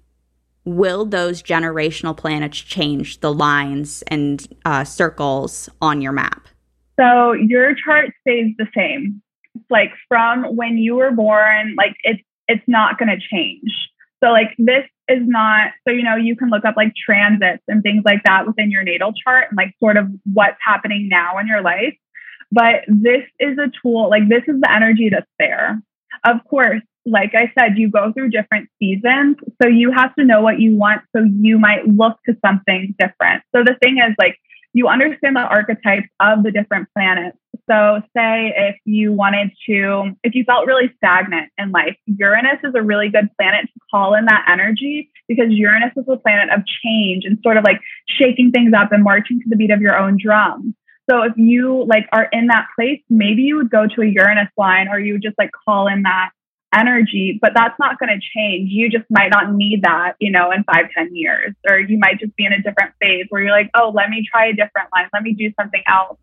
will 0.64 1.04
those 1.04 1.42
generational 1.42 2.16
planets 2.16 2.58
change 2.58 3.20
the 3.20 3.32
lines 3.32 4.02
and 4.08 4.46
uh, 4.64 4.84
circles 4.84 5.68
on 5.80 6.00
your 6.00 6.12
map? 6.12 6.48
So 6.98 7.32
your 7.32 7.74
chart 7.74 8.10
stays 8.20 8.54
the 8.58 8.66
same. 8.76 9.22
It's 9.54 9.64
like 9.70 9.90
from 10.08 10.56
when 10.56 10.78
you 10.78 10.96
were 10.96 11.10
born, 11.10 11.74
like 11.76 11.96
it's 12.04 12.22
it's 12.48 12.62
not 12.66 12.98
going 12.98 13.08
to 13.08 13.18
change. 13.30 13.70
So 14.22 14.30
like 14.30 14.54
this 14.58 14.84
is 15.08 15.22
not 15.22 15.72
so 15.86 15.92
you 15.92 16.02
know 16.02 16.16
you 16.16 16.36
can 16.36 16.48
look 16.48 16.64
up 16.64 16.76
like 16.76 16.92
transits 16.94 17.62
and 17.66 17.82
things 17.82 18.02
like 18.04 18.22
that 18.24 18.46
within 18.46 18.70
your 18.70 18.84
natal 18.84 19.12
chart 19.12 19.46
and 19.50 19.56
like 19.56 19.74
sort 19.80 19.96
of 19.96 20.06
what's 20.32 20.58
happening 20.64 21.08
now 21.08 21.38
in 21.38 21.46
your 21.46 21.62
life. 21.62 21.94
But 22.52 22.84
this 22.86 23.22
is 23.40 23.58
a 23.58 23.72
tool, 23.82 24.10
like 24.10 24.28
this 24.28 24.42
is 24.46 24.60
the 24.60 24.70
energy 24.70 25.08
that's 25.10 25.26
there. 25.38 25.80
Of 26.24 26.44
course, 26.48 26.82
like 27.04 27.32
I 27.34 27.52
said, 27.58 27.78
you 27.78 27.90
go 27.90 28.12
through 28.12 28.30
different 28.30 28.68
seasons. 28.78 29.36
So 29.60 29.68
you 29.68 29.90
have 29.90 30.14
to 30.16 30.24
know 30.24 30.40
what 30.40 30.60
you 30.60 30.76
want. 30.76 31.02
So 31.14 31.24
you 31.24 31.58
might 31.58 31.86
look 31.86 32.18
to 32.26 32.36
something 32.44 32.94
different. 32.98 33.42
So 33.54 33.64
the 33.64 33.76
thing 33.82 33.98
is, 33.98 34.14
like, 34.18 34.38
you 34.74 34.88
understand 34.88 35.36
the 35.36 35.40
archetypes 35.40 36.08
of 36.20 36.42
the 36.42 36.50
different 36.50 36.88
planets. 36.96 37.36
So, 37.70 38.00
say 38.16 38.52
if 38.56 38.76
you 38.84 39.12
wanted 39.12 39.50
to, 39.68 40.12
if 40.24 40.34
you 40.34 40.44
felt 40.44 40.66
really 40.66 40.90
stagnant 40.96 41.50
in 41.58 41.70
life, 41.70 41.96
Uranus 42.06 42.58
is 42.64 42.74
a 42.74 42.82
really 42.82 43.08
good 43.08 43.28
planet 43.38 43.66
to 43.66 43.80
call 43.90 44.14
in 44.14 44.24
that 44.24 44.46
energy 44.50 45.10
because 45.28 45.46
Uranus 45.50 45.92
is 45.96 46.04
a 46.08 46.16
planet 46.16 46.48
of 46.52 46.62
change 46.82 47.24
and 47.24 47.38
sort 47.42 47.56
of 47.56 47.64
like 47.64 47.80
shaking 48.08 48.50
things 48.50 48.72
up 48.76 48.92
and 48.92 49.04
marching 49.04 49.40
to 49.40 49.48
the 49.48 49.56
beat 49.56 49.70
of 49.70 49.80
your 49.80 49.96
own 49.96 50.16
drum. 50.20 50.74
So 51.10 51.22
if 51.22 51.32
you 51.36 51.84
like 51.84 52.08
are 52.12 52.28
in 52.32 52.46
that 52.46 52.66
place, 52.76 53.00
maybe 53.10 53.42
you 53.42 53.56
would 53.56 53.70
go 53.70 53.86
to 53.86 54.02
a 54.02 54.06
Uranus 54.06 54.48
line 54.56 54.88
or 54.88 54.98
you 54.98 55.14
would 55.14 55.22
just 55.22 55.36
like 55.38 55.50
call 55.64 55.88
in 55.88 56.02
that 56.02 56.30
energy, 56.74 57.38
but 57.40 57.52
that's 57.54 57.78
not 57.78 57.98
going 57.98 58.08
to 58.08 58.20
change. 58.34 58.70
You 58.70 58.88
just 58.88 59.04
might 59.10 59.30
not 59.30 59.52
need 59.52 59.82
that, 59.82 60.14
you 60.20 60.30
know, 60.30 60.50
in 60.52 60.64
five, 60.64 60.86
ten 60.96 61.14
years, 61.14 61.54
or 61.68 61.78
you 61.78 61.98
might 61.98 62.18
just 62.18 62.34
be 62.36 62.46
in 62.46 62.52
a 62.52 62.62
different 62.62 62.94
phase 63.00 63.26
where 63.28 63.42
you're 63.42 63.50
like, 63.50 63.70
oh, 63.74 63.92
let 63.94 64.08
me 64.08 64.26
try 64.30 64.46
a 64.46 64.52
different 64.52 64.88
line. 64.94 65.08
Let 65.12 65.22
me 65.22 65.34
do 65.34 65.52
something 65.60 65.82
else. 65.86 66.18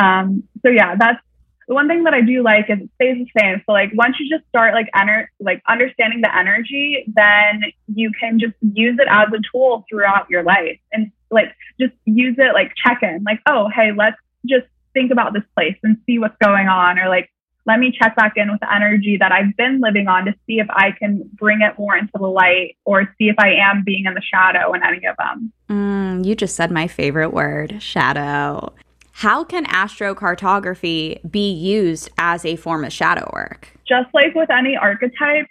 Um, 0.00 0.44
so 0.64 0.70
yeah, 0.70 0.94
that's 0.98 1.20
the 1.68 1.74
one 1.74 1.88
thing 1.88 2.04
that 2.04 2.14
I 2.14 2.20
do 2.20 2.42
like 2.42 2.66
is 2.68 2.78
it 2.80 2.90
stays 2.96 3.26
the 3.26 3.40
same. 3.40 3.62
So 3.66 3.72
like 3.72 3.90
once 3.94 4.16
you 4.18 4.28
just 4.28 4.46
start 4.48 4.74
like 4.74 4.88
enter 4.94 5.30
like 5.40 5.62
understanding 5.68 6.20
the 6.20 6.36
energy, 6.36 7.04
then 7.14 7.62
you 7.94 8.10
can 8.18 8.38
just 8.38 8.54
use 8.60 8.98
it 8.98 9.08
as 9.10 9.28
a 9.28 9.38
tool 9.52 9.84
throughout 9.88 10.28
your 10.28 10.42
life 10.42 10.78
and 10.92 11.10
like 11.30 11.54
just 11.80 11.94
use 12.04 12.36
it 12.38 12.54
like 12.54 12.72
check 12.76 13.02
in 13.02 13.22
like 13.24 13.40
oh 13.48 13.68
hey 13.74 13.90
let's 13.96 14.16
just 14.46 14.66
think 14.92 15.10
about 15.10 15.32
this 15.32 15.42
place 15.54 15.76
and 15.82 15.98
see 16.06 16.18
what's 16.18 16.36
going 16.42 16.68
on 16.68 16.98
or 16.98 17.08
like 17.08 17.30
let 17.66 17.78
me 17.78 17.96
check 17.98 18.14
back 18.14 18.34
in 18.36 18.50
with 18.50 18.60
the 18.60 18.72
energy 18.72 19.16
that 19.18 19.32
I've 19.32 19.56
been 19.56 19.80
living 19.80 20.06
on 20.06 20.26
to 20.26 20.32
see 20.46 20.58
if 20.58 20.66
I 20.70 20.90
can 20.92 21.22
bring 21.32 21.62
it 21.62 21.78
more 21.78 21.96
into 21.96 22.12
the 22.14 22.26
light 22.26 22.76
or 22.84 23.04
see 23.18 23.28
if 23.28 23.36
I 23.38 23.54
am 23.54 23.84
being 23.84 24.04
in 24.04 24.12
the 24.12 24.20
shadow 24.20 24.74
in 24.74 24.82
any 24.84 25.06
of 25.06 25.16
them. 25.16 25.52
Mm, 25.70 26.26
you 26.26 26.34
just 26.34 26.56
said 26.56 26.70
my 26.70 26.86
favorite 26.86 27.30
word, 27.30 27.82
shadow. 27.82 28.74
How 29.18 29.44
can 29.44 29.64
astrocartography 29.66 31.30
be 31.30 31.52
used 31.52 32.10
as 32.18 32.44
a 32.44 32.56
form 32.56 32.84
of 32.84 32.92
shadow 32.92 33.30
work? 33.32 33.68
Just 33.86 34.12
like 34.12 34.34
with 34.34 34.50
any 34.50 34.76
archetype, 34.76 35.46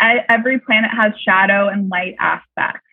every 0.00 0.58
planet 0.58 0.90
has 0.90 1.12
shadow 1.24 1.68
and 1.68 1.88
light 1.88 2.16
aspects. 2.18 2.84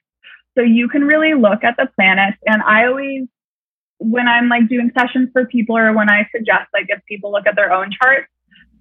So 0.56 0.64
you 0.64 0.90
can 0.90 1.06
really 1.06 1.34
look 1.34 1.64
at 1.64 1.76
the 1.78 1.88
planets, 1.96 2.38
and 2.46 2.62
I 2.62 2.86
always 2.86 3.28
when 3.98 4.28
I'm 4.28 4.48
like 4.48 4.70
doing 4.70 4.92
sessions 4.96 5.30
for 5.34 5.46
people 5.46 5.76
or 5.76 5.92
when 5.92 6.10
I 6.10 6.28
suggest 6.32 6.68
like 6.72 6.86
if 6.90 7.04
people 7.06 7.32
look 7.32 7.48
at 7.48 7.56
their 7.56 7.74
own 7.74 7.90
charts, 7.92 8.28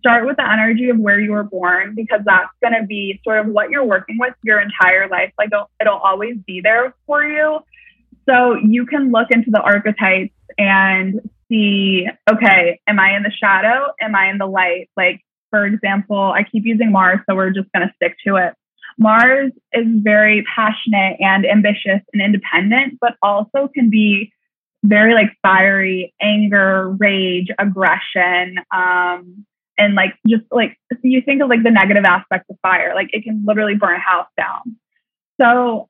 start 0.00 0.26
with 0.26 0.36
the 0.36 0.46
energy 0.46 0.90
of 0.90 0.98
where 0.98 1.20
you 1.20 1.30
were 1.30 1.44
born 1.44 1.94
because 1.94 2.20
that's 2.26 2.50
going 2.62 2.78
to 2.78 2.86
be 2.86 3.18
sort 3.24 3.38
of 3.38 3.46
what 3.46 3.70
you're 3.70 3.84
working 3.84 4.18
with 4.18 4.34
your 4.42 4.60
entire 4.60 5.08
life. 5.08 5.32
Like 5.38 5.48
it'll, 5.52 5.70
it'll 5.80 5.98
always 5.98 6.36
be 6.46 6.60
there 6.60 6.94
for 7.06 7.24
you. 7.24 7.60
So 8.28 8.56
you 8.56 8.84
can 8.84 9.12
look 9.12 9.30
into 9.30 9.50
the 9.50 9.60
archetypes 9.60 10.33
and 10.58 11.28
see, 11.48 12.06
okay, 12.30 12.80
am 12.86 12.98
I 12.98 13.16
in 13.16 13.22
the 13.22 13.30
shadow? 13.30 13.86
Am 14.00 14.14
I 14.14 14.30
in 14.30 14.38
the 14.38 14.46
light? 14.46 14.90
Like, 14.96 15.20
for 15.50 15.66
example, 15.66 16.18
I 16.18 16.44
keep 16.44 16.64
using 16.64 16.92
Mars, 16.92 17.20
so 17.28 17.34
we're 17.36 17.50
just 17.50 17.70
going 17.72 17.86
to 17.86 17.94
stick 17.96 18.16
to 18.26 18.36
it. 18.36 18.54
Mars 18.98 19.52
is 19.72 19.86
very 19.86 20.44
passionate 20.54 21.16
and 21.20 21.44
ambitious 21.44 22.00
and 22.12 22.22
independent, 22.22 22.98
but 23.00 23.16
also 23.22 23.68
can 23.74 23.90
be 23.90 24.32
very 24.84 25.14
like 25.14 25.30
fiery, 25.42 26.14
anger, 26.20 26.90
rage, 26.98 27.48
aggression, 27.58 28.56
um, 28.70 29.44
and 29.78 29.94
like 29.94 30.14
just 30.26 30.44
like 30.50 30.78
you 31.02 31.20
think 31.22 31.42
of 31.42 31.48
like 31.48 31.62
the 31.62 31.70
negative 31.70 32.04
aspects 32.04 32.46
of 32.50 32.56
fire 32.62 32.92
like 32.94 33.08
it 33.12 33.24
can 33.24 33.44
literally 33.46 33.74
burn 33.74 33.96
a 33.96 34.00
house 34.00 34.28
down 34.36 34.76
so 35.40 35.88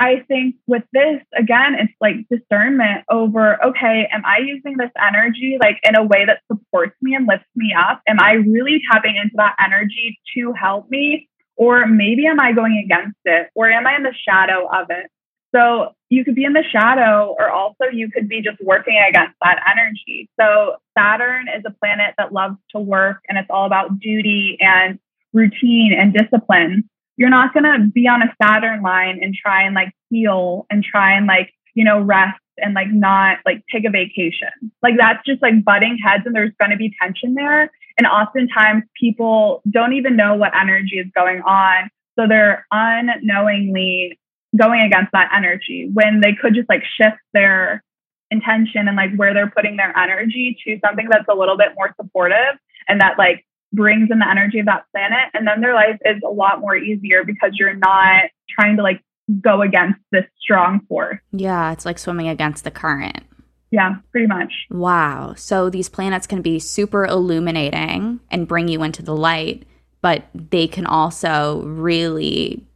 i 0.00 0.24
think 0.26 0.56
with 0.66 0.82
this 0.92 1.20
again 1.36 1.76
it's 1.78 1.92
like 2.00 2.16
discernment 2.30 3.04
over 3.08 3.62
okay 3.64 4.08
am 4.12 4.22
i 4.24 4.38
using 4.38 4.76
this 4.76 4.90
energy 5.00 5.58
like 5.60 5.78
in 5.84 5.96
a 5.96 6.02
way 6.02 6.24
that 6.26 6.40
supports 6.50 6.96
me 7.00 7.14
and 7.14 7.26
lifts 7.28 7.46
me 7.54 7.72
up 7.78 8.02
am 8.08 8.18
i 8.20 8.32
really 8.32 8.82
tapping 8.90 9.16
into 9.16 9.34
that 9.36 9.54
energy 9.64 10.18
to 10.34 10.52
help 10.52 10.90
me 10.90 11.28
or 11.56 11.86
maybe 11.86 12.26
am 12.26 12.40
i 12.40 12.52
going 12.52 12.82
against 12.84 13.18
it 13.24 13.48
or 13.54 13.70
am 13.70 13.86
i 13.86 13.94
in 13.94 14.02
the 14.02 14.14
shadow 14.26 14.66
of 14.72 14.86
it 14.90 15.10
so 15.54 15.94
you 16.10 16.24
could 16.24 16.34
be 16.34 16.44
in 16.44 16.52
the 16.52 16.64
shadow, 16.70 17.34
or 17.38 17.50
also 17.50 17.84
you 17.92 18.10
could 18.10 18.28
be 18.28 18.40
just 18.40 18.58
working 18.62 18.98
against 19.08 19.36
that 19.42 19.60
energy. 19.68 20.28
So 20.40 20.76
Saturn 20.96 21.46
is 21.48 21.62
a 21.66 21.70
planet 21.70 22.14
that 22.18 22.32
loves 22.32 22.56
to 22.74 22.80
work 22.80 23.22
and 23.28 23.38
it's 23.38 23.48
all 23.50 23.66
about 23.66 23.98
duty 23.98 24.58
and 24.60 24.98
routine 25.32 25.92
and 25.98 26.12
discipline. 26.12 26.88
You're 27.20 27.28
not 27.28 27.52
going 27.52 27.64
to 27.64 27.86
be 27.92 28.08
on 28.08 28.22
a 28.22 28.34
Saturn 28.42 28.80
line 28.80 29.18
and 29.20 29.34
try 29.34 29.62
and 29.62 29.74
like 29.74 29.92
heal 30.08 30.64
and 30.70 30.82
try 30.82 31.12
and 31.14 31.26
like, 31.26 31.52
you 31.74 31.84
know, 31.84 32.00
rest 32.00 32.40
and 32.56 32.72
like 32.72 32.88
not 32.90 33.40
like 33.44 33.62
take 33.70 33.84
a 33.84 33.90
vacation. 33.90 34.48
Like 34.82 34.94
that's 34.98 35.22
just 35.26 35.42
like 35.42 35.62
butting 35.62 35.98
heads 36.02 36.22
and 36.24 36.34
there's 36.34 36.54
going 36.58 36.70
to 36.70 36.78
be 36.78 36.94
tension 36.98 37.34
there. 37.34 37.70
And 37.98 38.06
oftentimes 38.06 38.84
people 38.98 39.60
don't 39.70 39.92
even 39.92 40.16
know 40.16 40.34
what 40.34 40.56
energy 40.58 40.98
is 40.98 41.08
going 41.14 41.42
on. 41.42 41.90
So 42.18 42.26
they're 42.26 42.66
unknowingly 42.70 44.18
going 44.58 44.80
against 44.80 45.12
that 45.12 45.30
energy 45.36 45.90
when 45.92 46.22
they 46.22 46.32
could 46.32 46.54
just 46.54 46.70
like 46.70 46.84
shift 46.98 47.18
their 47.34 47.84
intention 48.30 48.88
and 48.88 48.96
like 48.96 49.14
where 49.16 49.34
they're 49.34 49.50
putting 49.54 49.76
their 49.76 49.94
energy 49.94 50.56
to 50.64 50.78
something 50.82 51.06
that's 51.10 51.28
a 51.30 51.36
little 51.36 51.58
bit 51.58 51.72
more 51.76 51.94
supportive 52.00 52.56
and 52.88 53.02
that 53.02 53.18
like 53.18 53.44
brings 53.72 54.10
in 54.10 54.18
the 54.18 54.28
energy 54.28 54.58
of 54.58 54.66
that 54.66 54.84
planet 54.92 55.30
and 55.34 55.46
then 55.46 55.60
their 55.60 55.74
life 55.74 55.98
is 56.04 56.20
a 56.24 56.30
lot 56.30 56.60
more 56.60 56.76
easier 56.76 57.24
because 57.24 57.52
you're 57.54 57.74
not 57.74 58.24
trying 58.48 58.76
to 58.76 58.82
like 58.82 59.00
go 59.40 59.62
against 59.62 60.00
this 60.10 60.24
strong 60.40 60.80
force 60.88 61.18
yeah 61.32 61.72
it's 61.72 61.86
like 61.86 61.98
swimming 61.98 62.28
against 62.28 62.64
the 62.64 62.70
current 62.70 63.22
yeah 63.70 63.94
pretty 64.10 64.26
much 64.26 64.66
wow 64.70 65.32
so 65.36 65.70
these 65.70 65.88
planets 65.88 66.26
can 66.26 66.42
be 66.42 66.58
super 66.58 67.04
illuminating 67.06 68.18
and 68.30 68.48
bring 68.48 68.66
you 68.66 68.82
into 68.82 69.02
the 69.02 69.14
light 69.14 69.64
but 70.02 70.24
they 70.34 70.66
can 70.66 70.86
also 70.86 71.62
really 71.62 72.66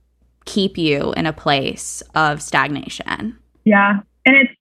keep 0.44 0.76
you 0.76 1.12
in 1.16 1.26
a 1.26 1.32
place 1.32 2.02
of 2.14 2.42
stagnation. 2.42 3.38
Yeah. 3.64 4.00
And 4.26 4.36
it's 4.36 4.52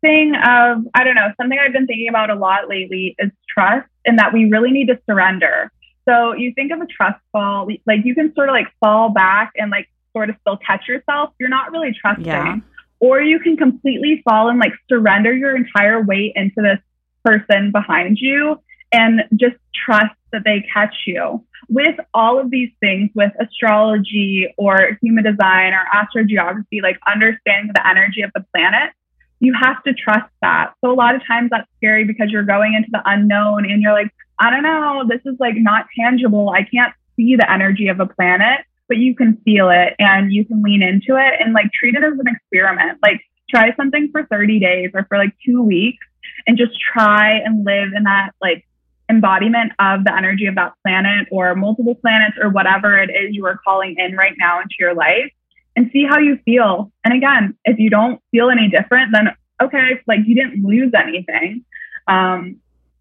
thing 0.00 0.34
of 0.34 0.86
I 0.94 1.04
don't 1.04 1.14
know, 1.14 1.32
something 1.40 1.58
I've 1.58 1.72
been 1.72 1.86
thinking 1.86 2.08
about 2.08 2.30
a 2.30 2.34
lot 2.34 2.68
lately 2.68 3.14
is 3.18 3.30
trust 3.48 3.88
and 4.04 4.18
that 4.18 4.32
we 4.32 4.46
really 4.46 4.70
need 4.70 4.88
to 4.88 4.98
surrender. 5.06 5.70
So 6.08 6.32
you 6.32 6.52
think 6.54 6.72
of 6.72 6.80
a 6.80 6.86
trust 6.86 7.20
fall, 7.32 7.68
like 7.86 8.00
you 8.04 8.14
can 8.14 8.34
sort 8.34 8.48
of 8.48 8.54
like 8.54 8.68
fall 8.80 9.10
back 9.10 9.52
and 9.56 9.70
like 9.70 9.88
sort 10.12 10.30
of 10.30 10.36
still 10.40 10.56
catch 10.56 10.88
yourself. 10.88 11.34
You're 11.38 11.50
not 11.50 11.70
really 11.70 11.94
trusting. 12.00 12.26
Yeah. 12.26 12.56
Or 13.00 13.20
you 13.20 13.38
can 13.38 13.56
completely 13.56 14.22
fall 14.28 14.48
and 14.48 14.58
like 14.58 14.72
surrender 14.88 15.32
your 15.32 15.54
entire 15.54 16.02
weight 16.02 16.32
into 16.34 16.62
this 16.62 16.78
person 17.24 17.70
behind 17.70 18.18
you 18.20 18.60
and 18.90 19.22
just 19.34 19.56
trust 19.74 20.14
that 20.32 20.42
they 20.44 20.64
catch 20.72 20.94
you. 21.06 21.44
With 21.68 21.96
all 22.14 22.40
of 22.40 22.50
these 22.50 22.70
things, 22.80 23.10
with 23.14 23.32
astrology 23.38 24.52
or 24.56 24.98
human 25.02 25.24
design 25.24 25.74
or 25.74 25.84
astrogeography, 25.94 26.82
like 26.82 26.98
understanding 27.06 27.72
the 27.74 27.86
energy 27.86 28.22
of 28.22 28.30
the 28.34 28.44
planet, 28.54 28.92
you 29.40 29.54
have 29.60 29.82
to 29.84 29.94
trust 29.94 30.30
that. 30.42 30.72
So 30.82 30.90
a 30.90 30.94
lot 30.94 31.14
of 31.14 31.26
times 31.26 31.50
that's 31.50 31.68
scary 31.76 32.04
because 32.04 32.30
you're 32.30 32.44
going 32.44 32.74
into 32.74 32.88
the 32.90 33.02
unknown 33.04 33.70
and 33.70 33.80
you're 33.80 33.92
like, 33.92 34.12
I 34.38 34.50
don't 34.50 34.62
know, 34.62 35.04
this 35.08 35.20
is 35.24 35.38
like 35.38 35.54
not 35.56 35.86
tangible. 35.98 36.50
I 36.50 36.62
can't 36.62 36.92
see 37.16 37.36
the 37.36 37.50
energy 37.50 37.88
of 37.88 38.00
a 38.00 38.06
planet, 38.06 38.64
but 38.88 38.96
you 38.96 39.14
can 39.14 39.36
feel 39.44 39.70
it 39.70 39.94
and 39.98 40.32
you 40.32 40.44
can 40.44 40.62
lean 40.62 40.82
into 40.82 41.16
it 41.16 41.40
and 41.40 41.52
like 41.52 41.72
treat 41.72 41.94
it 41.94 42.02
as 42.02 42.18
an 42.18 42.26
experiment. 42.26 42.98
Like 43.02 43.20
try 43.50 43.74
something 43.76 44.10
for 44.12 44.26
30 44.26 44.58
days 44.60 44.90
or 44.94 45.04
for 45.08 45.18
like 45.18 45.34
two 45.44 45.62
weeks 45.62 46.04
and 46.46 46.58
just 46.58 46.72
try 46.92 47.38
and 47.38 47.64
live 47.64 47.90
in 47.96 48.04
that 48.04 48.30
like 48.40 48.64
embodiment 49.10 49.72
of 49.78 50.04
the 50.04 50.14
energy 50.14 50.46
of 50.46 50.54
that 50.56 50.74
planet 50.84 51.26
or 51.30 51.54
multiple 51.54 51.94
planets 51.94 52.36
or 52.40 52.50
whatever 52.50 53.00
it 53.00 53.10
is 53.10 53.34
you 53.34 53.46
are 53.46 53.58
calling 53.64 53.94
in 53.96 54.14
right 54.14 54.34
now 54.38 54.60
into 54.60 54.74
your 54.78 54.94
life 54.94 55.32
and 55.78 55.90
see 55.92 56.04
how 56.04 56.18
you 56.18 56.36
feel. 56.44 56.90
And 57.04 57.14
again, 57.14 57.56
if 57.64 57.78
you 57.78 57.88
don't 57.88 58.20
feel 58.32 58.50
any 58.50 58.68
different, 58.68 59.12
then 59.12 59.28
okay, 59.62 60.00
like 60.08 60.18
you 60.26 60.34
didn't 60.34 60.64
lose 60.64 60.92
anything. 60.92 61.64
Um, 62.08 62.56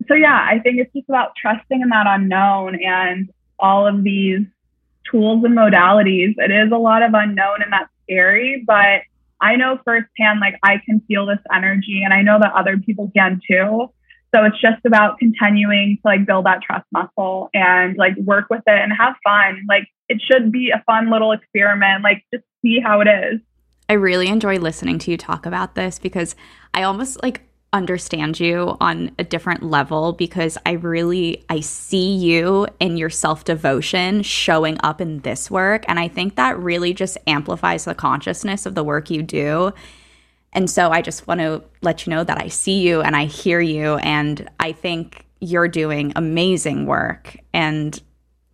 so 0.08 0.14
yeah, 0.14 0.46
I 0.48 0.60
think 0.60 0.78
it's 0.78 0.94
just 0.94 1.10
about 1.10 1.32
trusting 1.42 1.82
in 1.82 1.90
that 1.90 2.06
unknown 2.08 2.78
and 2.84 3.30
all 3.58 3.88
of 3.88 4.04
these 4.04 4.42
tools 5.10 5.44
and 5.44 5.58
modalities. 5.58 6.36
It 6.38 6.52
is 6.52 6.72
a 6.72 6.78
lot 6.78 7.02
of 7.02 7.16
unknown 7.16 7.64
and 7.64 7.74
that's 7.74 7.90
scary, 8.04 8.64
but 8.68 9.02
I 9.42 9.56
know 9.56 9.80
firsthand, 9.84 10.40
like 10.40 10.60
I 10.62 10.80
can 10.86 11.02
feel 11.08 11.26
this 11.26 11.40
energy 11.52 12.04
and 12.04 12.14
I 12.14 12.22
know 12.22 12.38
that 12.40 12.54
other 12.54 12.78
people 12.78 13.12
can 13.16 13.42
too. 13.50 13.92
So 14.36 14.46
it's 14.46 14.62
just 14.62 14.86
about 14.86 15.18
continuing 15.18 15.98
to 15.98 16.02
like 16.06 16.28
build 16.28 16.46
that 16.46 16.62
trust 16.62 16.86
muscle 16.92 17.50
and 17.56 17.98
like 17.98 18.16
work 18.18 18.52
with 18.52 18.62
it 18.68 18.80
and 18.80 18.94
have 18.96 19.16
fun. 19.24 19.66
Like 19.68 19.88
it 20.10 20.22
should 20.22 20.52
be 20.52 20.72
a 20.72 20.84
fun 20.86 21.10
little 21.10 21.32
experiment. 21.32 22.04
Like 22.04 22.24
just 22.34 22.46
see 22.62 22.80
how 22.80 23.02
it 23.02 23.08
is. 23.08 23.40
I 23.90 23.94
really 23.94 24.28
enjoy 24.28 24.58
listening 24.58 25.00
to 25.00 25.12
you 25.12 25.18
talk 25.18 25.46
about 25.46 25.76
this 25.76 26.00
because 26.00 26.36
I 26.74 26.84
almost 26.84 27.22
like 27.24 27.42
understand 27.74 28.40
you 28.40 28.78
on 28.80 29.12
a 29.20 29.24
different 29.24 29.62
level 29.62 30.14
because 30.14 30.58
I 30.66 30.74
really 30.74 31.44
I 31.50 31.60
see 31.60 32.16
you 32.16 32.68
in 32.80 32.98
your 32.98 33.10
self-devotion 33.10 34.24
showing 34.24 34.78
up 34.84 35.02
in 35.02 35.20
this 35.20 35.52
work 35.52 35.84
and 35.88 36.00
I 36.00 36.08
think 36.08 36.36
that 36.36 36.58
really 36.58 36.94
just 36.94 37.18
amplifies 37.28 37.86
the 37.86 37.94
consciousness 37.94 38.66
of 38.66 38.76
the 38.76 38.84
work 38.84 39.10
you 39.10 39.22
do. 39.22 39.74
And 40.54 40.70
so 40.70 40.92
I 40.92 41.02
just 41.02 41.28
want 41.28 41.42
to 41.42 41.62
let 41.82 42.06
you 42.06 42.12
know 42.12 42.24
that 42.24 42.42
I 42.42 42.48
see 42.48 42.80
you 42.80 43.02
and 43.02 43.16
I 43.16 43.26
hear 43.26 43.60
you 43.60 43.96
and 43.98 44.50
I 44.60 44.72
think 44.72 45.26
you're 45.40 45.68
doing 45.68 46.14
amazing 46.16 46.86
work 46.86 47.38
and 47.54 48.02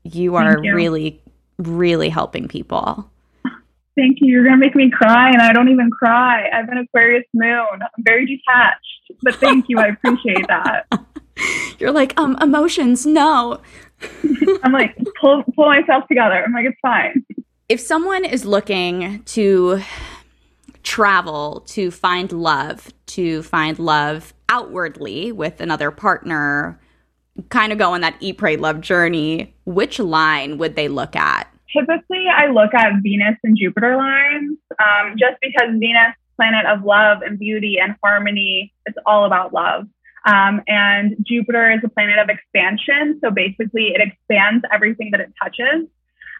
you 0.04 0.36
are 0.36 0.62
you. 0.64 0.76
really 0.76 1.23
really 1.68 2.10
helping 2.10 2.48
people. 2.48 3.10
Thank 3.96 4.20
you. 4.22 4.32
You're 4.32 4.44
going 4.44 4.56
to 4.56 4.60
make 4.60 4.76
me 4.76 4.90
cry, 4.90 5.30
and 5.30 5.42
I 5.42 5.54
don't 5.54 5.70
even 5.70 5.92
cry. 5.92 6.50
I 6.52 6.58
have 6.58 6.70
an 6.70 6.80
Aquarius 6.80 7.26
moon. 7.34 7.68
I'm 7.74 8.04
very 8.04 8.26
detached, 8.26 9.12
but 9.22 9.36
thank 9.36 9.66
you. 9.70 9.80
I 9.80 9.88
appreciate 9.88 10.48
that. 10.48 10.88
You're 11.80 11.92
like, 11.92 12.20
um, 12.20 12.38
emotions, 12.42 13.06
no. 13.06 13.62
I'm 14.64 14.72
like, 14.72 14.98
pull, 15.20 15.44
pull 15.56 15.68
myself 15.68 16.08
together. 16.08 16.44
I'm 16.44 16.54
like, 16.54 16.66
it's 16.66 16.80
fine. 16.82 17.26
If 17.70 17.80
someone 17.80 18.26
is 18.26 18.46
looking 18.46 19.24
to 19.24 19.82
travel, 20.84 21.62
to 21.68 21.92
find 21.92 22.32
love, 22.32 22.92
to 23.08 23.44
find 23.44 23.80
love 23.80 24.34
outwardly 24.50 25.32
with 25.32 25.62
another 25.62 25.92
partner, 25.92 26.80
kind 27.50 27.72
of 27.72 27.78
go 27.78 27.94
on 27.94 28.02
that 28.02 28.16
eat, 28.20 28.38
pray, 28.38 28.58
love 28.58 28.82
journey, 28.82 29.56
which 29.66 30.00
line 30.00 30.58
would 30.58 30.76
they 30.76 30.88
look 30.88 31.16
at? 31.16 31.53
Typically 31.76 32.26
I 32.34 32.48
look 32.48 32.74
at 32.74 33.02
Venus 33.02 33.38
and 33.44 33.58
Jupiter 33.58 33.98
lines 33.98 34.58
um, 34.80 35.16
just 35.18 35.38
because 35.42 35.70
Venus, 35.80 36.16
planet 36.36 36.66
of 36.66 36.84
love 36.84 37.22
and 37.22 37.38
beauty 37.38 37.78
and 37.82 37.96
harmony, 38.04 38.74
it's 38.86 38.98
all 39.06 39.26
about 39.26 39.54
love. 39.54 39.88
Um, 40.26 40.62
and 40.68 41.18
Jupiter 41.22 41.72
is 41.72 41.80
a 41.84 41.90
planet 41.90 42.18
of 42.18 42.30
expansion. 42.30 43.20
So 43.24 43.30
basically, 43.30 43.94
it 43.94 44.02
expands 44.02 44.64
everything 44.74 45.12
that 45.12 45.20
it 45.20 45.34
touches. 45.42 45.88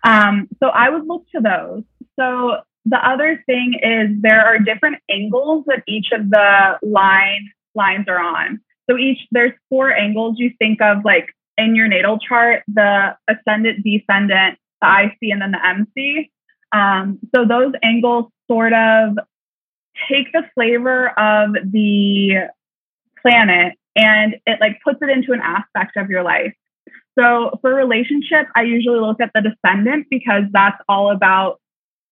Um, 0.04 0.48
so 0.62 0.68
I 0.68 0.90
would 0.90 1.06
look 1.06 1.26
to 1.36 1.42
those. 1.42 1.84
So 2.20 2.58
the 2.86 2.98
other 2.98 3.44
thing 3.46 3.80
is 3.82 4.22
there 4.22 4.46
are 4.46 4.60
different 4.60 4.98
angles 5.10 5.66
that 5.68 5.84
each 5.88 6.08
of 6.12 6.30
the 6.30 6.80
line 6.82 7.52
lines 7.76 8.06
are 8.08 8.20
on. 8.20 8.62
So 8.90 8.98
each 8.98 9.20
there's 9.32 9.54
four 9.70 9.92
angles 9.92 10.36
you 10.38 10.52
think 10.60 10.82
of 10.82 11.06
like 11.06 11.28
in 11.58 11.76
your 11.76 11.88
natal 11.88 12.20
chart, 12.20 12.64
the 12.68 13.16
ascendant, 13.30 13.84
descendant, 13.84 14.58
the 14.84 15.04
IC 15.06 15.32
and 15.32 15.42
then 15.42 15.52
the 15.52 15.66
MC. 15.66 16.32
Um, 16.72 17.20
so 17.36 17.46
those 17.46 17.74
angles 17.84 18.26
sort 18.50 18.74
of 18.74 19.18
take 20.10 20.32
the 20.34 20.44
flavor 20.56 21.08
of 21.08 21.54
the 21.72 22.50
planet 23.22 23.74
and 23.96 24.36
it 24.46 24.60
like 24.60 24.80
puts 24.84 25.00
it 25.02 25.10
into 25.10 25.34
an 25.34 25.42
aspect 25.42 25.98
of 25.98 26.10
your 26.10 26.24
life. 26.24 26.54
So 27.18 27.60
for 27.62 27.74
relationship, 27.74 28.48
I 28.56 28.64
usually 28.64 29.00
look 29.00 29.22
at 29.22 29.32
the 29.36 29.42
descendant 29.42 30.08
because 30.10 30.44
that's 30.52 30.82
all 30.90 31.12
about 31.12 31.60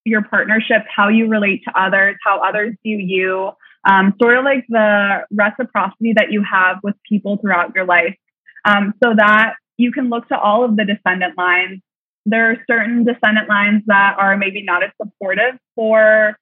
your 0.05 0.24
partnerships, 0.24 0.86
how 0.95 1.09
you 1.09 1.28
relate 1.28 1.63
to 1.65 1.80
others, 1.80 2.17
how 2.24 2.39
others 2.39 2.76
view 2.84 2.97
you, 2.97 3.51
um, 3.89 4.13
sort 4.22 4.38
of 4.38 4.45
like 4.45 4.65
the 4.69 5.26
reciprocity 5.32 6.13
that 6.15 6.32
you 6.32 6.43
have 6.43 6.78
with 6.84 6.95
people 7.07 7.38
throughout 7.38 7.74
your 7.76 7.86
life. 7.86 8.15
Um, 8.63 8.93
so 9.03 9.13
that 9.15 9.55
you 9.78 9.91
can 9.91 10.09
look 10.09 10.28
to 10.28 10.38
all 10.38 10.63
of 10.63 10.76
the 10.76 10.86
descendant 10.86 11.36
lines 11.36 11.82
there 12.26 12.51
are 12.51 12.57
certain 12.69 13.03
descendant 13.03 13.49
lines 13.49 13.84
that 13.88 14.15
are 14.17 14.38
maybe 14.38 14.63
not 14.63 14.84
as 14.84 14.91
supportive 15.01 15.59
for 15.76 16.38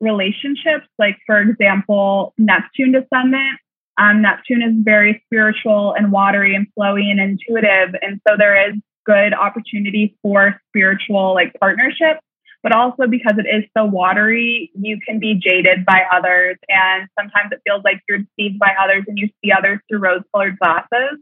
relationships. 0.00 0.86
Like, 0.98 1.18
for 1.26 1.40
example, 1.40 2.34
Neptune 2.38 2.92
descendant. 2.92 3.58
Um, 3.96 4.22
Neptune 4.22 4.62
is 4.62 4.74
very 4.84 5.22
spiritual 5.26 5.94
and 5.96 6.10
watery 6.10 6.54
and 6.54 6.66
flowy 6.78 7.10
and 7.10 7.20
intuitive. 7.20 7.94
And 8.02 8.20
so 8.28 8.34
there 8.36 8.70
is 8.70 8.76
good 9.06 9.34
opportunity 9.34 10.16
for 10.22 10.60
spiritual 10.68 11.34
like 11.34 11.52
partnerships. 11.60 12.20
But 12.62 12.74
also 12.74 13.06
because 13.06 13.34
it 13.36 13.46
is 13.46 13.64
so 13.76 13.84
watery, 13.84 14.70
you 14.74 14.98
can 15.06 15.20
be 15.20 15.34
jaded 15.34 15.84
by 15.84 16.04
others. 16.10 16.56
And 16.68 17.08
sometimes 17.18 17.52
it 17.52 17.60
feels 17.66 17.82
like 17.84 18.00
you're 18.08 18.20
deceived 18.38 18.58
by 18.58 18.74
others 18.82 19.04
and 19.06 19.18
you 19.18 19.28
see 19.44 19.52
others 19.52 19.80
through 19.88 19.98
rose 19.98 20.22
colored 20.32 20.58
glasses. 20.58 21.20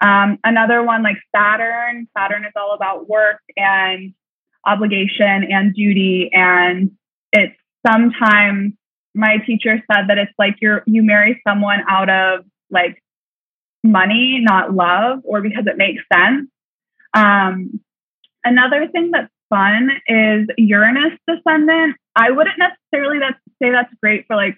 Um, 0.00 0.38
another 0.44 0.82
one 0.82 1.02
like 1.02 1.16
Saturn. 1.34 2.08
Saturn 2.16 2.44
is 2.44 2.52
all 2.56 2.74
about 2.74 3.08
work 3.08 3.40
and 3.56 4.14
obligation 4.66 5.44
and 5.50 5.74
duty. 5.74 6.30
And 6.32 6.92
it's 7.32 7.56
sometimes 7.86 8.74
my 9.14 9.38
teacher 9.46 9.82
said 9.92 10.08
that 10.08 10.18
it's 10.18 10.32
like 10.38 10.56
you're 10.60 10.82
you 10.86 11.02
marry 11.02 11.40
someone 11.46 11.80
out 11.88 12.08
of 12.08 12.44
like 12.70 13.02
money, 13.82 14.40
not 14.42 14.72
love, 14.72 15.20
or 15.24 15.40
because 15.40 15.66
it 15.66 15.76
makes 15.76 16.02
sense. 16.12 16.48
Um, 17.12 17.80
another 18.42 18.88
thing 18.88 19.10
that's 19.12 19.30
fun 19.50 19.90
is 20.08 20.48
Uranus 20.58 21.18
descendant. 21.28 21.96
I 22.16 22.30
wouldn't 22.30 22.58
necessarily 22.58 23.20
that, 23.20 23.36
say 23.62 23.70
that's 23.70 23.92
great 24.02 24.26
for 24.26 24.36
like 24.36 24.56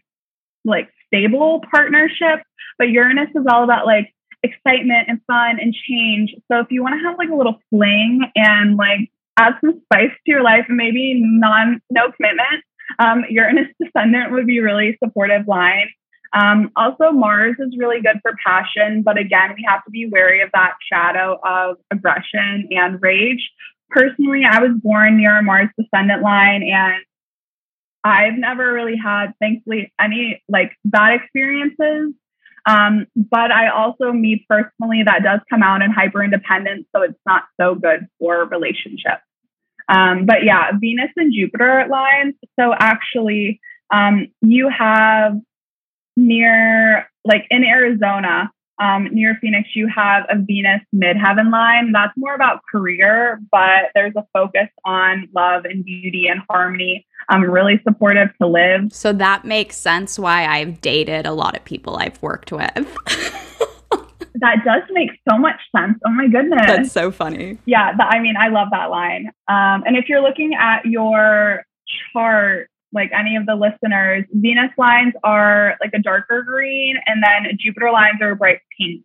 like 0.64 0.90
stable 1.06 1.62
partnership, 1.70 2.42
but 2.78 2.88
Uranus 2.88 3.30
is 3.34 3.46
all 3.50 3.64
about 3.64 3.86
like 3.86 4.12
excitement 4.46 5.08
and 5.08 5.20
fun 5.26 5.58
and 5.60 5.74
change. 5.74 6.34
So 6.50 6.60
if 6.60 6.68
you 6.70 6.82
want 6.82 6.94
to 6.94 7.08
have 7.08 7.18
like 7.18 7.30
a 7.30 7.34
little 7.34 7.60
fling 7.70 8.22
and 8.34 8.76
like 8.76 9.10
add 9.38 9.54
some 9.60 9.82
spice 9.84 10.10
to 10.10 10.30
your 10.30 10.42
life 10.42 10.64
and 10.68 10.76
maybe 10.76 11.20
non 11.22 11.80
no 11.90 12.12
commitment, 12.12 12.64
um, 12.98 13.24
Uranus 13.28 13.68
descendant 13.82 14.32
would 14.32 14.46
be 14.46 14.60
really 14.60 14.96
supportive 15.02 15.46
line. 15.46 15.88
Um, 16.32 16.70
also, 16.76 17.12
Mars 17.12 17.56
is 17.58 17.76
really 17.78 18.02
good 18.02 18.20
for 18.22 18.32
passion, 18.44 19.02
but 19.02 19.16
again, 19.18 19.54
we 19.56 19.64
have 19.66 19.84
to 19.84 19.90
be 19.90 20.08
wary 20.10 20.42
of 20.42 20.50
that 20.52 20.74
shadow 20.92 21.38
of 21.42 21.76
aggression 21.90 22.68
and 22.72 23.00
rage. 23.00 23.50
Personally, 23.90 24.42
I 24.48 24.60
was 24.60 24.72
born 24.82 25.16
near 25.16 25.38
a 25.38 25.42
Mars 25.42 25.68
descendant 25.78 26.22
line, 26.22 26.62
and 26.62 27.02
I've 28.04 28.38
never 28.38 28.72
really 28.72 28.96
had, 28.96 29.32
thankfully, 29.40 29.92
any 30.00 30.42
like 30.48 30.72
bad 30.84 31.20
experiences. 31.20 32.12
Um, 32.66 33.06
but 33.14 33.52
I 33.52 33.68
also, 33.68 34.12
me 34.12 34.44
personally, 34.48 35.02
that 35.04 35.22
does 35.22 35.40
come 35.48 35.62
out 35.62 35.82
in 35.82 35.92
hyper 35.92 36.22
independence. 36.22 36.86
So 36.94 37.02
it's 37.02 37.18
not 37.24 37.44
so 37.60 37.74
good 37.74 38.06
for 38.18 38.44
relationships. 38.46 39.22
Um, 39.88 40.26
but 40.26 40.42
yeah, 40.42 40.72
Venus 40.80 41.10
and 41.16 41.32
Jupiter 41.32 41.86
lines. 41.88 42.34
So 42.58 42.74
actually, 42.76 43.60
um, 43.92 44.26
you 44.42 44.68
have 44.68 45.38
near, 46.16 47.08
like 47.24 47.46
in 47.50 47.62
Arizona, 47.62 48.50
um, 48.78 49.08
near 49.12 49.38
Phoenix, 49.40 49.70
you 49.74 49.88
have 49.94 50.24
a 50.28 50.36
Venus 50.36 50.82
midheaven 50.94 51.50
line. 51.50 51.92
That's 51.92 52.12
more 52.16 52.34
about 52.34 52.60
career, 52.70 53.40
but 53.50 53.90
there's 53.94 54.14
a 54.16 54.26
focus 54.32 54.68
on 54.84 55.28
love 55.34 55.64
and 55.64 55.84
beauty 55.84 56.28
and 56.28 56.40
harmony. 56.48 57.06
I'm 57.28 57.42
really 57.42 57.80
supportive 57.82 58.28
to 58.40 58.46
live. 58.46 58.92
So 58.92 59.12
that 59.14 59.44
makes 59.44 59.76
sense 59.76 60.18
why 60.18 60.46
I've 60.46 60.80
dated 60.80 61.26
a 61.26 61.32
lot 61.32 61.56
of 61.56 61.64
people 61.64 61.96
I've 61.96 62.20
worked 62.22 62.52
with. 62.52 62.96
that 64.40 64.64
does 64.64 64.82
make 64.90 65.10
so 65.28 65.38
much 65.38 65.60
sense. 65.74 65.98
Oh 66.06 66.10
my 66.10 66.28
goodness. 66.28 66.66
That's 66.66 66.92
so 66.92 67.10
funny. 67.10 67.58
Yeah, 67.64 67.96
I 67.98 68.20
mean, 68.20 68.36
I 68.36 68.48
love 68.48 68.68
that 68.70 68.90
line. 68.90 69.30
Um, 69.48 69.84
and 69.86 69.96
if 69.96 70.08
you're 70.08 70.22
looking 70.22 70.54
at 70.54 70.84
your 70.84 71.64
chart, 72.12 72.68
like 72.92 73.10
any 73.18 73.36
of 73.36 73.46
the 73.46 73.54
listeners, 73.54 74.24
Venus 74.32 74.70
lines 74.78 75.14
are 75.22 75.76
like 75.80 75.90
a 75.94 75.98
darker 75.98 76.42
green, 76.42 76.96
and 77.06 77.22
then 77.22 77.56
Jupiter 77.58 77.90
lines 77.90 78.18
are 78.20 78.30
a 78.30 78.36
bright 78.36 78.60
pink. 78.78 79.04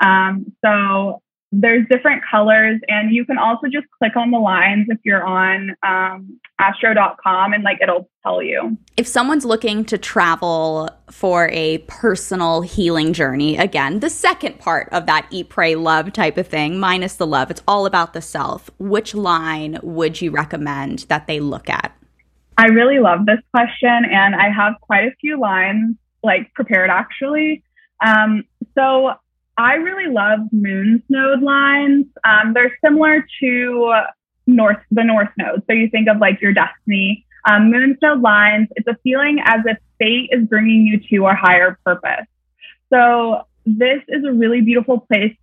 Um, 0.00 0.52
so 0.64 1.22
there's 1.52 1.86
different 1.90 2.22
colors, 2.28 2.80
and 2.88 3.14
you 3.14 3.24
can 3.24 3.38
also 3.38 3.66
just 3.72 3.86
click 3.98 4.16
on 4.16 4.30
the 4.30 4.38
lines 4.38 4.86
if 4.90 4.98
you're 5.04 5.24
on 5.24 5.76
um, 5.82 6.38
astro.com 6.58 7.52
and 7.52 7.62
like 7.62 7.78
it'll 7.80 8.08
tell 8.22 8.42
you. 8.42 8.76
If 8.96 9.06
someone's 9.06 9.44
looking 9.44 9.84
to 9.86 9.96
travel 9.96 10.90
for 11.10 11.48
a 11.52 11.78
personal 11.86 12.62
healing 12.62 13.12
journey, 13.12 13.56
again, 13.56 14.00
the 14.00 14.10
second 14.10 14.58
part 14.58 14.88
of 14.92 15.06
that 15.06 15.26
eat, 15.30 15.48
pray, 15.48 15.76
love 15.76 16.12
type 16.12 16.36
of 16.36 16.46
thing, 16.46 16.78
minus 16.78 17.14
the 17.14 17.26
love, 17.26 17.50
it's 17.50 17.62
all 17.66 17.86
about 17.86 18.12
the 18.12 18.22
self. 18.22 18.70
Which 18.78 19.14
line 19.14 19.78
would 19.82 20.20
you 20.20 20.30
recommend 20.30 21.00
that 21.08 21.26
they 21.26 21.40
look 21.40 21.70
at? 21.70 21.96
I 22.58 22.66
really 22.66 22.98
love 23.00 23.26
this 23.26 23.40
question, 23.52 24.04
and 24.10 24.34
I 24.34 24.50
have 24.50 24.74
quite 24.80 25.04
a 25.04 25.14
few 25.20 25.38
lines 25.38 25.96
like 26.22 26.52
prepared 26.54 26.90
actually. 26.90 27.62
Um, 28.04 28.44
so 28.74 29.12
I 29.56 29.74
really 29.74 30.12
love 30.12 30.40
Moon's 30.52 31.02
node 31.08 31.42
lines. 31.42 32.06
Um, 32.24 32.52
they're 32.52 32.76
similar 32.84 33.26
to 33.40 34.02
north, 34.46 34.78
the 34.90 35.04
north 35.04 35.30
node. 35.38 35.62
So 35.66 35.72
you 35.72 35.88
think 35.88 36.08
of 36.08 36.18
like 36.18 36.40
your 36.40 36.52
destiny. 36.52 37.24
Um, 37.48 37.70
moon's 37.70 37.96
node 38.02 38.22
lines, 38.22 38.68
it's 38.74 38.88
a 38.88 38.96
feeling 39.04 39.38
as 39.44 39.60
if 39.66 39.78
fate 39.98 40.30
is 40.32 40.48
bringing 40.48 40.84
you 40.84 41.00
to 41.10 41.26
a 41.26 41.34
higher 41.34 41.78
purpose. 41.84 42.26
So 42.92 43.46
this 43.64 44.02
is 44.08 44.24
a 44.24 44.32
really 44.32 44.62
beautiful 44.62 45.00
place 45.00 45.36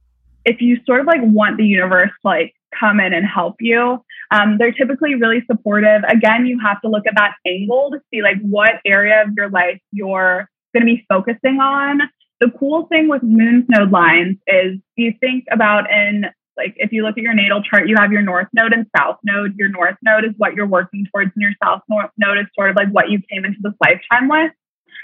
if 0.46 0.62
you 0.62 0.80
sort 0.86 1.00
of 1.00 1.08
like 1.08 1.22
want 1.22 1.58
the 1.58 1.66
universe 1.66 2.12
like 2.24 2.54
come 2.78 3.00
in 3.00 3.14
and 3.14 3.26
help 3.26 3.56
you. 3.60 4.04
Um, 4.32 4.58
they're 4.58 4.72
typically 4.72 5.16
really 5.16 5.44
supportive. 5.50 6.02
Again, 6.08 6.46
you 6.46 6.60
have 6.60 6.82
to 6.82 6.90
look 6.90 7.06
at 7.08 7.16
that 7.16 7.36
angle 7.46 7.92
to 7.92 8.00
see 8.12 8.22
like 8.22 8.38
what 8.42 8.82
area 8.86 9.24
of 9.24 9.30
your 9.36 9.50
life 9.50 9.80
you're 9.92 10.50
going 10.74 10.86
to 10.86 10.86
be 10.86 11.06
focusing 11.08 11.60
on. 11.60 12.02
The 12.40 12.52
cool 12.60 12.88
thing 12.88 13.08
with 13.08 13.24
moon's 13.24 13.66
node 13.70 13.92
lines 13.92 14.38
is 14.48 14.80
you 14.96 15.14
think 15.20 15.46
about 15.52 15.90
in 15.92 16.26
like 16.58 16.74
if 16.78 16.92
you 16.92 17.04
look 17.04 17.18
at 17.18 17.24
your 17.24 17.34
natal 17.34 17.64
chart, 17.64 17.88
you 17.88 17.96
have 17.98 18.12
your 18.12 18.22
north 18.22 18.48
node 18.54 18.74
and 18.74 18.86
south 18.96 19.18
node. 19.24 19.56
Your 19.58 19.70
north 19.70 19.96
node 20.04 20.26
is 20.26 20.32
what 20.38 20.54
you're 20.54 20.68
working 20.68 21.06
towards, 21.12 21.32
and 21.36 21.42
your 21.42 21.54
south 21.64 21.82
node 21.90 22.38
is 22.38 22.46
sort 22.56 22.70
of 22.70 22.76
like 22.76 22.90
what 22.90 23.10
you 23.10 23.20
came 23.32 23.46
into 23.46 23.58
this 23.62 23.74
lifetime 23.82 24.30
with. 24.30 24.52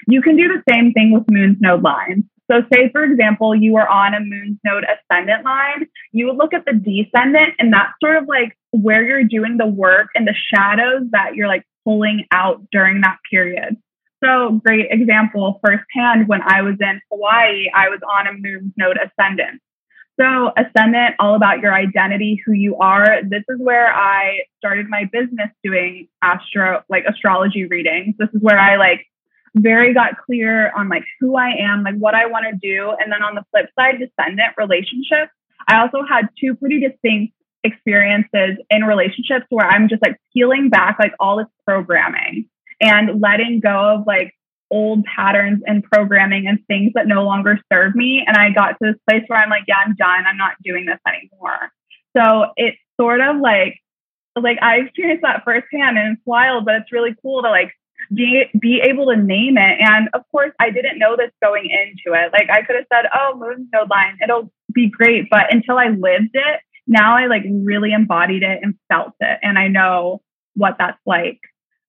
You 0.08 0.22
can 0.22 0.36
do 0.36 0.48
the 0.48 0.64
same 0.72 0.94
thing 0.94 1.12
with 1.12 1.24
moon's 1.30 1.58
node 1.60 1.82
lines. 1.82 2.24
So, 2.50 2.64
say 2.74 2.90
for 2.92 3.04
example, 3.04 3.56
you 3.56 3.78
are 3.78 3.88
on 3.88 4.14
a 4.14 4.20
moon's 4.20 4.58
node 4.64 4.84
ascendant 4.84 5.46
line, 5.46 5.88
you 6.12 6.28
would 6.28 6.38
look 6.38 6.54
at 6.54 6.66
the 6.66 6.74
descendant, 6.74 7.54
and 7.60 7.72
that's 7.72 7.94
sort 8.04 8.18
of 8.18 8.28
like 8.28 8.58
where 8.72 9.06
you're 9.06 9.24
doing 9.24 9.58
the 9.58 9.68
work 9.68 10.08
and 10.16 10.28
the 10.28 10.36
shadows 10.54 11.04
that 11.12 11.36
you're 11.36 11.48
like 11.48 11.64
pulling 11.86 12.26
out 12.32 12.62
during 12.72 13.02
that 13.02 13.18
period. 13.30 13.78
So, 14.24 14.60
great 14.66 14.88
example 14.90 15.60
firsthand 15.64 16.28
when 16.28 16.42
I 16.42 16.62
was 16.62 16.76
in 16.80 17.00
Hawaii, 17.12 17.70
I 17.74 17.90
was 17.90 18.00
on 18.18 18.28
a 18.28 18.34
moon's 18.34 18.74
node 18.78 18.98
ascendant. 18.98 19.62
So, 20.20 20.52
ascendant, 20.58 21.16
all 21.20 21.36
about 21.36 21.60
your 21.62 21.74
identity, 21.74 22.42
who 22.46 22.52
you 22.52 22.76
are. 22.78 23.22
This 23.24 23.44
is 23.48 23.60
where 23.60 23.94
I 23.94 24.40
started 24.58 24.88
my 24.90 25.06
business 25.12 25.50
doing 25.64 26.10
astro, 26.22 26.84
like 26.90 27.06
astrology 27.08 27.66
readings. 27.66 28.16
This 28.18 28.30
is 28.34 28.42
where 28.42 28.60
I 28.60 28.76
like 28.76 29.06
very 29.56 29.94
got 29.94 30.18
clear 30.26 30.72
on 30.76 30.90
like 30.90 31.04
who 31.20 31.36
I 31.36 31.52
am, 31.60 31.84
like 31.84 31.96
what 31.96 32.16
I 32.16 32.26
want 32.28 32.46
to 32.50 32.58
do. 32.62 32.92
And 33.00 33.12
then 33.12 33.24
on 33.24 33.36
the 33.36 33.44
flip 33.52 33.70
side, 33.78 34.00
descendant 34.00 34.54
relationships. 34.58 35.32
I 35.68 35.82
also 35.82 36.00
had 36.08 36.30
two 36.40 36.56
pretty 36.56 36.80
distinct 36.80 37.34
experiences 37.64 38.58
in 38.70 38.84
relationships 38.84 39.46
where 39.50 39.68
I'm 39.68 39.90
just 39.90 40.02
like 40.02 40.18
peeling 40.34 40.70
back 40.70 40.98
like 41.00 41.14
all 41.20 41.38
this 41.38 41.48
programming 41.66 42.48
and 42.82 43.22
letting 43.22 43.60
go 43.60 43.96
of 43.96 44.08
like 44.08 44.34
old 44.72 45.04
patterns 45.04 45.62
and 45.66 45.84
programming 45.84 46.48
and 46.48 46.60
things 46.68 46.94
that 46.96 47.08
no 47.08 47.24
longer 47.24 47.60
serve 47.72 47.96
me. 47.96 48.24
And 48.26 48.38
I 48.38 48.52
got 48.52 48.78
to 48.80 48.92
this 48.92 48.96
place 49.10 49.24
where 49.28 49.40
I'm 49.40 49.50
like, 49.50 49.64
yeah, 49.68 49.78
I'm 49.86 49.96
done. 49.96 50.26
I'm 50.28 50.38
not 50.38 50.54
doing 50.64 50.86
this 50.86 51.00
anymore. 51.08 51.72
So 52.16 52.52
it's 52.56 52.78
sort 53.00 53.22
of 53.22 53.38
like, 53.38 53.80
like 54.40 54.58
I 54.62 54.78
experienced 54.78 55.24
that 55.24 55.44
firsthand 55.44 55.98
and 55.98 56.18
it's 56.18 56.26
wild, 56.26 56.66
but 56.66 56.76
it's 56.76 56.92
really 56.92 57.16
cool 57.22 57.42
to 57.42 57.50
like 57.50 57.72
be 58.14 58.46
be 58.60 58.82
able 58.82 59.08
to 59.08 59.18
name 59.18 59.58
it. 59.58 59.78
And 59.80 60.10
of 60.14 60.22
course, 60.32 60.52
I 60.60 60.70
didn't 60.70 61.00
know 61.00 61.16
this 61.16 61.32
going 61.42 61.70
into 61.70 62.18
it. 62.18 62.32
Like 62.32 62.50
I 62.50 62.62
could 62.62 62.76
have 62.76 62.86
said, 62.92 63.10
"Oh, 63.14 63.38
moon 63.38 63.70
node 63.74 63.90
line, 63.90 64.18
it'll 64.24 64.52
be 64.74 64.90
great," 64.90 65.30
but 65.30 65.54
until 65.54 65.78
I 65.78 65.90
lived 65.90 66.32
it, 66.34 66.62
now 66.88 67.18
I 67.18 67.28
like 67.28 67.44
really 67.48 67.94
embodied 67.94 68.44
it 68.44 68.60
and 68.62 68.76
felt 68.92 69.14
it, 69.20 69.40
and 69.42 69.58
I 69.58 69.68
know 69.68 70.22
what 70.56 70.76
that's 70.78 71.00
like. 71.06 71.40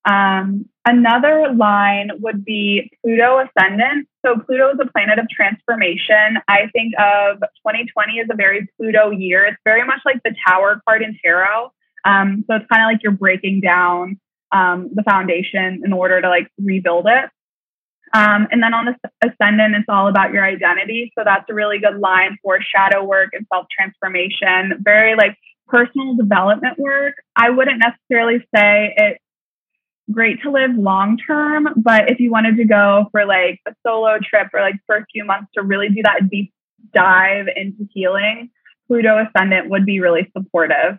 Um, 0.05 0.67
another 0.87 1.53
line 1.55 2.11
would 2.21 2.45
be 2.45 2.91
Pluto 3.03 3.41
ascendant. 3.45 4.09
So 4.25 4.37
Pluto 4.47 4.71
is 4.71 4.79
a 4.81 4.91
planet 4.91 5.19
of 5.19 5.29
transformation. 5.29 6.39
I 6.49 6.69
think 6.73 6.95
of 6.99 7.39
2020 7.67 8.21
as 8.21 8.29
a 8.31 8.37
very 8.37 8.69
Pluto 8.77 9.11
year. 9.11 9.45
It's 9.45 9.59
very 9.65 9.85
much 9.85 10.01
like 10.07 10.23
the 10.25 10.35
Tower 10.47 10.81
card 10.89 11.03
in 11.03 11.19
tarot. 11.23 11.73
Um, 12.05 12.45
so 12.47 12.57
it's 12.57 12.67
kind 12.73 12.83
of 12.83 12.87
like 12.87 13.03
you're 13.03 13.13
breaking 13.13 13.61
down 13.61 14.19
um, 14.53 14.91
the 14.95 15.03
foundation 15.03 15.83
in 15.85 15.93
order 15.93 16.21
to 16.21 16.29
like 16.29 16.49
rebuild 16.59 17.07
it. 17.07 17.31
Um, 18.13 18.49
and 18.51 18.61
then 18.61 18.75
on 18.75 18.87
the 18.87 18.95
ascendant, 19.23 19.77
it's 19.77 19.87
all 19.89 20.09
about 20.09 20.33
your 20.33 20.45
identity. 20.45 21.13
So 21.17 21.23
that's 21.25 21.45
a 21.49 21.55
really 21.55 21.79
good 21.79 22.01
line 22.01 22.39
for 22.43 22.59
shadow 22.61 23.05
work 23.05 23.31
and 23.33 23.47
self 23.53 23.67
transformation. 23.71 24.81
Very 24.81 25.15
like 25.15 25.37
personal 25.69 26.17
development 26.17 26.79
work. 26.79 27.15
I 27.37 27.51
wouldn't 27.51 27.81
necessarily 27.81 28.41
say 28.55 28.95
it's 28.97 29.23
great 30.11 30.43
to 30.43 30.51
live 30.51 30.73
long 30.75 31.19
term, 31.19 31.69
but 31.77 32.11
if 32.11 32.19
you 32.19 32.33
wanted 32.33 32.57
to 32.57 32.65
go 32.65 33.07
for 33.13 33.25
like 33.27 33.61
a 33.69 33.73
solo 33.87 34.19
trip 34.19 34.49
or 34.53 34.61
like 34.61 34.75
for 34.87 34.97
a 34.97 35.07
few 35.13 35.25
months 35.25 35.51
to 35.55 35.63
really 35.63 35.89
do 35.89 36.03
that 36.03 36.29
deep 36.29 36.53
dive 36.93 37.47
into 37.55 37.87
healing, 37.93 38.51
Pluto 38.89 39.25
ascendant 39.25 39.71
would 39.71 39.87
be 39.87 40.01
really 40.01 40.29
supportive. 40.37 40.99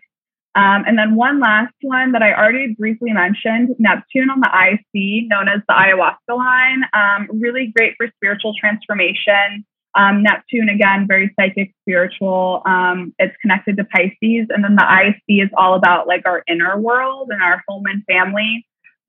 Um, 0.53 0.83
and 0.85 0.97
then 0.97 1.15
one 1.15 1.39
last 1.39 1.73
one 1.81 2.11
that 2.11 2.21
I 2.21 2.33
already 2.33 2.75
briefly 2.77 3.13
mentioned 3.13 3.75
Neptune 3.79 4.29
on 4.29 4.41
the 4.41 4.49
IC, 4.51 5.29
known 5.29 5.47
as 5.47 5.61
the 5.67 5.73
ayahuasca 5.73 6.35
line. 6.35 6.83
Um, 6.93 7.39
really 7.39 7.71
great 7.75 7.93
for 7.97 8.07
spiritual 8.17 8.53
transformation. 8.59 9.65
Um, 9.95 10.23
Neptune, 10.23 10.69
again, 10.69 11.05
very 11.07 11.33
psychic, 11.39 11.73
spiritual. 11.81 12.61
Um, 12.65 13.13
it's 13.17 13.35
connected 13.41 13.77
to 13.77 13.85
Pisces. 13.85 14.47
And 14.49 14.63
then 14.63 14.75
the 14.75 14.85
IC 14.85 15.43
is 15.43 15.49
all 15.57 15.75
about 15.75 16.07
like 16.07 16.23
our 16.25 16.43
inner 16.47 16.77
world 16.77 17.29
and 17.31 17.41
our 17.41 17.63
home 17.67 17.85
and 17.85 18.03
family. 18.05 18.65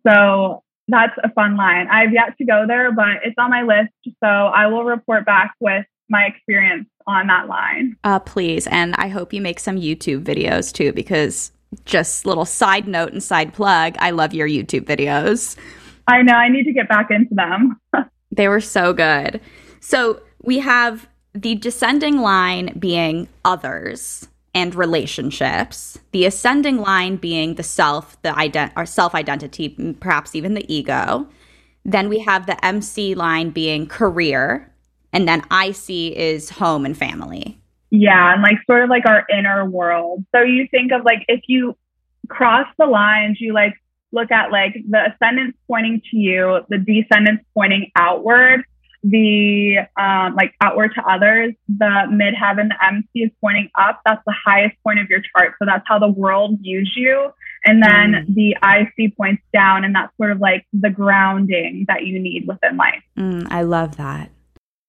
So 0.06 0.62
that's 0.88 1.16
a 1.22 1.30
fun 1.32 1.56
line. 1.56 1.88
I've 1.90 2.12
yet 2.12 2.36
to 2.38 2.44
go 2.44 2.66
there, 2.66 2.92
but 2.92 3.22
it's 3.24 3.36
on 3.38 3.50
my 3.50 3.62
list. 3.62 3.92
So 4.22 4.28
I 4.28 4.66
will 4.66 4.84
report 4.84 5.24
back 5.24 5.54
with 5.60 5.86
my 6.08 6.24
experience 6.24 6.88
on 7.06 7.26
that 7.26 7.48
line. 7.48 7.96
Uh, 8.04 8.18
please. 8.18 8.66
And 8.68 8.94
I 8.98 9.08
hope 9.08 9.32
you 9.32 9.40
make 9.40 9.60
some 9.60 9.76
YouTube 9.76 10.24
videos 10.24 10.72
too, 10.72 10.92
because 10.92 11.52
just 11.84 12.26
little 12.26 12.44
side 12.44 12.86
note 12.86 13.12
and 13.12 13.22
side 13.22 13.52
plug, 13.52 13.96
I 13.98 14.10
love 14.10 14.34
your 14.34 14.48
YouTube 14.48 14.84
videos. 14.84 15.56
I 16.06 16.22
know. 16.22 16.34
I 16.34 16.48
need 16.48 16.64
to 16.64 16.72
get 16.72 16.88
back 16.88 17.10
into 17.10 17.34
them. 17.34 17.80
they 18.32 18.48
were 18.48 18.60
so 18.60 18.92
good. 18.92 19.40
So 19.80 20.20
we 20.42 20.58
have 20.58 21.08
the 21.34 21.54
descending 21.54 22.18
line 22.18 22.76
being 22.78 23.28
others 23.44 24.28
and 24.54 24.74
relationships, 24.74 25.98
the 26.12 26.26
ascending 26.26 26.78
line 26.78 27.16
being 27.16 27.54
the 27.54 27.62
self, 27.62 28.20
the 28.22 28.30
ident- 28.30 28.72
or 28.76 28.84
self 28.84 29.14
identity, 29.14 29.70
perhaps 30.00 30.34
even 30.34 30.54
the 30.54 30.72
ego. 30.72 31.26
Then 31.84 32.08
we 32.08 32.20
have 32.20 32.46
the 32.46 32.62
MC 32.64 33.14
line 33.14 33.50
being 33.50 33.86
career, 33.86 34.71
and 35.12 35.28
then 35.28 35.42
IC 35.52 36.16
is 36.16 36.50
home 36.50 36.84
and 36.84 36.96
family. 36.96 37.58
Yeah, 37.90 38.32
and 38.32 38.42
like 38.42 38.56
sort 38.66 38.82
of 38.82 38.88
like 38.88 39.04
our 39.06 39.26
inner 39.28 39.68
world. 39.68 40.24
So 40.34 40.40
you 40.42 40.66
think 40.70 40.92
of 40.92 41.04
like 41.04 41.24
if 41.28 41.42
you 41.46 41.76
cross 42.28 42.66
the 42.78 42.86
lines, 42.86 43.38
you 43.40 43.52
like 43.52 43.74
look 44.12 44.30
at 44.30 44.50
like 44.50 44.74
the 44.88 45.12
ascendants 45.12 45.58
pointing 45.68 46.00
to 46.10 46.16
you, 46.16 46.60
the 46.68 46.78
descendants 46.78 47.44
pointing 47.54 47.90
outward, 47.96 48.64
the 49.02 49.78
um, 49.98 50.34
like 50.36 50.54
outward 50.62 50.92
to 50.94 51.02
others, 51.02 51.54
the 51.68 52.06
midheaven, 52.08 52.68
the 52.68 52.76
MC 52.82 53.24
is 53.24 53.30
pointing 53.42 53.68
up. 53.78 54.00
That's 54.06 54.22
the 54.24 54.34
highest 54.44 54.76
point 54.82 54.98
of 54.98 55.10
your 55.10 55.20
chart. 55.20 55.54
So 55.58 55.66
that's 55.66 55.84
how 55.86 55.98
the 55.98 56.08
world 56.08 56.60
views 56.62 56.92
you. 56.96 57.30
And 57.64 57.82
then 57.82 58.26
mm. 58.26 58.34
the 58.34 58.56
IC 58.62 59.16
points 59.16 59.42
down, 59.52 59.84
and 59.84 59.94
that's 59.94 60.16
sort 60.16 60.32
of 60.32 60.40
like 60.40 60.66
the 60.72 60.90
grounding 60.90 61.84
that 61.88 62.06
you 62.06 62.18
need 62.18 62.48
within 62.48 62.76
life. 62.76 63.02
Mm, 63.16 63.46
I 63.50 63.62
love 63.62 63.96
that 63.98 64.30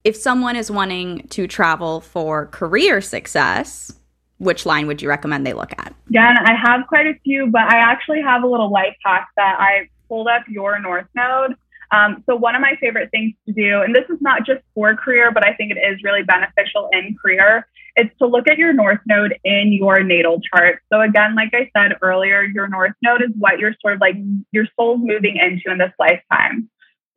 if 0.04 0.16
someone 0.16 0.56
is 0.56 0.70
wanting 0.70 1.28
to 1.30 1.47
travel 1.47 2.01
for 2.01 2.47
career 2.47 3.01
success, 3.01 3.93
which 4.38 4.66
line 4.66 4.88
would 4.88 5.01
you 5.01 5.10
recommend 5.10 5.45
they 5.45 5.54
look 5.54 5.72
at? 5.78 5.93
Again, 6.10 6.38
I 6.38 6.54
have 6.54 6.88
quite 6.88 7.08
a 7.08 7.14
few, 7.24 7.47
but 7.47 7.62
I 7.62 7.78
actually 7.78 8.22
have 8.22 8.43
a 8.43 8.47
little 8.47 8.72
life 8.72 8.95
hack 9.04 9.30
that 9.38 9.58
I 9.60 9.89
pulled 10.10 10.28
up 10.28 10.43
your 10.47 10.80
North 10.80 11.08
Node. 11.16 11.56
Um, 11.91 12.24
so 12.26 12.36
one 12.36 12.56
of 12.56 12.62
my 12.62 12.76
favorite 12.82 13.12
things 13.12 13.34
to 13.45 13.54
do, 13.54 13.82
and 13.82 13.95
this 13.95 14.06
is 14.10 14.20
not 14.20 14.45
just 14.45 14.62
for 14.74 14.95
career, 14.95 15.32
but 15.32 15.45
I 15.45 15.54
think 15.54 15.72
it 15.72 15.78
is 15.78 16.04
really 16.04 16.24
beneficial 16.24 16.89
in 16.91 17.16
career, 17.22 17.68
is 17.95 18.08
to 18.20 18.26
look 18.26 18.49
at 18.49 18.58
your 18.58 18.74
North 18.74 18.99
Node 19.06 19.38
in 19.43 19.72
your 19.72 20.01
natal 20.04 20.41
chart. 20.41 20.82
So 20.91 21.01
again, 21.01 21.36
like 21.36 21.54
I 21.54 21.70
said 21.78 21.97
earlier, 22.01 22.41
your 22.41 22.68
North 22.68 22.93
Node 23.04 23.22
is 23.22 23.30
what 23.38 23.60
you're 23.60 23.76
sort 23.80 23.93
of 23.93 24.01
like 24.01 24.16
your 24.51 24.66
soul's 24.76 25.01
moving 25.04 25.38
into 25.38 25.72
in 25.72 25.78
this 25.78 25.93
lifetime. 25.99 26.68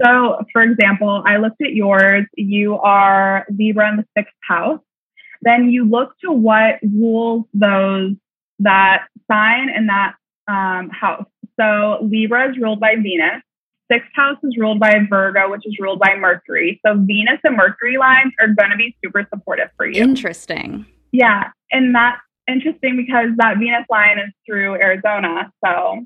So, 0.03 0.45
for 0.53 0.63
example, 0.63 1.23
I 1.27 1.39
looked 1.39 1.63
at 1.63 1.73
yours. 1.73 2.27
You 2.37 2.75
are 2.75 3.47
Libra 3.51 3.89
in 3.91 3.97
the 3.97 4.05
sixth 4.17 4.35
house. 4.47 4.81
Then 5.43 5.71
you 5.71 5.89
look 5.89 6.13
to 6.25 6.33
what 6.33 6.77
rules 6.83 7.45
those 7.55 8.13
that 8.61 9.07
sign 9.31 9.69
in 9.71 9.87
that 9.87 10.15
um, 10.49 10.91
house. 10.91 11.27
So 11.59 11.99
Libra 12.03 12.51
is 12.51 12.59
ruled 12.59 12.81
by 12.81 12.97
Venus. 12.97 13.43
Sixth 13.91 14.11
house 14.15 14.39
is 14.43 14.57
ruled 14.59 14.81
by 14.81 14.95
Virgo, 15.09 15.51
which 15.51 15.65
is 15.65 15.77
ruled 15.79 16.01
by 16.01 16.17
Mercury. 16.17 16.81
So 16.85 16.95
Venus 16.95 17.39
and 17.45 17.57
Mercury 17.57 17.99
lines 17.99 18.33
are 18.41 18.49
going 18.49 18.71
to 18.71 18.77
be 18.77 18.97
super 19.05 19.27
supportive 19.33 19.69
for 19.77 19.87
you. 19.87 20.03
Interesting. 20.03 20.85
Yeah, 21.13 21.51
and 21.71 21.95
that's 21.95 22.21
interesting 22.49 22.97
because 22.97 23.29
that 23.37 23.59
Venus 23.59 23.87
line 23.89 24.19
is 24.19 24.33
through 24.45 24.75
Arizona. 24.75 25.53
So 25.65 26.05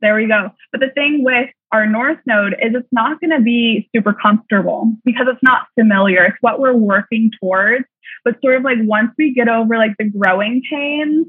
there 0.00 0.14
we 0.14 0.26
go. 0.26 0.50
But 0.72 0.80
the 0.80 0.90
thing 0.90 1.24
with 1.24 1.50
our 1.72 1.86
North 1.86 2.18
Node 2.26 2.54
is 2.54 2.74
it's 2.74 2.88
not 2.92 3.20
going 3.20 3.30
to 3.30 3.40
be 3.40 3.88
super 3.94 4.12
comfortable 4.12 4.92
because 5.04 5.26
it's 5.28 5.42
not 5.42 5.66
familiar. 5.78 6.24
It's 6.24 6.38
what 6.40 6.60
we're 6.60 6.74
working 6.74 7.30
towards. 7.40 7.84
But 8.24 8.40
sort 8.42 8.56
of 8.56 8.62
like 8.62 8.78
once 8.80 9.12
we 9.18 9.34
get 9.34 9.48
over 9.48 9.76
like 9.76 9.94
the 9.98 10.04
growing 10.04 10.62
pains, 10.70 11.26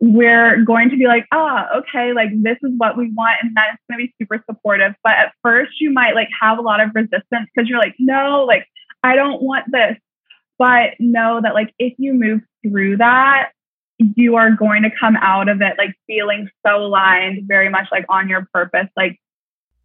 we're 0.00 0.62
going 0.64 0.90
to 0.90 0.96
be 0.96 1.06
like, 1.06 1.26
ah, 1.32 1.66
oh, 1.72 1.78
okay, 1.80 2.12
like 2.12 2.28
this 2.42 2.58
is 2.62 2.70
what 2.76 2.98
we 2.98 3.10
want, 3.12 3.38
and 3.42 3.52
that's 3.56 3.78
going 3.88 3.98
to 3.98 4.06
be 4.06 4.14
super 4.20 4.42
supportive. 4.48 4.92
But 5.02 5.12
at 5.12 5.32
first, 5.42 5.80
you 5.80 5.90
might 5.90 6.14
like 6.14 6.28
have 6.40 6.58
a 6.58 6.62
lot 6.62 6.80
of 6.80 6.90
resistance 6.94 7.48
because 7.54 7.68
you're 7.68 7.78
like, 7.78 7.94
no, 7.98 8.44
like 8.46 8.66
I 9.02 9.16
don't 9.16 9.42
want 9.42 9.64
this. 9.70 9.96
But 10.58 10.94
know 10.98 11.40
that 11.42 11.54
like 11.54 11.72
if 11.78 11.94
you 11.98 12.14
move 12.14 12.40
through 12.62 12.98
that, 12.98 13.50
you 13.98 14.36
are 14.36 14.50
going 14.50 14.82
to 14.82 14.90
come 14.98 15.16
out 15.16 15.48
of 15.48 15.62
it 15.62 15.74
like 15.78 15.94
feeling 16.06 16.48
so 16.66 16.84
aligned, 16.84 17.46
very 17.46 17.68
much 17.68 17.88
like 17.90 18.04
on 18.08 18.28
your 18.28 18.46
purpose, 18.52 18.88
like 18.96 19.18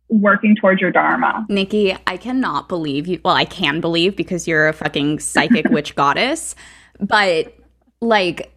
working 0.09 0.55
towards 0.55 0.81
your 0.81 0.91
dharma. 0.91 1.45
Nikki, 1.49 1.95
I 2.05 2.17
cannot 2.17 2.67
believe 2.67 3.07
you. 3.07 3.21
Well, 3.23 3.35
I 3.35 3.45
can 3.45 3.79
believe 3.79 4.15
because 4.15 4.47
you're 4.47 4.67
a 4.67 4.73
fucking 4.73 5.19
psychic 5.19 5.65
witch 5.69 5.95
goddess, 5.95 6.55
but 6.99 7.55
like. 8.01 8.53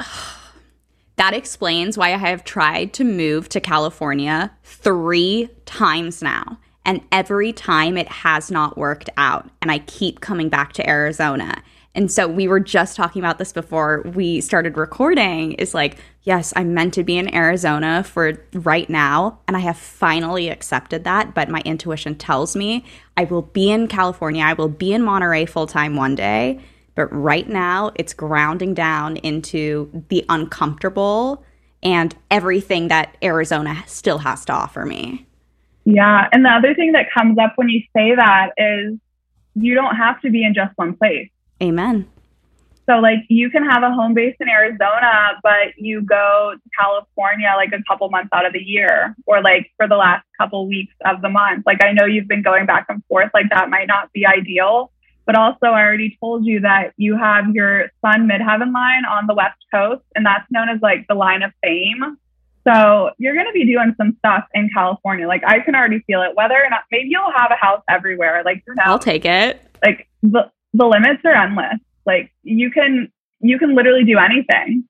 That 1.16 1.34
explains 1.34 1.98
why 1.98 2.14
I 2.14 2.16
have 2.16 2.42
tried 2.42 2.94
to 2.94 3.04
move 3.04 3.48
to 3.50 3.60
California 3.60 4.50
three 4.64 5.50
times 5.66 6.22
now. 6.22 6.58
And 6.84 7.02
every 7.12 7.52
time 7.52 7.96
it 7.96 8.08
has 8.08 8.50
not 8.50 8.76
worked 8.76 9.10
out. 9.16 9.48
And 9.60 9.70
I 9.70 9.80
keep 9.80 10.20
coming 10.20 10.48
back 10.48 10.72
to 10.72 10.88
Arizona. 10.88 11.62
And 11.94 12.10
so 12.10 12.26
we 12.26 12.48
were 12.48 12.60
just 12.60 12.96
talking 12.96 13.20
about 13.20 13.38
this 13.38 13.52
before 13.52 14.02
we 14.14 14.40
started 14.40 14.78
recording 14.78 15.52
is 15.52 15.74
like, 15.74 15.98
yes, 16.22 16.52
I'm 16.56 16.72
meant 16.72 16.94
to 16.94 17.04
be 17.04 17.18
in 17.18 17.34
Arizona 17.34 18.02
for 18.02 18.32
right 18.54 18.88
now. 18.88 19.40
And 19.46 19.56
I 19.56 19.60
have 19.60 19.76
finally 19.76 20.48
accepted 20.48 21.04
that. 21.04 21.34
But 21.34 21.50
my 21.50 21.60
intuition 21.66 22.14
tells 22.14 22.56
me 22.56 22.84
I 23.16 23.24
will 23.24 23.42
be 23.42 23.70
in 23.70 23.88
California. 23.88 24.42
I 24.42 24.54
will 24.54 24.68
be 24.68 24.94
in 24.94 25.02
Monterey 25.02 25.44
full 25.44 25.66
time 25.66 25.96
one 25.96 26.14
day. 26.14 26.60
But 26.94 27.06
right 27.06 27.48
now, 27.48 27.90
it's 27.94 28.12
grounding 28.12 28.74
down 28.74 29.16
into 29.18 30.04
the 30.08 30.24
uncomfortable 30.28 31.42
and 31.82 32.14
everything 32.30 32.88
that 32.88 33.16
Arizona 33.22 33.82
still 33.86 34.18
has 34.18 34.44
to 34.46 34.52
offer 34.52 34.84
me. 34.84 35.26
Yeah. 35.84 36.28
And 36.32 36.44
the 36.44 36.50
other 36.50 36.74
thing 36.74 36.92
that 36.92 37.06
comes 37.12 37.38
up 37.38 37.54
when 37.56 37.68
you 37.68 37.80
say 37.96 38.14
that 38.14 38.50
is 38.56 38.98
you 39.54 39.74
don't 39.74 39.96
have 39.96 40.20
to 40.22 40.30
be 40.30 40.44
in 40.44 40.54
just 40.54 40.76
one 40.76 40.96
place. 40.96 41.28
Amen. 41.62 42.08
So, 42.90 42.96
like, 42.96 43.20
you 43.28 43.48
can 43.48 43.64
have 43.64 43.84
a 43.84 43.92
home 43.92 44.12
base 44.12 44.34
in 44.40 44.48
Arizona, 44.48 45.38
but 45.42 45.78
you 45.78 46.02
go 46.02 46.54
to 46.54 46.70
California 46.78 47.52
like 47.56 47.70
a 47.72 47.82
couple 47.88 48.10
months 48.10 48.30
out 48.32 48.44
of 48.44 48.52
the 48.52 48.58
year 48.58 49.14
or 49.24 49.40
like 49.40 49.70
for 49.76 49.86
the 49.86 49.94
last 49.96 50.26
couple 50.36 50.66
weeks 50.66 50.92
of 51.06 51.22
the 51.22 51.28
month. 51.28 51.64
Like, 51.64 51.82
I 51.82 51.92
know 51.92 52.04
you've 52.04 52.26
been 52.26 52.42
going 52.42 52.66
back 52.66 52.86
and 52.88 53.04
forth, 53.06 53.30
like, 53.32 53.50
that 53.50 53.70
might 53.70 53.86
not 53.86 54.12
be 54.12 54.26
ideal. 54.26 54.90
But 55.24 55.36
also, 55.36 55.66
I 55.66 55.82
already 55.82 56.18
told 56.20 56.44
you 56.44 56.60
that 56.60 56.94
you 56.96 57.16
have 57.16 57.54
your 57.54 57.90
Sun 58.04 58.28
Midheaven 58.28 58.74
line 58.74 59.04
on 59.04 59.28
the 59.28 59.34
West 59.34 59.58
Coast, 59.72 60.02
and 60.16 60.26
that's 60.26 60.44
known 60.50 60.68
as 60.68 60.80
like 60.82 61.06
the 61.08 61.14
line 61.14 61.44
of 61.44 61.52
fame. 61.62 62.18
So 62.66 63.10
you're 63.18 63.34
going 63.34 63.46
to 63.46 63.52
be 63.52 63.64
doing 63.64 63.94
some 63.96 64.16
stuff 64.18 64.44
in 64.54 64.68
California. 64.74 65.28
Like 65.28 65.42
I 65.46 65.60
can 65.60 65.74
already 65.74 66.00
feel 66.08 66.22
it. 66.22 66.34
Whether 66.34 66.54
or 66.54 66.68
not, 66.70 66.80
maybe 66.90 67.08
you'll 67.08 67.32
have 67.36 67.50
a 67.52 67.56
house 67.56 67.82
everywhere. 67.88 68.42
Like 68.44 68.64
you 68.66 68.74
know, 68.74 68.82
I'll 68.84 68.98
take 68.98 69.24
it. 69.24 69.62
Like 69.84 70.08
the 70.22 70.50
the 70.72 70.86
limits 70.86 71.22
are 71.24 71.34
endless. 71.34 71.78
Like 72.06 72.32
you 72.42 72.70
can 72.70 73.12
you 73.40 73.58
can 73.58 73.74
literally 73.74 74.04
do 74.04 74.18
anything. 74.18 74.84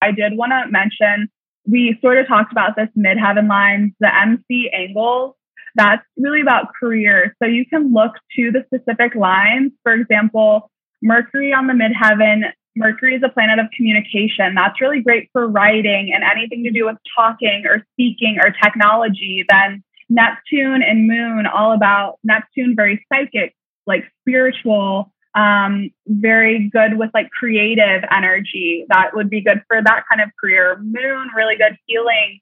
I 0.00 0.12
did 0.12 0.36
want 0.36 0.52
to 0.52 0.70
mention 0.70 1.28
we 1.66 1.98
sort 2.00 2.18
of 2.18 2.26
talked 2.26 2.52
about 2.52 2.76
this 2.76 2.88
midheaven 2.96 3.48
lines, 3.48 3.92
the 4.00 4.10
MC 4.14 4.70
angles 4.72 5.34
that's 5.74 6.02
really 6.16 6.40
about 6.40 6.74
career. 6.78 7.36
So 7.40 7.48
you 7.48 7.64
can 7.64 7.92
look 7.92 8.12
to 8.36 8.50
the 8.50 8.64
specific 8.66 9.14
lines. 9.14 9.72
For 9.82 9.92
example, 9.92 10.70
Mercury 11.02 11.52
on 11.52 11.68
the 11.68 11.72
midheaven, 11.72 12.50
Mercury 12.74 13.14
is 13.14 13.22
a 13.24 13.28
planet 13.28 13.58
of 13.58 13.66
communication. 13.76 14.54
That's 14.54 14.80
really 14.80 15.00
great 15.02 15.30
for 15.32 15.46
writing 15.46 16.12
and 16.12 16.24
anything 16.24 16.64
to 16.64 16.70
do 16.70 16.86
with 16.86 16.96
talking 17.16 17.64
or 17.66 17.84
speaking 17.92 18.38
or 18.42 18.50
technology. 18.50 19.44
Then 19.48 19.84
Neptune 20.08 20.82
and 20.82 21.06
Moon, 21.06 21.46
all 21.46 21.72
about 21.72 22.18
Neptune, 22.24 22.74
very 22.74 23.04
psychic, 23.12 23.54
like 23.88 24.04
spiritual, 24.20 25.12
um, 25.34 25.90
very 26.06 26.68
good 26.68 26.96
with 26.96 27.10
like 27.14 27.30
creative 27.30 28.04
energy. 28.14 28.84
That 28.88 29.10
would 29.14 29.28
be 29.30 29.40
good 29.40 29.62
for 29.66 29.82
that 29.82 30.04
kind 30.08 30.20
of 30.20 30.30
career. 30.40 30.78
Moon, 30.80 31.28
really 31.34 31.56
good 31.56 31.76
healing 31.86 32.40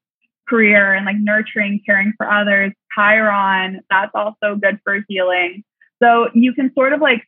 career 0.49 0.95
and 0.95 1.05
like 1.07 1.17
nurturing, 1.19 1.81
caring 1.85 2.13
for 2.17 2.31
others. 2.31 2.73
Chiron, 2.95 3.81
that's 3.91 4.13
also 4.15 4.57
good 4.57 4.79
for 4.85 5.01
healing. 5.09 5.65
So 6.03 6.29
you 6.35 6.53
can 6.53 6.73
sort 6.75 6.93
of 6.93 7.01
like 7.01 7.27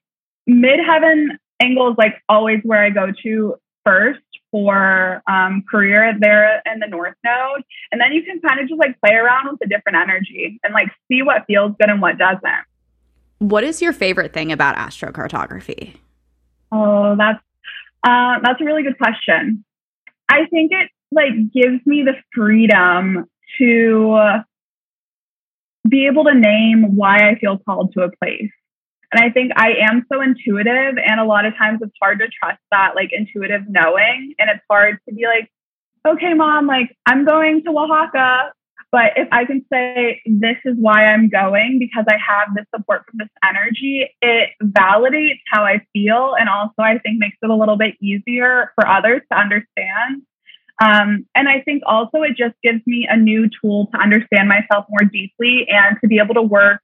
midheaven 0.48 1.36
angle 1.60 1.90
is 1.90 1.96
like 1.98 2.22
always 2.28 2.60
where 2.62 2.84
I 2.84 2.90
go 2.90 3.12
to 3.24 3.56
first 3.84 4.20
for 4.50 5.22
um, 5.30 5.62
career 5.70 6.14
there 6.18 6.62
in 6.72 6.78
the 6.78 6.86
north 6.86 7.14
node. 7.24 7.62
And 7.92 8.00
then 8.00 8.12
you 8.12 8.22
can 8.22 8.40
kind 8.40 8.60
of 8.60 8.68
just 8.68 8.78
like 8.78 8.98
play 9.00 9.14
around 9.14 9.48
with 9.50 9.58
the 9.60 9.66
different 9.66 9.98
energy 9.98 10.58
and 10.62 10.72
like 10.72 10.88
see 11.10 11.22
what 11.22 11.44
feels 11.46 11.72
good 11.78 11.90
and 11.90 12.00
what 12.00 12.18
doesn't. 12.18 12.67
What 13.38 13.64
is 13.64 13.80
your 13.80 13.92
favorite 13.92 14.32
thing 14.32 14.50
about 14.50 14.76
astrocartography? 14.76 15.94
Oh, 16.72 17.16
that's 17.16 17.42
uh, 18.02 18.40
that's 18.42 18.60
a 18.60 18.64
really 18.64 18.82
good 18.82 18.98
question. 18.98 19.64
I 20.28 20.46
think 20.50 20.72
it 20.72 20.90
like 21.10 21.32
gives 21.52 21.84
me 21.86 22.04
the 22.04 22.14
freedom 22.34 23.26
to 23.58 24.42
be 25.88 26.06
able 26.06 26.24
to 26.24 26.34
name 26.34 26.96
why 26.96 27.30
I 27.30 27.36
feel 27.38 27.58
called 27.58 27.92
to 27.94 28.02
a 28.02 28.10
place. 28.22 28.50
And 29.10 29.24
I 29.24 29.30
think 29.30 29.52
I 29.56 29.70
am 29.88 30.04
so 30.12 30.20
intuitive, 30.20 30.98
and 30.98 31.18
a 31.18 31.24
lot 31.24 31.46
of 31.46 31.56
times 31.56 31.80
it's 31.82 31.94
hard 32.00 32.18
to 32.18 32.26
trust 32.28 32.60
that 32.70 32.94
like 32.94 33.10
intuitive 33.12 33.62
knowing. 33.66 34.34
And 34.38 34.50
it's 34.50 34.64
hard 34.70 34.98
to 35.08 35.14
be 35.14 35.24
like, 35.24 35.50
okay, 36.06 36.34
mom, 36.34 36.66
like 36.66 36.94
I'm 37.06 37.24
going 37.24 37.62
to 37.64 37.70
Oaxaca. 37.70 38.52
But 38.90 39.12
if 39.16 39.28
I 39.30 39.44
can 39.44 39.64
say, 39.70 40.22
this 40.24 40.56
is 40.64 40.76
why 40.78 41.04
I'm 41.06 41.28
going 41.28 41.78
because 41.78 42.06
I 42.08 42.16
have 42.16 42.54
this 42.54 42.64
support 42.74 43.04
from 43.04 43.18
this 43.18 43.28
energy, 43.46 44.08
it 44.22 44.50
validates 44.62 45.40
how 45.50 45.64
I 45.64 45.82
feel. 45.92 46.34
And 46.38 46.48
also, 46.48 46.80
I 46.80 46.98
think 46.98 47.18
makes 47.18 47.36
it 47.42 47.50
a 47.50 47.54
little 47.54 47.76
bit 47.76 47.96
easier 48.00 48.72
for 48.74 48.88
others 48.88 49.20
to 49.30 49.38
understand. 49.38 50.22
Um, 50.80 51.26
and 51.34 51.48
I 51.48 51.60
think 51.62 51.82
also 51.86 52.22
it 52.22 52.36
just 52.36 52.54
gives 52.62 52.80
me 52.86 53.06
a 53.10 53.16
new 53.16 53.50
tool 53.60 53.88
to 53.92 54.00
understand 54.00 54.48
myself 54.48 54.86
more 54.88 55.08
deeply 55.10 55.66
and 55.68 55.96
to 56.00 56.08
be 56.08 56.18
able 56.22 56.34
to 56.34 56.42
work 56.42 56.80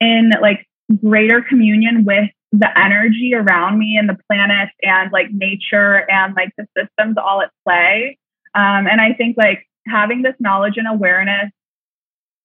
in 0.00 0.30
like 0.40 0.66
greater 1.02 1.42
communion 1.42 2.04
with 2.04 2.30
the 2.52 2.68
energy 2.78 3.32
around 3.34 3.78
me 3.78 3.96
and 3.98 4.08
the 4.08 4.16
planet 4.30 4.68
and 4.82 5.10
like 5.10 5.28
nature 5.32 6.08
and 6.08 6.34
like 6.36 6.50
the 6.56 6.66
systems 6.76 7.16
all 7.16 7.42
at 7.42 7.50
play. 7.66 8.18
Um, 8.54 8.86
and 8.86 9.00
I 9.00 9.14
think 9.14 9.36
like 9.36 9.66
having 9.86 10.22
this 10.22 10.34
knowledge 10.40 10.74
and 10.76 10.88
awareness 10.88 11.50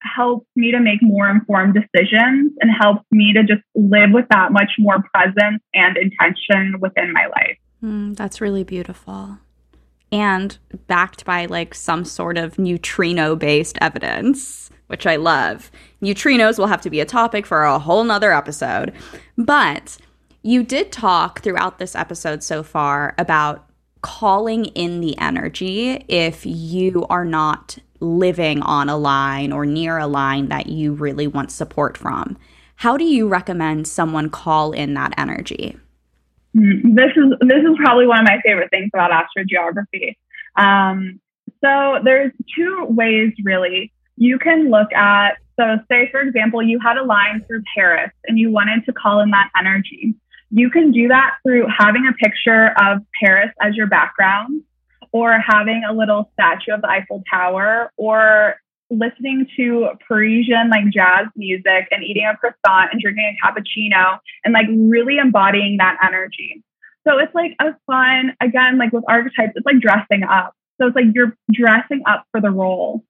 helps 0.01 0.45
me 0.55 0.71
to 0.71 0.79
make 0.79 1.01
more 1.01 1.29
informed 1.29 1.73
decisions 1.73 2.53
and 2.61 2.71
helps 2.71 3.03
me 3.11 3.33
to 3.33 3.43
just 3.43 3.63
live 3.75 4.11
with 4.11 4.25
that 4.29 4.51
much 4.51 4.71
more 4.77 5.03
presence 5.13 5.61
and 5.73 5.97
intention 5.97 6.79
within 6.79 7.11
my 7.11 7.25
life. 7.25 7.57
Mm, 7.83 8.15
that's 8.15 8.39
really 8.39 8.63
beautiful 8.63 9.39
and 10.11 10.57
backed 10.87 11.25
by 11.25 11.45
like 11.45 11.73
some 11.73 12.05
sort 12.05 12.37
of 12.37 12.57
neutrino 12.57 13.35
based 13.35 13.77
evidence, 13.81 14.69
which 14.87 15.05
I 15.05 15.17
love. 15.17 15.71
Neutrinos 16.01 16.57
will 16.57 16.67
have 16.67 16.81
to 16.81 16.89
be 16.89 16.99
a 16.99 17.05
topic 17.05 17.45
for 17.45 17.63
a 17.63 17.79
whole 17.79 18.03
nother 18.03 18.31
episode. 18.31 18.93
But 19.37 19.97
you 20.43 20.63
did 20.63 20.91
talk 20.91 21.41
throughout 21.41 21.77
this 21.77 21.95
episode 21.95 22.43
so 22.43 22.63
far 22.63 23.15
about 23.17 23.66
calling 24.07 24.63
in 24.67 25.01
the 25.01 25.17
energy 25.17 26.05
if 26.07 26.45
you 26.45 27.05
are 27.09 27.25
not 27.25 27.77
living 27.99 28.61
on 28.61 28.87
a 28.87 28.95
line 28.95 29.51
or 29.51 29.65
near 29.65 29.97
a 29.97 30.07
line 30.07 30.47
that 30.47 30.67
you 30.67 30.93
really 30.93 31.27
want 31.27 31.51
support 31.51 31.97
from. 31.97 32.37
How 32.77 32.95
do 32.95 33.03
you 33.03 33.27
recommend 33.27 33.85
someone 33.85 34.29
call 34.29 34.71
in 34.71 34.93
that 34.93 35.13
energy? 35.17 35.75
Mm, 36.55 36.95
this 36.95 37.11
is 37.17 37.33
this 37.41 37.59
is 37.59 37.75
probably 37.83 38.07
one 38.07 38.19
of 38.19 38.23
my 38.23 38.39
favorite 38.45 38.69
things 38.69 38.89
about 38.93 39.11
astrogeography. 39.11 40.15
Um, 40.55 41.19
so 41.61 41.99
there's 42.01 42.31
two 42.55 42.85
ways 42.85 43.33
really. 43.43 43.91
You 44.15 44.39
can 44.39 44.71
look 44.71 44.93
at 44.93 45.31
so 45.59 45.79
say 45.91 46.09
for 46.11 46.21
example 46.21 46.63
you 46.63 46.79
had 46.79 46.95
a 46.95 47.03
line 47.03 47.43
through 47.45 47.63
Paris 47.75 48.11
and 48.23 48.39
you 48.39 48.51
wanted 48.51 48.85
to 48.85 48.93
call 48.93 49.19
in 49.19 49.31
that 49.31 49.49
energy. 49.59 50.15
You 50.49 50.69
can 50.69 50.91
do 50.91 51.09
that 51.09 51.35
through 51.43 51.67
having 51.77 52.07
a 52.07 52.13
picture 52.13 52.73
of 52.79 52.99
Paris 53.21 53.51
as 53.61 53.75
your 53.75 53.87
background 53.87 54.63
or 55.11 55.37
having 55.39 55.83
a 55.87 55.93
little 55.93 56.31
statue 56.33 56.73
of 56.73 56.81
the 56.81 56.89
Eiffel 56.89 57.23
Tower 57.31 57.91
or 57.97 58.55
listening 58.89 59.47
to 59.57 59.89
Parisian 60.07 60.69
like 60.69 60.85
jazz 60.93 61.27
music 61.35 61.87
and 61.91 62.03
eating 62.03 62.25
a 62.25 62.37
croissant 62.37 62.91
and 62.91 63.01
drinking 63.01 63.35
a 63.35 63.45
cappuccino 63.45 64.19
and 64.45 64.53
like 64.53 64.67
really 64.69 65.17
embodying 65.17 65.77
that 65.77 65.97
energy. 66.05 66.63
So 67.07 67.17
it's 67.19 67.33
like 67.35 67.55
a 67.59 67.75
fun, 67.85 68.33
again, 68.41 68.77
like 68.77 68.91
with 68.91 69.03
archetypes, 69.07 69.53
it's 69.55 69.65
like 69.65 69.79
dressing 69.79 70.23
up. 70.23 70.53
So 70.79 70.87
it's 70.87 70.95
like 70.95 71.05
you're 71.13 71.35
dressing 71.51 72.03
up 72.05 72.25
for 72.31 72.41
the 72.41 72.51
role. 72.51 73.03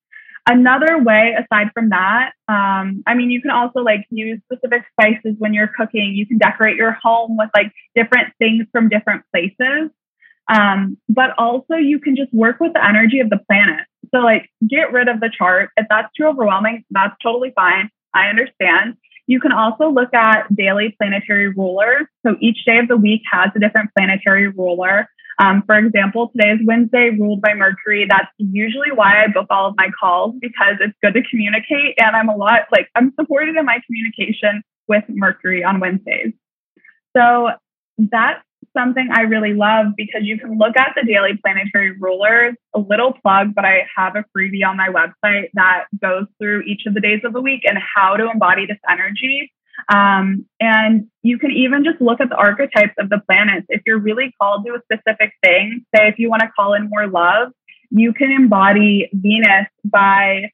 Another 0.50 1.04
way, 1.04 1.36
aside 1.38 1.72
from 1.74 1.90
that, 1.90 2.32
um, 2.48 3.04
I 3.06 3.16
mean, 3.16 3.30
you 3.30 3.42
can 3.42 3.52
also 3.52 3.82
like 3.82 4.06
use 4.10 4.40
specific 4.46 4.84
spices 4.94 5.36
when 5.38 5.54
you're 5.54 5.70
cooking. 5.78 6.14
You 6.16 6.26
can 6.26 6.38
decorate 6.38 6.78
your 6.78 6.94
home 7.04 7.36
with 7.38 7.50
like 7.54 7.74
different 7.96 8.34
things 8.40 8.66
from 8.72 8.88
different 8.88 9.24
places. 9.34 9.92
Um, 10.50 10.98
but 11.10 11.32
also 11.38 11.76
you 11.76 12.00
can 12.00 12.16
just 12.16 12.34
work 12.34 12.62
with 12.62 12.72
the 12.72 12.84
energy 12.84 13.20
of 13.20 13.30
the 13.30 13.40
planet. 13.50 13.86
So 14.16 14.20
like 14.20 14.50
get 14.66 14.94
rid 14.94 15.10
of 15.10 15.20
the 15.20 15.30
chart. 15.38 15.72
If 15.76 15.88
that's 15.90 16.08
too 16.16 16.24
overwhelming, 16.24 16.86
that's 16.92 17.16
totally 17.22 17.52
fine. 17.54 17.90
I 18.14 18.28
understand. 18.28 18.96
You 19.28 19.42
can 19.42 19.52
also 19.52 19.90
look 19.90 20.14
at 20.14 20.48
daily 20.56 20.96
planetary 20.98 21.50
rulers. 21.50 22.06
So 22.26 22.38
each 22.40 22.64
day 22.66 22.78
of 22.80 22.88
the 22.88 22.96
week 22.96 23.24
has 23.30 23.50
a 23.54 23.60
different 23.60 23.90
planetary 23.98 24.48
ruler. 24.48 25.10
Um, 25.40 25.64
for 25.66 25.78
example, 25.78 26.30
today 26.30 26.52
is 26.52 26.60
Wednesday, 26.66 27.10
ruled 27.10 27.42
by 27.42 27.54
Mercury. 27.54 28.08
That's 28.10 28.32
usually 28.38 28.92
why 28.94 29.24
I 29.24 29.28
book 29.28 29.48
all 29.50 29.70
of 29.70 29.76
my 29.78 29.90
calls 30.00 30.36
because 30.42 30.78
it's 30.80 30.98
good 31.04 31.14
to 31.14 31.22
communicate. 31.30 31.96
And 31.98 32.16
I'm 32.16 32.30
a 32.30 32.36
lot 32.36 32.62
like 32.72 32.90
I'm 32.96 33.14
supported 33.20 33.56
in 33.56 33.66
my 33.66 33.80
communication 33.86 34.64
with 34.88 35.04
Mercury 35.10 35.64
on 35.64 35.80
Wednesdays. 35.80 36.34
So 37.16 37.50
that's 37.98 38.42
something 38.76 39.10
I 39.12 39.22
really 39.22 39.54
love 39.54 39.88
because 39.96 40.22
you 40.24 40.40
can 40.40 40.58
look 40.58 40.78
at 40.78 40.94
the 40.96 41.06
daily 41.06 41.38
planetary 41.44 41.98
rulers, 42.00 42.56
a 42.76 42.80
little 42.80 43.14
plug, 43.14 43.54
but 43.56 43.66
I 43.66 43.88
have 43.96 44.16
a 44.16 44.26
freebie 44.36 44.66
on 44.66 44.78
my 44.78 44.90
website 44.90 45.50
that 45.54 45.86
goes 46.02 46.26
through 46.40 46.62
each 46.62 46.84
of 46.86 46.94
the 46.94 47.02
days 47.02 47.22
of 47.24 47.34
the 47.34 47.42
week 47.42 47.62
and 47.66 47.78
how 47.96 48.16
to 48.16 48.30
embody 48.30 48.66
this 48.66 48.78
energy. 48.90 49.52
Um, 49.90 50.46
and 50.60 51.08
you 51.24 51.40
can 51.40 51.52
even 51.52 51.84
just 51.84 52.02
look 52.02 52.20
at 52.20 52.30
the 52.30 52.36
archetypes 52.36 52.94
of 53.00 53.10
the 53.10 53.22
planets. 53.26 53.66
If 53.70 53.82
you're 53.86 54.00
really 54.00 54.34
called 54.40 54.66
to 54.66 54.74
a 54.74 54.82
specific 54.82 55.34
thing, 55.44 55.86
say 55.96 56.08
if 56.08 56.20
you 56.20 56.30
want 56.30 56.42
to 56.42 56.50
call 56.56 56.74
in 56.74 56.90
more 56.90 57.08
love, 57.08 57.52
you 57.90 58.14
can 58.14 58.32
embody 58.32 59.10
Venus 59.14 59.68
by 59.86 60.52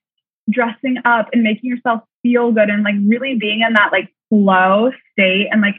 dressing 0.50 0.98
up 1.06 1.30
and 1.34 1.42
making 1.42 1.70
yourself 1.70 2.02
feel 2.22 2.52
good 2.52 2.70
and 2.70 2.84
like 2.84 2.96
really 3.08 3.38
being 3.40 3.62
in 3.62 3.74
that 3.74 3.92
like 3.92 4.14
flow 4.30 4.92
state 5.12 5.48
and 5.52 5.62
like 5.62 5.76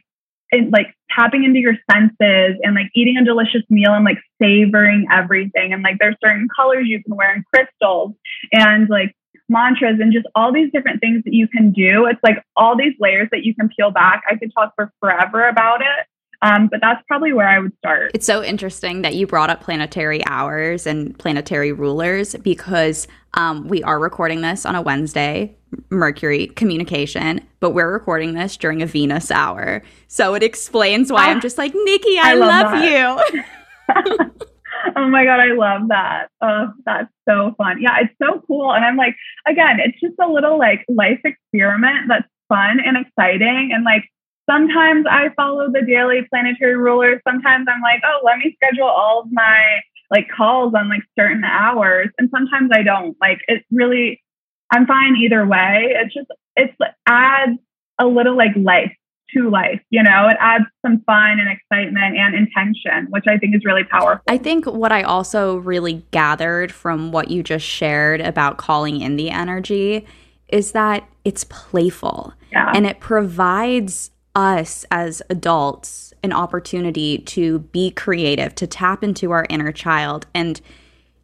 and 0.52 0.72
like 0.72 0.94
tapping 1.10 1.44
into 1.44 1.58
your 1.58 1.74
senses 1.90 2.58
and 2.62 2.74
like 2.74 2.90
eating 2.94 3.16
a 3.16 3.24
delicious 3.24 3.62
meal 3.70 3.92
and 3.92 4.04
like 4.04 4.18
savoring 4.40 5.06
everything 5.12 5.72
and 5.72 5.82
like 5.82 5.96
there's 5.98 6.16
certain 6.22 6.48
colors 6.54 6.86
you 6.86 7.02
can 7.02 7.16
wear 7.16 7.32
and 7.32 7.44
crystals 7.52 8.12
and 8.52 8.88
like 8.88 9.14
mantras 9.48 9.98
and 10.00 10.12
just 10.12 10.26
all 10.34 10.52
these 10.52 10.70
different 10.72 11.00
things 11.00 11.22
that 11.24 11.34
you 11.34 11.48
can 11.48 11.72
do. 11.72 12.06
It's 12.06 12.20
like 12.22 12.36
all 12.56 12.76
these 12.76 12.94
layers 12.98 13.28
that 13.30 13.44
you 13.44 13.54
can 13.54 13.68
peel 13.68 13.90
back. 13.90 14.22
I 14.30 14.36
could 14.36 14.52
talk 14.54 14.72
for 14.74 14.92
forever 15.00 15.48
about 15.48 15.80
it. 15.80 16.06
Um, 16.42 16.68
but 16.68 16.80
that's 16.82 17.02
probably 17.08 17.32
where 17.32 17.48
I 17.48 17.58
would 17.58 17.72
start. 17.78 18.10
It's 18.12 18.26
so 18.26 18.44
interesting 18.44 19.00
that 19.00 19.14
you 19.14 19.26
brought 19.26 19.48
up 19.48 19.62
planetary 19.62 20.24
hours 20.26 20.86
and 20.86 21.18
planetary 21.18 21.72
rulers 21.72 22.34
because 22.36 23.08
um, 23.32 23.66
we 23.66 23.82
are 23.82 23.98
recording 23.98 24.42
this 24.42 24.66
on 24.66 24.74
a 24.74 24.82
Wednesday, 24.82 25.56
Mercury 25.88 26.48
communication, 26.48 27.40
but 27.60 27.70
we're 27.70 27.90
recording 27.90 28.34
this 28.34 28.58
during 28.58 28.82
a 28.82 28.86
Venus 28.86 29.30
hour. 29.30 29.82
So 30.08 30.34
it 30.34 30.42
explains 30.42 31.10
why 31.10 31.30
I'm 31.30 31.38
ah, 31.38 31.40
just 31.40 31.56
like, 31.56 31.72
Nikki, 31.74 32.18
I, 32.18 32.32
I 32.32 32.34
love, 32.34 32.72
love 32.72 33.32
you. 33.32 34.34
oh 34.96 35.08
my 35.08 35.24
god, 35.24 35.40
I 35.40 35.52
love 35.52 35.88
that. 35.88 36.28
Oh, 36.40 36.72
that's 36.84 37.12
so 37.28 37.54
fun. 37.56 37.80
Yeah, 37.80 37.98
it's 38.02 38.14
so 38.22 38.42
cool. 38.46 38.72
And 38.72 38.84
I'm 38.84 38.96
like, 38.96 39.16
again, 39.46 39.78
it's 39.80 40.00
just 40.00 40.14
a 40.22 40.30
little 40.30 40.58
like 40.58 40.84
life 40.88 41.20
experiment 41.24 42.08
that's 42.08 42.28
fun 42.48 42.78
and 42.84 42.96
exciting. 42.96 43.70
And 43.72 43.84
like 43.84 44.04
sometimes 44.48 45.06
I 45.10 45.30
follow 45.36 45.70
the 45.70 45.82
daily 45.82 46.26
planetary 46.30 46.76
rulers. 46.76 47.20
Sometimes 47.26 47.66
I'm 47.68 47.82
like, 47.82 48.00
oh, 48.04 48.20
let 48.24 48.38
me 48.38 48.56
schedule 48.56 48.88
all 48.88 49.22
of 49.22 49.32
my 49.32 49.80
like 50.10 50.28
calls 50.34 50.74
on 50.74 50.88
like 50.88 51.02
certain 51.18 51.44
hours. 51.44 52.08
And 52.18 52.30
sometimes 52.30 52.70
I 52.72 52.82
don't. 52.82 53.16
Like 53.20 53.38
it 53.48 53.64
really 53.70 54.22
I'm 54.70 54.86
fine 54.86 55.16
either 55.16 55.46
way. 55.46 55.94
It 55.96 56.12
just 56.12 56.30
it's 56.56 56.74
adds 57.06 57.58
a 57.98 58.06
little 58.06 58.36
like 58.36 58.52
life 58.56 58.92
to 59.36 59.50
life. 59.50 59.80
You 59.90 60.02
know, 60.02 60.28
it 60.28 60.36
adds 60.40 60.64
some 60.84 61.02
fun 61.06 61.38
and 61.40 61.48
excitement 61.48 62.16
and 62.16 62.34
intention, 62.34 63.06
which 63.10 63.24
I 63.28 63.38
think 63.38 63.54
is 63.54 63.64
really 63.64 63.84
powerful. 63.84 64.22
I 64.28 64.38
think 64.38 64.66
what 64.66 64.92
I 64.92 65.02
also 65.02 65.56
really 65.56 66.04
gathered 66.10 66.72
from 66.72 67.12
what 67.12 67.30
you 67.30 67.42
just 67.42 67.64
shared 67.64 68.20
about 68.20 68.58
calling 68.58 69.00
in 69.00 69.16
the 69.16 69.30
energy 69.30 70.06
is 70.48 70.72
that 70.72 71.08
it's 71.24 71.44
playful 71.44 72.34
yeah. 72.52 72.70
and 72.74 72.86
it 72.86 73.00
provides 73.00 74.10
us 74.34 74.84
as 74.90 75.22
adults 75.30 76.12
an 76.22 76.32
opportunity 76.32 77.18
to 77.18 77.60
be 77.60 77.90
creative, 77.90 78.54
to 78.56 78.66
tap 78.66 79.04
into 79.04 79.30
our 79.30 79.46
inner 79.48 79.72
child 79.72 80.26
and 80.34 80.60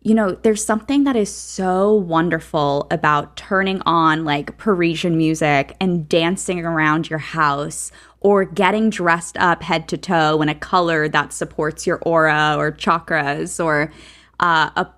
you 0.02 0.14
know, 0.14 0.32
there's 0.32 0.64
something 0.64 1.04
that 1.04 1.14
is 1.14 1.32
so 1.32 1.94
wonderful 1.94 2.86
about 2.90 3.36
turning 3.36 3.82
on 3.84 4.24
like 4.24 4.56
Parisian 4.56 5.18
music 5.18 5.76
and 5.78 6.08
dancing 6.08 6.64
around 6.64 7.10
your 7.10 7.18
house 7.18 7.92
or 8.20 8.46
getting 8.46 8.88
dressed 8.88 9.36
up 9.36 9.62
head 9.62 9.88
to 9.88 9.98
toe 9.98 10.40
in 10.40 10.48
a 10.48 10.54
color 10.54 11.06
that 11.08 11.34
supports 11.34 11.86
your 11.86 11.98
aura 12.02 12.54
or 12.56 12.72
chakras 12.72 13.62
or 13.62 13.92
uh, 14.40 14.70
a 14.76 14.88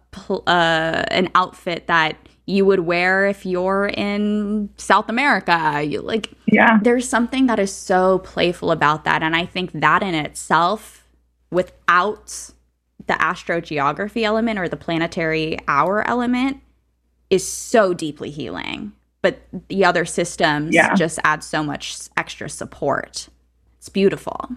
uh, 0.46 1.04
an 1.08 1.30
outfit 1.34 1.86
that 1.86 2.16
you 2.46 2.64
would 2.64 2.80
wear 2.80 3.26
if 3.26 3.46
you're 3.46 3.86
in 3.86 4.68
South 4.76 5.08
America. 5.08 5.82
You 5.82 6.00
like 6.00 6.30
yeah. 6.46 6.78
There's 6.80 7.08
something 7.08 7.46
that 7.46 7.58
is 7.58 7.72
so 7.74 8.20
playful 8.20 8.70
about 8.70 9.04
that 9.04 9.22
and 9.22 9.34
I 9.34 9.46
think 9.46 9.72
that 9.72 10.02
in 10.04 10.14
itself 10.14 11.08
without 11.50 12.52
the 13.06 13.14
astrogeography 13.14 14.22
element 14.22 14.58
or 14.58 14.68
the 14.68 14.76
planetary 14.76 15.58
hour 15.68 16.06
element 16.06 16.60
is 17.30 17.46
so 17.46 17.94
deeply 17.94 18.30
healing. 18.30 18.92
But 19.22 19.42
the 19.68 19.84
other 19.84 20.04
systems 20.04 20.74
yeah. 20.74 20.94
just 20.94 21.18
add 21.24 21.44
so 21.44 21.62
much 21.62 22.08
extra 22.16 22.48
support. 22.48 23.28
It's 23.78 23.88
beautiful. 23.88 24.50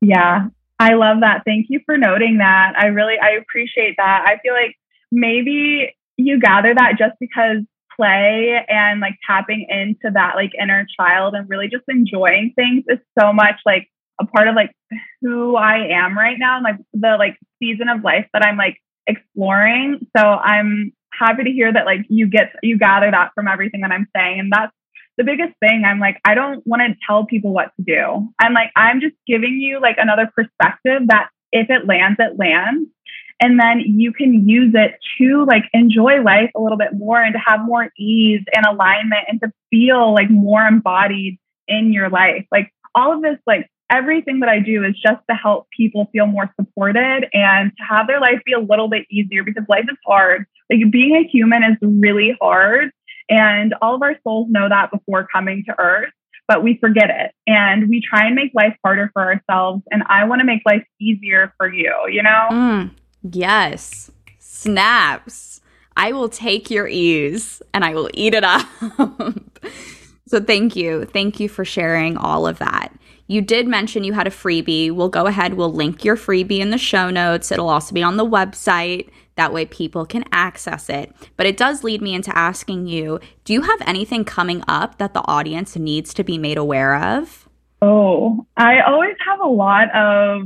Yeah, 0.00 0.48
I 0.78 0.94
love 0.94 1.20
that. 1.20 1.42
Thank 1.44 1.66
you 1.70 1.80
for 1.86 1.96
noting 1.96 2.38
that. 2.38 2.74
I 2.76 2.86
really 2.86 3.14
I 3.22 3.32
appreciate 3.40 3.94
that. 3.96 4.24
I 4.26 4.38
feel 4.42 4.52
like 4.52 4.76
maybe 5.10 5.94
you 6.16 6.40
gather 6.40 6.74
that 6.74 6.94
just 6.98 7.14
because 7.20 7.58
play 7.96 8.64
and 8.68 9.00
like 9.00 9.14
tapping 9.26 9.66
into 9.68 10.12
that 10.12 10.34
like 10.34 10.52
inner 10.60 10.86
child 10.98 11.34
and 11.34 11.48
really 11.48 11.68
just 11.68 11.84
enjoying 11.88 12.52
things 12.56 12.84
is 12.88 12.98
so 13.18 13.32
much 13.32 13.56
like 13.66 13.88
a 14.20 14.26
part 14.26 14.48
of 14.48 14.54
like 14.54 14.70
who 15.20 15.56
I 15.56 15.88
am 15.90 16.16
right 16.16 16.36
now 16.38 16.56
and 16.56 16.64
like 16.64 16.76
the 16.92 17.16
like 17.18 17.38
season 17.58 17.88
of 17.88 18.02
life 18.02 18.26
that 18.32 18.44
I'm 18.44 18.56
like 18.56 18.78
exploring. 19.06 20.06
So 20.16 20.22
I'm 20.22 20.92
happy 21.12 21.44
to 21.44 21.50
hear 21.50 21.72
that 21.72 21.86
like 21.86 22.00
you 22.08 22.28
get 22.28 22.54
you 22.62 22.78
gather 22.78 23.10
that 23.10 23.32
from 23.34 23.48
everything 23.48 23.82
that 23.82 23.90
I'm 23.90 24.08
saying. 24.16 24.40
And 24.40 24.52
that's 24.52 24.72
the 25.18 25.24
biggest 25.24 25.58
thing. 25.60 25.84
I'm 25.86 26.00
like, 26.00 26.18
I 26.24 26.34
don't 26.34 26.66
want 26.66 26.82
to 26.82 26.96
tell 27.06 27.26
people 27.26 27.52
what 27.52 27.70
to 27.76 27.84
do. 27.84 28.28
I'm 28.40 28.54
like, 28.54 28.70
I'm 28.76 29.00
just 29.00 29.14
giving 29.26 29.54
you 29.60 29.80
like 29.80 29.96
another 29.98 30.30
perspective 30.34 31.08
that 31.08 31.28
if 31.52 31.68
it 31.70 31.86
lands, 31.86 32.18
it 32.18 32.38
lands. 32.38 32.88
And 33.40 33.58
then 33.58 33.80
you 33.80 34.12
can 34.12 34.48
use 34.48 34.72
it 34.74 34.92
to 35.18 35.44
like 35.46 35.64
enjoy 35.72 36.22
life 36.22 36.50
a 36.56 36.60
little 36.60 36.78
bit 36.78 36.90
more 36.92 37.20
and 37.20 37.34
to 37.34 37.40
have 37.44 37.60
more 37.64 37.90
ease 37.98 38.42
and 38.54 38.64
alignment 38.64 39.24
and 39.28 39.40
to 39.40 39.52
feel 39.70 40.14
like 40.14 40.30
more 40.30 40.62
embodied 40.64 41.38
in 41.66 41.92
your 41.92 42.08
life. 42.08 42.46
Like 42.52 42.72
all 42.94 43.12
of 43.12 43.22
this 43.22 43.38
like 43.46 43.68
everything 43.92 44.40
that 44.40 44.48
I 44.48 44.58
do 44.58 44.84
is 44.84 44.94
just 44.94 45.20
to 45.28 45.36
help 45.36 45.68
people 45.76 46.08
feel 46.12 46.26
more 46.26 46.52
supported 46.58 47.26
and 47.32 47.70
to 47.76 47.84
have 47.88 48.06
their 48.06 48.20
life 48.20 48.40
be 48.44 48.52
a 48.52 48.58
little 48.58 48.88
bit 48.88 49.06
easier 49.10 49.44
because 49.44 49.64
life 49.68 49.84
is 49.88 49.98
hard. 50.06 50.46
Like 50.70 50.90
being 50.90 51.14
a 51.14 51.28
human 51.28 51.62
is 51.62 51.76
really 51.82 52.36
hard. 52.40 52.90
And 53.28 53.74
all 53.82 53.94
of 53.94 54.02
our 54.02 54.16
souls 54.24 54.48
know 54.50 54.68
that 54.68 54.90
before 54.90 55.28
coming 55.32 55.64
to 55.66 55.74
earth, 55.78 56.10
but 56.48 56.62
we 56.62 56.78
forget 56.78 57.10
it. 57.10 57.32
And 57.46 57.88
we 57.88 58.02
try 58.02 58.26
and 58.26 58.34
make 58.34 58.52
life 58.54 58.74
harder 58.82 59.10
for 59.12 59.22
ourselves. 59.22 59.82
And 59.90 60.02
I 60.08 60.24
want 60.24 60.40
to 60.40 60.46
make 60.46 60.62
life 60.66 60.84
easier 61.00 61.54
for 61.58 61.72
you, 61.72 61.94
you 62.10 62.22
know? 62.22 62.48
Mm, 62.50 62.90
yes. 63.30 64.10
Snaps. 64.38 65.60
I 65.96 66.12
will 66.12 66.30
take 66.30 66.70
your 66.70 66.88
ease 66.88 67.60
and 67.74 67.84
I 67.84 67.94
will 67.94 68.10
eat 68.14 68.34
it 68.34 68.44
up. 68.44 68.66
so 70.26 70.40
thank 70.40 70.74
you. 70.74 71.04
Thank 71.04 71.38
you 71.38 71.48
for 71.48 71.64
sharing 71.64 72.16
all 72.16 72.46
of 72.46 72.58
that. 72.58 72.92
You 73.26 73.40
did 73.40 73.66
mention 73.66 74.04
you 74.04 74.12
had 74.12 74.26
a 74.26 74.30
freebie. 74.30 74.90
We'll 74.90 75.08
go 75.08 75.26
ahead, 75.26 75.54
we'll 75.54 75.72
link 75.72 76.04
your 76.04 76.16
freebie 76.16 76.58
in 76.58 76.70
the 76.70 76.78
show 76.78 77.10
notes. 77.10 77.50
It'll 77.50 77.68
also 77.68 77.94
be 77.94 78.02
on 78.02 78.16
the 78.16 78.26
website. 78.26 79.08
That 79.36 79.52
way 79.52 79.64
people 79.64 80.04
can 80.04 80.24
access 80.32 80.90
it. 80.90 81.14
But 81.36 81.46
it 81.46 81.56
does 81.56 81.82
lead 81.82 82.02
me 82.02 82.14
into 82.14 82.36
asking 82.36 82.86
you 82.86 83.20
do 83.44 83.52
you 83.52 83.62
have 83.62 83.80
anything 83.86 84.24
coming 84.24 84.62
up 84.68 84.98
that 84.98 85.14
the 85.14 85.26
audience 85.26 85.76
needs 85.76 86.12
to 86.14 86.24
be 86.24 86.38
made 86.38 86.58
aware 86.58 86.96
of? 86.96 87.48
Oh, 87.80 88.46
I 88.56 88.80
always 88.80 89.16
have 89.26 89.40
a 89.40 89.48
lot 89.48 89.90
of 89.94 90.42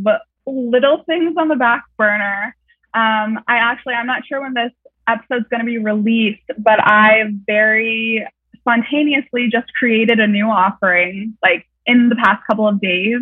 little 0.47 1.03
things 1.05 1.37
on 1.37 1.49
the 1.49 1.57
back 1.57 1.85
burner. 1.99 2.57
Um, 2.95 3.41
I 3.47 3.57
actually, 3.57 3.95
I'm 3.95 4.07
not 4.07 4.23
sure 4.27 4.41
when 4.41 4.55
this 4.55 4.73
episode's 5.07 5.47
going 5.51 5.61
to 5.61 5.67
be 5.67 5.79
released, 5.79 6.51
but 6.59 6.81
I 6.81 7.25
very 7.47 8.27
spontaneously 8.59 9.49
just 9.51 9.73
created 9.75 10.19
a 10.19 10.27
new 10.27 10.47
offering 10.47 11.37
like 11.43 11.67
in 11.87 12.09
the 12.09 12.17
past 12.17 12.43
couple 12.47 12.67
of 12.69 12.81
days. 12.81 13.19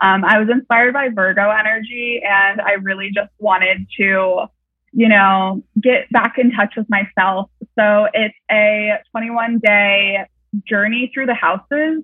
Um, 0.00 0.24
I 0.24 0.38
was 0.38 0.48
inspired 0.50 0.92
by 0.92 1.08
Virgo 1.08 1.50
energy 1.50 2.22
and 2.24 2.60
I 2.60 2.72
really 2.72 3.10
just 3.12 3.30
wanted 3.38 3.86
to, 3.98 4.46
you 4.92 5.08
know, 5.08 5.62
get 5.80 6.10
back 6.10 6.38
in 6.38 6.52
touch 6.52 6.74
with 6.76 6.86
myself. 6.88 7.50
So 7.78 8.08
it's 8.12 8.34
a 8.50 8.98
21 9.12 9.58
day 9.58 10.26
journey 10.66 11.10
through 11.12 11.26
the 11.26 11.34
houses. 11.34 12.02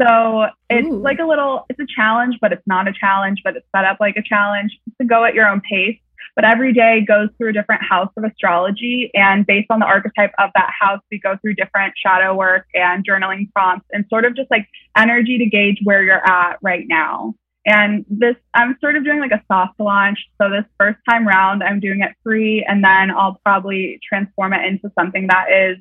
So 0.00 0.46
it's 0.68 0.86
Ooh. 0.86 0.98
like 0.98 1.18
a 1.18 1.24
little, 1.24 1.66
it's 1.68 1.78
a 1.80 1.86
challenge, 1.86 2.38
but 2.40 2.52
it's 2.52 2.66
not 2.66 2.88
a 2.88 2.92
challenge, 2.92 3.40
but 3.44 3.56
it's 3.56 3.66
set 3.74 3.84
up 3.84 3.98
like 4.00 4.16
a 4.16 4.22
challenge 4.22 4.78
to 5.00 5.06
go 5.06 5.24
at 5.24 5.34
your 5.34 5.48
own 5.48 5.60
pace. 5.60 5.98
But 6.34 6.44
every 6.44 6.72
day 6.72 7.04
goes 7.06 7.28
through 7.36 7.50
a 7.50 7.52
different 7.52 7.82
house 7.82 8.10
of 8.16 8.24
astrology. 8.24 9.10
And 9.14 9.46
based 9.46 9.70
on 9.70 9.80
the 9.80 9.86
archetype 9.86 10.32
of 10.38 10.50
that 10.54 10.70
house, 10.78 11.00
we 11.10 11.18
go 11.18 11.36
through 11.40 11.54
different 11.54 11.94
shadow 11.96 12.34
work 12.34 12.66
and 12.74 13.06
journaling 13.06 13.52
prompts 13.52 13.86
and 13.92 14.04
sort 14.08 14.24
of 14.24 14.34
just 14.36 14.50
like 14.50 14.68
energy 14.96 15.38
to 15.38 15.46
gauge 15.46 15.78
where 15.84 16.02
you're 16.02 16.26
at 16.26 16.58
right 16.62 16.86
now. 16.88 17.34
And 17.64 18.04
this, 18.08 18.34
I'm 18.54 18.76
sort 18.80 18.96
of 18.96 19.04
doing 19.04 19.20
like 19.20 19.30
a 19.30 19.42
soft 19.46 19.78
launch. 19.78 20.18
So 20.40 20.50
this 20.50 20.64
first 20.78 20.98
time 21.08 21.26
round, 21.26 21.62
I'm 21.62 21.78
doing 21.78 22.00
it 22.00 22.10
free, 22.24 22.64
and 22.66 22.82
then 22.82 23.10
I'll 23.10 23.40
probably 23.44 24.00
transform 24.06 24.52
it 24.52 24.64
into 24.64 24.90
something 24.98 25.28
that 25.28 25.46
is 25.52 25.78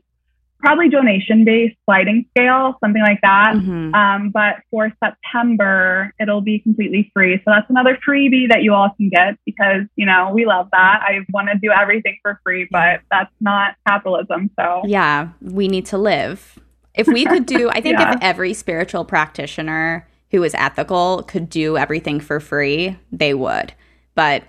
probably 0.61 0.89
donation 0.89 1.43
based 1.43 1.75
sliding 1.85 2.25
scale, 2.31 2.77
something 2.83 3.01
like 3.01 3.19
that. 3.21 3.55
Mm-hmm. 3.55 3.93
Um, 3.93 4.29
but 4.29 4.57
for 4.69 4.91
September, 5.03 6.13
it'll 6.19 6.41
be 6.41 6.59
completely 6.59 7.11
free. 7.13 7.37
So 7.37 7.43
that's 7.47 7.69
another 7.69 7.97
freebie 8.07 8.49
that 8.49 8.63
you 8.63 8.73
all 8.73 8.89
can 8.95 9.09
get 9.09 9.37
because, 9.45 9.83
you 9.95 10.05
know, 10.05 10.31
we 10.33 10.45
love 10.45 10.69
that. 10.71 11.01
I 11.03 11.19
want 11.33 11.49
to 11.49 11.57
do 11.57 11.71
everything 11.71 12.17
for 12.21 12.39
free, 12.43 12.67
but 12.69 13.01
that's 13.09 13.33
not 13.39 13.75
capitalism. 13.87 14.51
So, 14.59 14.83
yeah, 14.85 15.29
we 15.41 15.67
need 15.67 15.85
to 15.87 15.97
live. 15.97 16.59
If 16.93 17.07
we 17.07 17.25
could 17.25 17.45
do, 17.45 17.69
I 17.69 17.81
think 17.81 17.99
yeah. 17.99 18.13
if 18.13 18.19
every 18.21 18.53
spiritual 18.53 19.05
practitioner 19.05 20.07
who 20.31 20.43
is 20.43 20.53
ethical 20.55 21.23
could 21.23 21.49
do 21.49 21.77
everything 21.77 22.19
for 22.19 22.39
free, 22.39 22.97
they 23.11 23.33
would. 23.33 23.73
But 24.15 24.43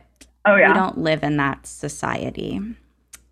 oh, 0.44 0.56
yeah. 0.56 0.68
we 0.68 0.74
don't 0.74 0.98
live 0.98 1.22
in 1.22 1.36
that 1.38 1.66
society 1.66 2.60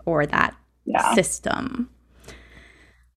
or 0.05 0.27
that 0.27 0.55
yeah. 0.85 1.15
system. 1.15 1.91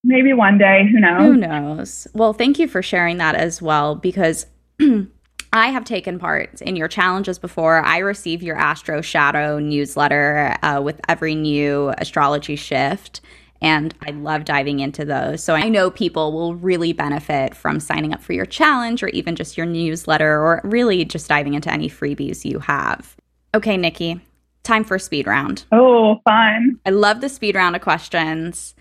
Maybe 0.04 0.34
one 0.34 0.58
day, 0.58 0.86
who 0.90 1.00
knows? 1.00 1.22
Who 1.22 1.36
knows? 1.36 2.06
Well, 2.12 2.34
thank 2.34 2.58
you 2.58 2.68
for 2.68 2.82
sharing 2.82 3.16
that 3.18 3.34
as 3.34 3.62
well 3.62 3.94
because 3.94 4.46
I 5.52 5.68
have 5.68 5.84
taken 5.84 6.18
part 6.18 6.60
in 6.60 6.76
your 6.76 6.88
challenges 6.88 7.38
before. 7.38 7.80
I 7.80 7.98
receive 7.98 8.42
your 8.42 8.56
Astro 8.56 9.00
Shadow 9.00 9.58
newsletter 9.58 10.56
uh, 10.62 10.80
with 10.82 11.00
every 11.08 11.34
new 11.34 11.94
astrology 11.96 12.56
shift. 12.56 13.22
And 13.62 13.94
I 14.06 14.10
love 14.10 14.44
diving 14.44 14.80
into 14.80 15.06
those. 15.06 15.42
So 15.42 15.54
I 15.54 15.70
know 15.70 15.90
people 15.90 16.32
will 16.32 16.54
really 16.54 16.92
benefit 16.92 17.54
from 17.54 17.80
signing 17.80 18.12
up 18.12 18.20
for 18.20 18.34
your 18.34 18.44
challenge 18.44 19.02
or 19.02 19.08
even 19.08 19.36
just 19.36 19.56
your 19.56 19.64
newsletter 19.64 20.38
or 20.38 20.60
really 20.64 21.02
just 21.06 21.28
diving 21.30 21.54
into 21.54 21.72
any 21.72 21.88
freebies 21.88 22.44
you 22.44 22.58
have. 22.58 23.16
Okay, 23.54 23.78
Nikki, 23.78 24.20
time 24.64 24.84
for 24.84 24.98
speed 24.98 25.26
round. 25.26 25.64
Oh, 25.72 26.20
fun. 26.24 26.78
I 26.84 26.90
love 26.90 27.22
the 27.22 27.30
speed 27.30 27.54
round 27.54 27.74
of 27.74 27.80
questions. 27.80 28.74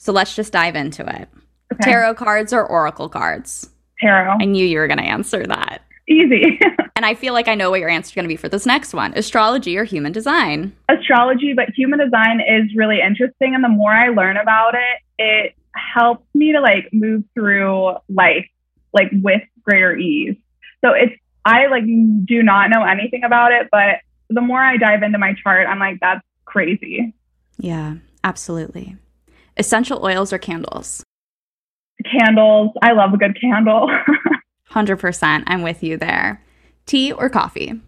So 0.00 0.12
let's 0.12 0.34
just 0.34 0.50
dive 0.50 0.76
into 0.76 1.02
it. 1.02 1.28
Okay. 1.74 1.90
Tarot 1.90 2.14
cards 2.14 2.54
or 2.54 2.66
oracle 2.66 3.10
cards? 3.10 3.68
Tarot. 4.00 4.38
I 4.40 4.46
knew 4.46 4.64
you 4.64 4.78
were 4.78 4.86
going 4.86 4.98
to 4.98 5.04
answer 5.04 5.46
that. 5.46 5.82
Easy. 6.08 6.58
and 6.96 7.04
I 7.04 7.14
feel 7.14 7.34
like 7.34 7.48
I 7.48 7.54
know 7.54 7.70
what 7.70 7.80
your 7.80 7.90
answer 7.90 8.08
is 8.08 8.14
going 8.14 8.24
to 8.24 8.28
be 8.28 8.36
for 8.36 8.48
this 8.48 8.64
next 8.64 8.94
one 8.94 9.12
astrology 9.14 9.76
or 9.76 9.84
human 9.84 10.10
design? 10.12 10.74
Astrology, 10.88 11.52
but 11.52 11.68
human 11.76 11.98
design 11.98 12.40
is 12.40 12.74
really 12.74 13.00
interesting. 13.06 13.54
And 13.54 13.62
the 13.62 13.68
more 13.68 13.92
I 13.92 14.08
learn 14.08 14.38
about 14.38 14.74
it, 14.74 15.02
it 15.18 15.54
helps 15.74 16.26
me 16.34 16.52
to 16.52 16.62
like 16.62 16.88
move 16.94 17.22
through 17.34 17.96
life 18.08 18.48
like 18.94 19.10
with 19.12 19.42
greater 19.62 19.94
ease. 19.94 20.36
So 20.82 20.92
it's, 20.94 21.12
I 21.44 21.66
like 21.66 21.84
do 21.84 22.42
not 22.42 22.70
know 22.70 22.84
anything 22.84 23.22
about 23.22 23.52
it, 23.52 23.68
but 23.70 23.96
the 24.30 24.40
more 24.40 24.62
I 24.62 24.78
dive 24.78 25.02
into 25.02 25.18
my 25.18 25.34
chart, 25.42 25.66
I'm 25.68 25.78
like, 25.78 25.98
that's 26.00 26.24
crazy. 26.46 27.14
Yeah, 27.58 27.96
absolutely. 28.24 28.96
Essential 29.60 30.02
oils 30.02 30.32
or 30.32 30.38
candles? 30.38 31.04
Candles. 32.10 32.70
I 32.82 32.92
love 32.92 33.12
a 33.12 33.18
good 33.18 33.38
candle. 33.38 33.90
100%. 34.70 35.44
I'm 35.46 35.60
with 35.60 35.82
you 35.82 35.98
there. 35.98 36.42
Tea 36.86 37.12
or 37.12 37.28
coffee? 37.28 37.78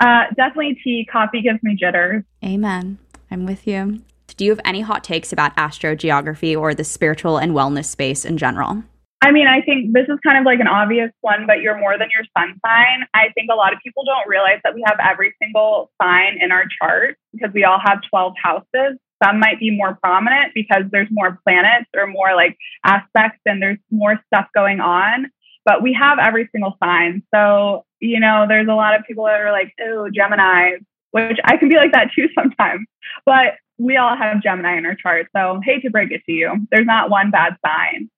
Uh, 0.00 0.22
definitely 0.34 0.78
tea. 0.82 1.06
Coffee 1.12 1.42
gives 1.42 1.62
me 1.62 1.76
jitters. 1.78 2.24
Amen. 2.42 2.96
I'm 3.30 3.44
with 3.44 3.66
you. 3.66 4.00
Do 4.38 4.46
you 4.46 4.50
have 4.50 4.62
any 4.64 4.80
hot 4.80 5.04
takes 5.04 5.30
about 5.30 5.54
astrogeography 5.56 6.58
or 6.58 6.72
the 6.72 6.84
spiritual 6.84 7.36
and 7.36 7.52
wellness 7.52 7.84
space 7.84 8.24
in 8.24 8.38
general? 8.38 8.82
I 9.20 9.30
mean, 9.30 9.46
I 9.46 9.60
think 9.60 9.92
this 9.92 10.06
is 10.08 10.18
kind 10.24 10.38
of 10.38 10.46
like 10.46 10.60
an 10.60 10.68
obvious 10.68 11.10
one, 11.20 11.44
but 11.46 11.60
you're 11.60 11.78
more 11.78 11.98
than 11.98 12.08
your 12.16 12.24
sun 12.34 12.58
sign. 12.64 13.04
I 13.12 13.28
think 13.34 13.50
a 13.52 13.56
lot 13.56 13.74
of 13.74 13.80
people 13.84 14.04
don't 14.04 14.26
realize 14.26 14.60
that 14.64 14.74
we 14.74 14.82
have 14.86 14.96
every 15.04 15.34
single 15.42 15.90
sign 16.00 16.38
in 16.40 16.50
our 16.50 16.64
chart 16.80 17.18
because 17.34 17.50
we 17.52 17.64
all 17.64 17.80
have 17.84 17.98
12 18.08 18.32
houses. 18.42 18.98
Some 19.22 19.40
might 19.40 19.58
be 19.58 19.70
more 19.70 19.98
prominent 20.02 20.52
because 20.54 20.84
there's 20.90 21.08
more 21.10 21.40
planets 21.44 21.90
or 21.96 22.06
more 22.06 22.34
like 22.34 22.56
aspects 22.84 23.40
and 23.46 23.60
there's 23.60 23.78
more 23.90 24.20
stuff 24.28 24.46
going 24.54 24.80
on 24.80 25.30
but 25.68 25.82
we 25.82 25.92
have 25.92 26.18
every 26.18 26.48
single 26.50 26.78
sign. 26.82 27.22
So, 27.34 27.84
you 28.00 28.20
know, 28.20 28.46
there's 28.48 28.68
a 28.68 28.74
lot 28.74 28.98
of 28.98 29.04
people 29.06 29.24
that 29.26 29.38
are 29.38 29.52
like, 29.52 29.74
oh, 29.78 30.08
Gemini, 30.08 30.78
which 31.10 31.36
I 31.44 31.58
can 31.58 31.68
be 31.68 31.76
like 31.76 31.92
that 31.92 32.08
too 32.16 32.28
sometimes. 32.34 32.86
But 33.26 33.56
we 33.76 33.98
all 33.98 34.16
have 34.16 34.42
Gemini 34.42 34.78
in 34.78 34.86
our 34.86 34.94
chart. 34.94 35.26
So, 35.36 35.60
hate 35.62 35.82
to 35.82 35.90
break 35.90 36.10
it 36.10 36.22
to 36.24 36.32
you, 36.32 36.66
there's 36.70 36.86
not 36.86 37.10
one 37.10 37.30
bad 37.30 37.58
sign. 37.64 38.10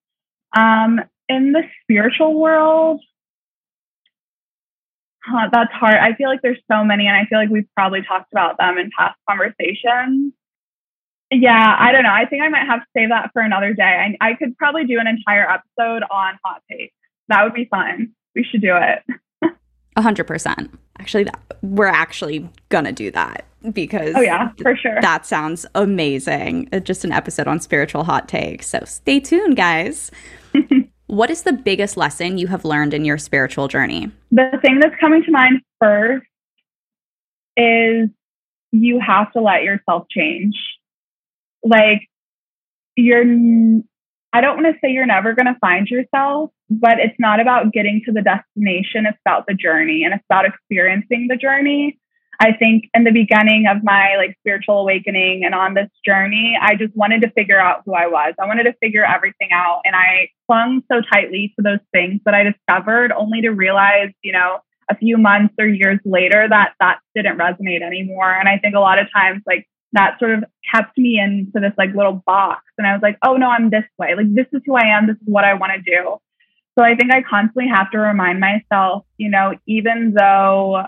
Um, 0.56 1.00
in 1.28 1.50
the 1.50 1.62
spiritual 1.82 2.40
world, 2.40 3.00
huh, 5.24 5.48
that's 5.52 5.72
hard. 5.72 5.96
I 5.96 6.14
feel 6.14 6.28
like 6.28 6.42
there's 6.42 6.62
so 6.70 6.84
many, 6.84 7.08
and 7.08 7.16
I 7.16 7.24
feel 7.24 7.38
like 7.40 7.50
we've 7.50 7.68
probably 7.76 8.02
talked 8.02 8.32
about 8.32 8.58
them 8.58 8.78
in 8.78 8.92
past 8.96 9.18
conversations. 9.28 10.32
Yeah, 11.32 11.76
I 11.78 11.92
don't 11.92 12.02
know. 12.02 12.12
I 12.12 12.26
think 12.26 12.42
I 12.42 12.48
might 12.48 12.66
have 12.66 12.80
to 12.80 12.86
save 12.96 13.10
that 13.10 13.30
for 13.32 13.40
another 13.40 13.72
day. 13.72 14.16
I, 14.20 14.30
I 14.30 14.34
could 14.34 14.56
probably 14.58 14.84
do 14.84 14.98
an 14.98 15.06
entire 15.06 15.48
episode 15.48 16.02
on 16.10 16.38
hot 16.44 16.62
takes 16.70 16.94
that 17.30 17.44
would 17.44 17.54
be 17.54 17.64
fun. 17.64 18.12
We 18.34 18.44
should 18.44 18.60
do 18.60 18.76
it. 18.76 19.52
A 19.96 20.02
hundred 20.02 20.26
percent. 20.26 20.78
Actually, 20.98 21.24
that, 21.24 21.40
we're 21.62 21.86
actually 21.86 22.48
gonna 22.68 22.92
do 22.92 23.10
that 23.10 23.46
because 23.72 24.14
oh 24.14 24.20
yeah, 24.20 24.50
for 24.60 24.76
sure. 24.76 25.00
That 25.00 25.26
sounds 25.26 25.66
amazing. 25.74 26.68
Uh, 26.72 26.80
just 26.80 27.04
an 27.04 27.12
episode 27.12 27.48
on 27.48 27.60
spiritual 27.60 28.04
hot 28.04 28.28
takes. 28.28 28.66
So 28.68 28.80
stay 28.84 29.20
tuned, 29.20 29.56
guys. 29.56 30.10
what 31.06 31.30
is 31.30 31.42
the 31.42 31.52
biggest 31.52 31.96
lesson 31.96 32.38
you 32.38 32.46
have 32.48 32.64
learned 32.64 32.94
in 32.94 33.04
your 33.04 33.18
spiritual 33.18 33.68
journey? 33.68 34.10
The 34.30 34.58
thing 34.62 34.78
that's 34.80 34.94
coming 35.00 35.22
to 35.24 35.30
mind 35.30 35.60
first 35.80 36.26
is 37.56 38.08
you 38.70 39.00
have 39.00 39.32
to 39.32 39.40
let 39.40 39.64
yourself 39.64 40.06
change. 40.10 40.54
Like 41.62 42.08
you're 42.96 43.24
I 44.32 44.40
don't 44.40 44.62
want 44.62 44.74
to 44.74 44.78
say 44.80 44.92
you're 44.92 45.06
never 45.06 45.34
going 45.34 45.52
to 45.52 45.58
find 45.60 45.88
yourself, 45.88 46.50
but 46.70 47.00
it's 47.00 47.18
not 47.18 47.40
about 47.40 47.72
getting 47.72 48.00
to 48.06 48.12
the 48.12 48.22
destination. 48.22 49.06
It's 49.06 49.18
about 49.26 49.46
the 49.48 49.54
journey 49.54 50.04
and 50.04 50.14
it's 50.14 50.24
about 50.30 50.44
experiencing 50.46 51.26
the 51.28 51.36
journey. 51.36 51.98
I 52.38 52.52
think 52.52 52.84
in 52.94 53.04
the 53.04 53.10
beginning 53.10 53.66
of 53.68 53.82
my 53.82 54.16
like 54.16 54.34
spiritual 54.40 54.80
awakening 54.80 55.42
and 55.44 55.54
on 55.54 55.74
this 55.74 55.90
journey, 56.06 56.56
I 56.60 56.74
just 56.74 56.96
wanted 56.96 57.20
to 57.22 57.30
figure 57.32 57.60
out 57.60 57.82
who 57.84 57.94
I 57.94 58.06
was. 58.06 58.34
I 58.40 58.46
wanted 58.46 58.64
to 58.64 58.72
figure 58.80 59.04
everything 59.04 59.48
out. 59.52 59.82
And 59.84 59.94
I 59.94 60.28
clung 60.46 60.82
so 60.90 61.02
tightly 61.12 61.52
to 61.56 61.62
those 61.62 61.84
things 61.92 62.20
that 62.24 62.32
I 62.32 62.44
discovered 62.44 63.12
only 63.12 63.42
to 63.42 63.50
realize, 63.50 64.10
you 64.22 64.32
know, 64.32 64.60
a 64.90 64.96
few 64.96 65.18
months 65.18 65.54
or 65.58 65.66
years 65.66 66.00
later 66.04 66.46
that 66.48 66.72
that 66.80 67.00
didn't 67.14 67.38
resonate 67.38 67.82
anymore. 67.82 68.32
And 68.32 68.48
I 68.48 68.58
think 68.58 68.74
a 68.74 68.80
lot 68.80 68.98
of 68.98 69.06
times, 69.14 69.42
like 69.46 69.68
that 69.92 70.18
sort 70.18 70.32
of 70.32 70.44
kept 70.72 70.96
me 70.96 71.18
into 71.18 71.58
this 71.60 71.72
like 71.76 71.94
little 71.94 72.22
box. 72.26 72.62
And 72.78 72.86
I 72.86 72.92
was 72.92 73.02
like, 73.02 73.18
oh 73.24 73.36
no, 73.36 73.48
I'm 73.48 73.70
this 73.70 73.84
way. 73.98 74.14
Like 74.16 74.32
this 74.34 74.46
is 74.52 74.62
who 74.64 74.76
I 74.76 74.96
am. 74.96 75.06
This 75.06 75.16
is 75.16 75.26
what 75.26 75.44
I 75.44 75.54
want 75.54 75.72
to 75.74 75.82
do. 75.82 76.18
So 76.78 76.84
I 76.84 76.94
think 76.94 77.12
I 77.12 77.22
constantly 77.22 77.68
have 77.68 77.90
to 77.90 77.98
remind 77.98 78.40
myself, 78.40 79.04
you 79.18 79.28
know, 79.28 79.54
even 79.66 80.14
though 80.16 80.84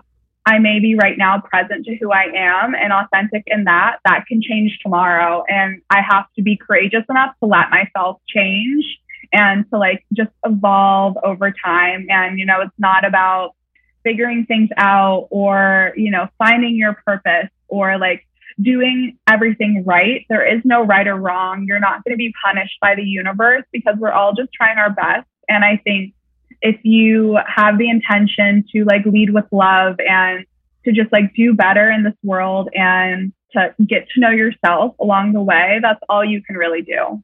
I 0.47 0.59
may 0.59 0.81
be 0.81 0.97
right 0.97 1.17
now 1.17 1.41
present 1.41 1.85
to 1.87 1.97
who 1.97 2.13
I 2.13 2.25
am 2.35 2.75
and 2.75 2.93
authentic 2.93 3.45
in 3.47 3.65
that, 3.65 3.99
that 4.05 4.25
can 4.27 4.41
change 4.43 4.79
tomorrow. 4.83 5.45
And 5.49 5.83
I 5.91 6.01
have 6.09 6.27
to 6.37 6.43
be 6.43 6.57
courageous 6.57 7.05
enough 7.09 7.35
to 7.41 7.47
let 7.47 7.71
myself 7.71 8.21
change 8.27 8.85
and 9.33 9.69
to 9.71 9.79
like 9.79 10.05
just 10.13 10.31
evolve 10.45 11.17
over 11.23 11.53
time. 11.65 12.07
And, 12.09 12.39
you 12.39 12.47
know, 12.47 12.61
it's 12.61 12.79
not 12.79 13.05
about 13.05 13.55
figuring 14.03 14.47
things 14.47 14.69
out 14.77 15.29
or, 15.31 15.93
you 15.97 16.11
know, 16.11 16.29
finding 16.39 16.77
your 16.77 16.95
purpose 17.07 17.51
or 17.69 17.99
like 17.99 18.27
doing 18.61 19.19
everything 19.29 19.85
right. 19.87 20.25
There 20.29 20.45
is 20.45 20.63
no 20.65 20.83
right 20.83 21.07
or 21.07 21.17
wrong. 21.17 21.65
You're 21.67 21.81
not 21.81 22.05
going 22.05 22.13
to 22.13 22.17
be 22.17 22.33
punished 22.45 22.79
by 22.81 22.95
the 22.95 23.03
universe 23.03 23.65
because 23.73 23.97
we're 23.99 24.13
all 24.13 24.35
just 24.35 24.53
trying 24.53 24.79
our 24.79 24.91
best. 24.91 25.27
And 25.49 25.65
I 25.65 25.81
think 25.83 26.15
if 26.61 26.77
you 26.85 27.39
have 27.47 27.79
the 27.79 27.91
intention 27.91 28.65
to 28.73 28.85
like 28.85 29.05
lead 29.05 29.31
with 29.31 29.45
love 29.53 29.97
and 29.99 30.47
to 30.85 30.93
just 30.93 31.13
like 31.13 31.35
do 31.35 31.55
better 31.55 31.91
in 31.91 32.05
this 32.05 32.15
world 32.23 32.69
and 32.75 33.33
to 33.53 33.75
get 33.87 34.09
to 34.11 34.21
know 34.21 34.31
yourself 34.31 34.95
along 35.01 35.33
the 35.33 35.43
way, 35.43 35.79
that's 35.83 36.01
all 36.09 36.25
you 36.25 36.43
can 36.43 36.57
really 36.57 36.83
do. 36.83 37.23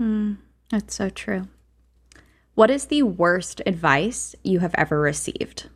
Mm, 0.00 0.38
that's 0.70 0.94
so 0.94 1.10
true. 1.10 1.48
What 2.54 2.70
is 2.70 2.86
the 2.86 3.02
worst 3.02 3.60
advice 3.66 4.34
you 4.42 4.60
have 4.60 4.74
ever 4.76 4.98
received? 5.00 5.68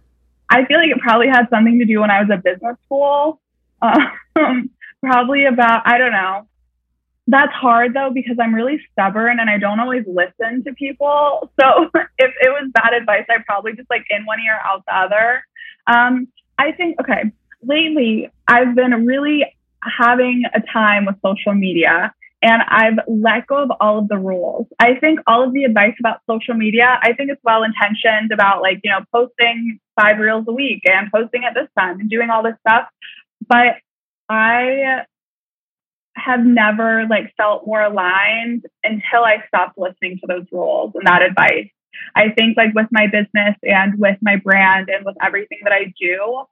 I 0.48 0.64
feel 0.64 0.78
like 0.78 0.90
it 0.90 0.98
probably 0.98 1.28
had 1.28 1.46
something 1.50 1.78
to 1.78 1.84
do 1.84 2.00
when 2.00 2.10
I 2.10 2.20
was 2.20 2.30
at 2.30 2.42
business 2.42 2.76
school. 2.86 3.40
Um, 4.36 4.70
probably 5.02 5.46
about, 5.46 5.82
I 5.86 5.98
don't 5.98 6.12
know. 6.12 6.46
That's 7.26 7.52
hard 7.52 7.94
though, 7.94 8.10
because 8.12 8.36
I'm 8.40 8.54
really 8.54 8.80
stubborn 8.92 9.38
and 9.38 9.48
I 9.48 9.58
don't 9.58 9.78
always 9.78 10.04
listen 10.06 10.64
to 10.64 10.72
people. 10.74 11.50
So 11.60 11.90
if 12.18 12.32
it 12.40 12.48
was 12.48 12.70
bad 12.72 12.94
advice, 12.94 13.26
I 13.28 13.36
probably 13.46 13.74
just 13.74 13.90
like 13.90 14.04
in 14.08 14.24
one 14.24 14.40
ear, 14.40 14.58
out 14.64 14.82
the 14.86 14.96
other. 14.96 15.42
Um, 15.86 16.28
I 16.58 16.72
think, 16.72 16.98
okay, 17.00 17.30
lately 17.62 18.30
I've 18.48 18.74
been 18.74 19.04
really 19.04 19.44
having 19.82 20.44
a 20.54 20.60
time 20.60 21.06
with 21.06 21.16
social 21.24 21.54
media 21.54 22.12
and 22.42 22.62
I've 22.66 22.98
let 23.06 23.46
go 23.46 23.62
of 23.62 23.70
all 23.80 23.98
of 23.98 24.08
the 24.08 24.16
rules. 24.16 24.66
I 24.78 24.94
think 24.94 25.20
all 25.26 25.44
of 25.44 25.52
the 25.52 25.64
advice 25.64 25.94
about 26.00 26.20
social 26.28 26.54
media, 26.54 26.98
I 27.02 27.12
think 27.12 27.30
it's 27.30 27.42
well 27.44 27.62
intentioned 27.62 28.32
about 28.32 28.62
like, 28.62 28.80
you 28.82 28.90
know, 28.90 29.00
posting 29.12 29.78
five 30.00 30.18
reels 30.18 30.46
a 30.48 30.52
week 30.52 30.82
and 30.86 31.10
posting 31.12 31.44
at 31.44 31.54
this 31.54 31.68
time 31.78 32.00
and 32.00 32.08
doing 32.08 32.30
all 32.30 32.42
this 32.42 32.54
stuff. 32.66 32.88
But 33.46 33.76
I 34.30 35.02
have 36.16 36.40
never 36.40 37.06
like 37.10 37.34
felt 37.36 37.66
more 37.66 37.82
aligned 37.82 38.64
until 38.84 39.24
I 39.24 39.44
stopped 39.48 39.76
listening 39.76 40.18
to 40.20 40.26
those 40.28 40.46
rules 40.52 40.92
and 40.94 41.06
that 41.06 41.22
advice. 41.22 41.70
I 42.14 42.30
think 42.36 42.56
like 42.56 42.74
with 42.74 42.86
my 42.92 43.06
business 43.06 43.56
and 43.62 43.98
with 43.98 44.16
my 44.22 44.36
brand 44.36 44.88
and 44.88 45.04
with 45.04 45.16
everything 45.20 45.58
that 45.64 45.72
I 45.72 45.92
do, 46.00 46.44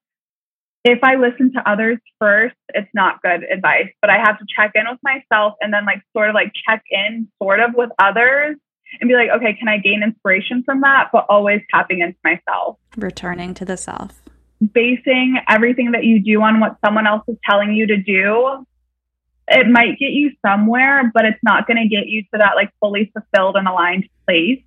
if 0.85 0.99
I 1.03 1.17
listen 1.17 1.53
to 1.53 1.71
others 1.71 1.99
first, 2.19 2.57
it's 2.75 2.91
not 2.95 3.23
good 3.23 3.45
advice, 3.45 3.93
but 4.01 4.11
I 4.11 4.19
have 4.19 4.39
to 4.39 4.45
check 4.57 4.73
in 4.75 4.85
with 4.91 5.01
myself 5.03 5.55
and 5.61 5.73
then 5.73 5.85
like 5.87 6.03
sort 6.17 6.29
of 6.29 6.35
like 6.35 6.53
check 6.69 6.83
in 6.91 7.29
sort 7.41 7.61
of 7.61 7.75
with 7.75 7.91
others 7.99 8.57
and 9.01 9.09
be 9.09 9.15
like, 9.15 9.29
okay, 9.37 9.55
can 9.59 9.69
I 9.69 9.79
gain 9.79 10.03
inspiration 10.03 10.63
from 10.65 10.81
that? 10.81 11.11
But 11.13 11.27
always 11.29 11.61
tapping 11.71 12.01
into 12.01 12.19
myself. 12.25 12.79
Returning 12.97 13.55
to 13.55 13.65
the 13.65 13.77
self. 13.77 14.23
Basing 14.61 15.39
everything 15.49 15.93
that 15.93 16.05
you 16.05 16.23
do 16.23 16.43
on 16.43 16.61
what 16.61 16.77
someone 16.85 17.07
else 17.07 17.23
is 17.29 17.37
telling 17.49 17.73
you 17.75 17.87
to 17.87 17.97
do, 17.97 18.67
it 19.47 19.67
might 19.69 19.99
get 19.99 20.11
you 20.11 20.33
somewhere, 20.45 21.11
but 21.15 21.25
it's 21.25 21.39
not 21.43 21.67
going 21.67 21.77
to 21.77 21.89
get 21.89 22.07
you 22.07 22.23
to 22.23 22.39
that 22.39 22.57
like 22.57 22.71
fully 22.81 23.13
fulfilled 23.15 23.57
and 23.57 23.69
aligned 23.69 24.09
place 24.27 24.63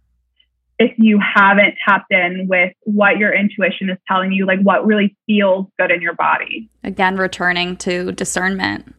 if 0.81 0.93
you 0.97 1.19
haven't 1.19 1.75
tapped 1.87 2.11
in 2.11 2.47
with 2.47 2.73
what 2.83 3.17
your 3.17 3.31
intuition 3.31 3.89
is 3.91 3.97
telling 4.07 4.31
you, 4.31 4.47
like 4.47 4.59
what 4.61 4.83
really 4.85 5.15
feels 5.27 5.67
good 5.77 5.91
in 5.91 6.01
your 6.01 6.15
body. 6.15 6.69
Again, 6.83 7.17
returning 7.17 7.77
to 7.77 8.11
discernment. 8.13 8.95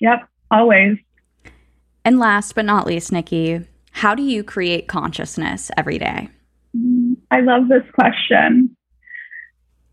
Yep, 0.00 0.28
always. 0.50 0.98
And 2.04 2.18
last 2.18 2.56
but 2.56 2.64
not 2.64 2.88
least, 2.88 3.12
Nikki, 3.12 3.60
how 3.92 4.16
do 4.16 4.22
you 4.22 4.42
create 4.42 4.88
consciousness 4.88 5.70
every 5.76 5.98
day? 5.98 6.28
Mm, 6.76 7.16
I 7.30 7.40
love 7.40 7.68
this 7.68 7.84
question. 7.94 8.76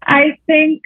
I 0.07 0.37
think 0.45 0.83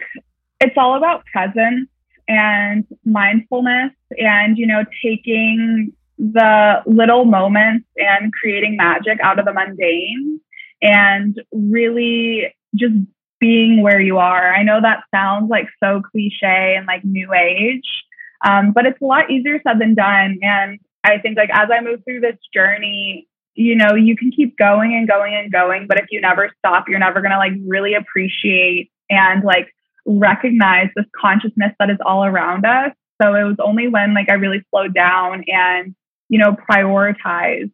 it's 0.60 0.76
all 0.76 0.96
about 0.96 1.24
presence 1.32 1.88
and 2.28 2.84
mindfulness 3.04 3.92
and, 4.18 4.58
you 4.58 4.66
know, 4.66 4.84
taking 5.02 5.92
the 6.18 6.82
little 6.86 7.24
moments 7.24 7.86
and 7.96 8.32
creating 8.32 8.76
magic 8.76 9.18
out 9.22 9.38
of 9.38 9.44
the 9.44 9.52
mundane 9.52 10.40
and 10.80 11.40
really 11.52 12.54
just 12.74 12.94
being 13.40 13.82
where 13.82 14.00
you 14.00 14.18
are. 14.18 14.54
I 14.54 14.62
know 14.62 14.80
that 14.80 15.04
sounds 15.14 15.50
like 15.50 15.66
so 15.82 16.00
cliche 16.00 16.74
and 16.76 16.86
like 16.86 17.04
new 17.04 17.32
age, 17.32 18.04
um, 18.44 18.72
but 18.72 18.86
it's 18.86 19.00
a 19.00 19.04
lot 19.04 19.30
easier 19.30 19.60
said 19.66 19.80
than 19.80 19.94
done. 19.94 20.38
And 20.42 20.78
I 21.04 21.18
think 21.18 21.36
like 21.36 21.50
as 21.52 21.68
I 21.72 21.80
move 21.82 22.00
through 22.04 22.20
this 22.20 22.38
journey, 22.54 23.28
you 23.54 23.74
know, 23.74 23.94
you 23.94 24.16
can 24.16 24.30
keep 24.30 24.56
going 24.56 24.94
and 24.94 25.08
going 25.08 25.34
and 25.34 25.52
going, 25.52 25.86
but 25.86 25.98
if 25.98 26.06
you 26.10 26.20
never 26.20 26.50
stop, 26.58 26.88
you're 26.88 26.98
never 26.98 27.20
to 27.20 27.38
like 27.38 27.52
really 27.66 27.94
appreciate 27.94 28.90
and 29.12 29.44
like 29.44 29.68
recognize 30.06 30.88
this 30.96 31.06
consciousness 31.20 31.72
that 31.78 31.90
is 31.90 31.98
all 32.04 32.24
around 32.24 32.64
us. 32.64 32.92
So 33.22 33.34
it 33.34 33.44
was 33.44 33.56
only 33.62 33.88
when 33.88 34.14
like 34.14 34.28
I 34.30 34.34
really 34.34 34.64
slowed 34.70 34.94
down 34.94 35.44
and 35.46 35.94
you 36.32 36.38
know, 36.38 36.56
prioritized 36.70 37.72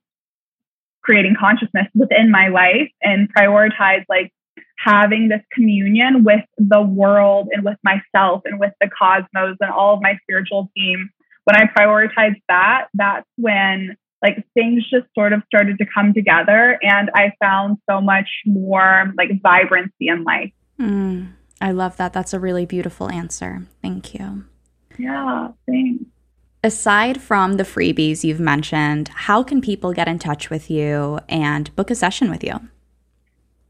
creating 1.03 1.37
consciousness 1.39 1.87
within 1.95 2.31
my 2.31 2.49
life 2.49 2.91
and 3.01 3.33
prioritize 3.33 4.05
like 4.09 4.33
having 4.77 5.29
this 5.29 5.41
communion 5.53 6.25
with 6.25 6.45
the 6.59 6.83
world 6.83 7.49
and 7.53 7.65
with 7.65 7.79
myself 7.85 8.43
and 8.45 8.59
with 8.59 8.73
the 8.81 8.91
cosmos 8.91 9.57
and 9.61 9.71
all 9.71 9.95
of 9.95 10.03
my 10.03 10.19
spiritual 10.23 10.71
team. 10.77 11.09
When 11.45 11.57
I 11.57 11.67
prioritized 11.67 12.43
that, 12.49 12.89
that's 12.95 13.27
when 13.37 13.97
like 14.23 14.45
things 14.55 14.83
just 14.91 15.07
sort 15.15 15.33
of 15.33 15.43
started 15.47 15.79
to 15.79 15.87
come 15.87 16.13
together 16.13 16.79
and 16.83 17.11
I 17.15 17.33
found 17.41 17.79
so 17.89 18.01
much 18.01 18.29
more 18.45 19.15
like 19.17 19.41
vibrancy 19.41 20.09
in 20.09 20.25
life. 20.25 20.53
Mm, 20.81 21.33
I 21.61 21.73
love 21.73 21.97
that. 21.97 22.13
That's 22.13 22.33
a 22.33 22.41
really 22.41 22.67
beautiful 22.67 23.11
answer. 23.11 23.67
Thank 23.83 24.15
you. 24.15 24.45
Yeah, 24.99 25.49
thanks. 25.67 26.05
Aside 26.65 27.21
from 27.23 27.55
the 27.55 27.63
freebies 27.63 28.25
you've 28.25 28.41
mentioned, 28.41 29.09
how 29.09 29.43
can 29.43 29.61
people 29.61 29.93
get 29.93 30.09
in 30.09 30.19
touch 30.19 30.51
with 30.51 30.71
you 30.71 31.21
and 31.29 31.75
book 31.77 31.91
a 31.91 31.95
session 31.95 32.31
with 32.31 32.43
you? 32.43 32.55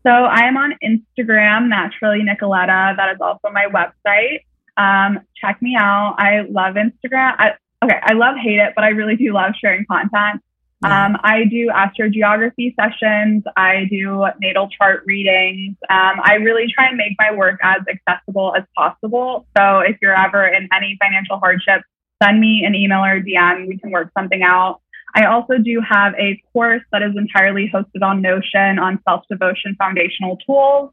So 0.06 0.10
I 0.10 0.46
am 0.46 0.56
on 0.56 0.74
Instagram, 0.82 1.68
naturally 1.68 2.22
Nicoletta. 2.22 2.96
That 2.96 3.12
is 3.12 3.20
also 3.20 3.50
my 3.52 3.66
website. 3.66 4.40
Um, 4.78 5.20
check 5.36 5.60
me 5.60 5.76
out. 5.78 6.14
I 6.18 6.46
love 6.48 6.76
Instagram. 6.76 7.34
I, 7.38 7.50
okay, 7.84 7.98
I 8.02 8.14
love 8.14 8.36
hate 8.42 8.58
it, 8.58 8.72
but 8.74 8.84
I 8.84 8.88
really 8.88 9.16
do 9.16 9.34
love 9.34 9.52
sharing 9.60 9.84
content. 9.84 10.42
Um, 10.84 11.16
I 11.24 11.44
do 11.50 11.70
astrogeography 11.74 12.74
sessions. 12.76 13.42
I 13.56 13.86
do 13.90 14.24
natal 14.40 14.68
chart 14.68 15.02
readings. 15.06 15.76
Um, 15.90 16.20
I 16.22 16.34
really 16.34 16.66
try 16.72 16.86
and 16.86 16.96
make 16.96 17.14
my 17.18 17.36
work 17.36 17.58
as 17.62 17.80
accessible 17.88 18.54
as 18.56 18.62
possible. 18.76 19.46
So 19.56 19.80
if 19.80 19.96
you're 20.00 20.16
ever 20.16 20.46
in 20.46 20.68
any 20.72 20.96
financial 21.02 21.38
hardship, 21.38 21.82
send 22.22 22.40
me 22.40 22.62
an 22.64 22.76
email 22.76 23.00
or 23.04 23.20
DM. 23.20 23.66
We 23.66 23.78
can 23.78 23.90
work 23.90 24.10
something 24.16 24.42
out. 24.42 24.80
I 25.16 25.24
also 25.24 25.54
do 25.58 25.80
have 25.80 26.14
a 26.14 26.40
course 26.52 26.82
that 26.92 27.02
is 27.02 27.16
entirely 27.16 27.70
hosted 27.74 28.02
on 28.02 28.22
Notion 28.22 28.78
on 28.78 29.00
self 29.08 29.24
devotion 29.28 29.74
foundational 29.76 30.36
tools. 30.46 30.92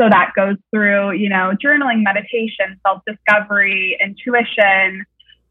So 0.00 0.08
that 0.08 0.32
goes 0.36 0.56
through, 0.70 1.12
you 1.12 1.28
know, 1.28 1.52
journaling, 1.64 2.02
meditation, 2.02 2.78
self 2.86 3.02
discovery, 3.06 3.96
intuition, 4.00 5.04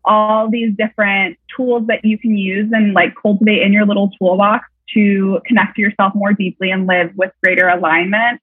all 0.06 0.50
these 0.50 0.76
different 0.76 1.38
tools 1.56 1.88
that 1.88 2.04
you 2.04 2.18
can 2.18 2.36
use 2.36 2.72
and 2.74 2.94
like 2.94 3.14
cultivate 3.22 3.62
in 3.62 3.74
your 3.74 3.86
little 3.86 4.12
toolbox 4.20 4.68
to 4.94 5.40
connect 5.46 5.76
to 5.76 5.82
yourself 5.82 6.14
more 6.16 6.34
deeply 6.34 6.72
and 6.72 6.88
live 6.88 7.12
with 7.16 7.32
greater 7.42 7.68
alignment. 7.68 8.42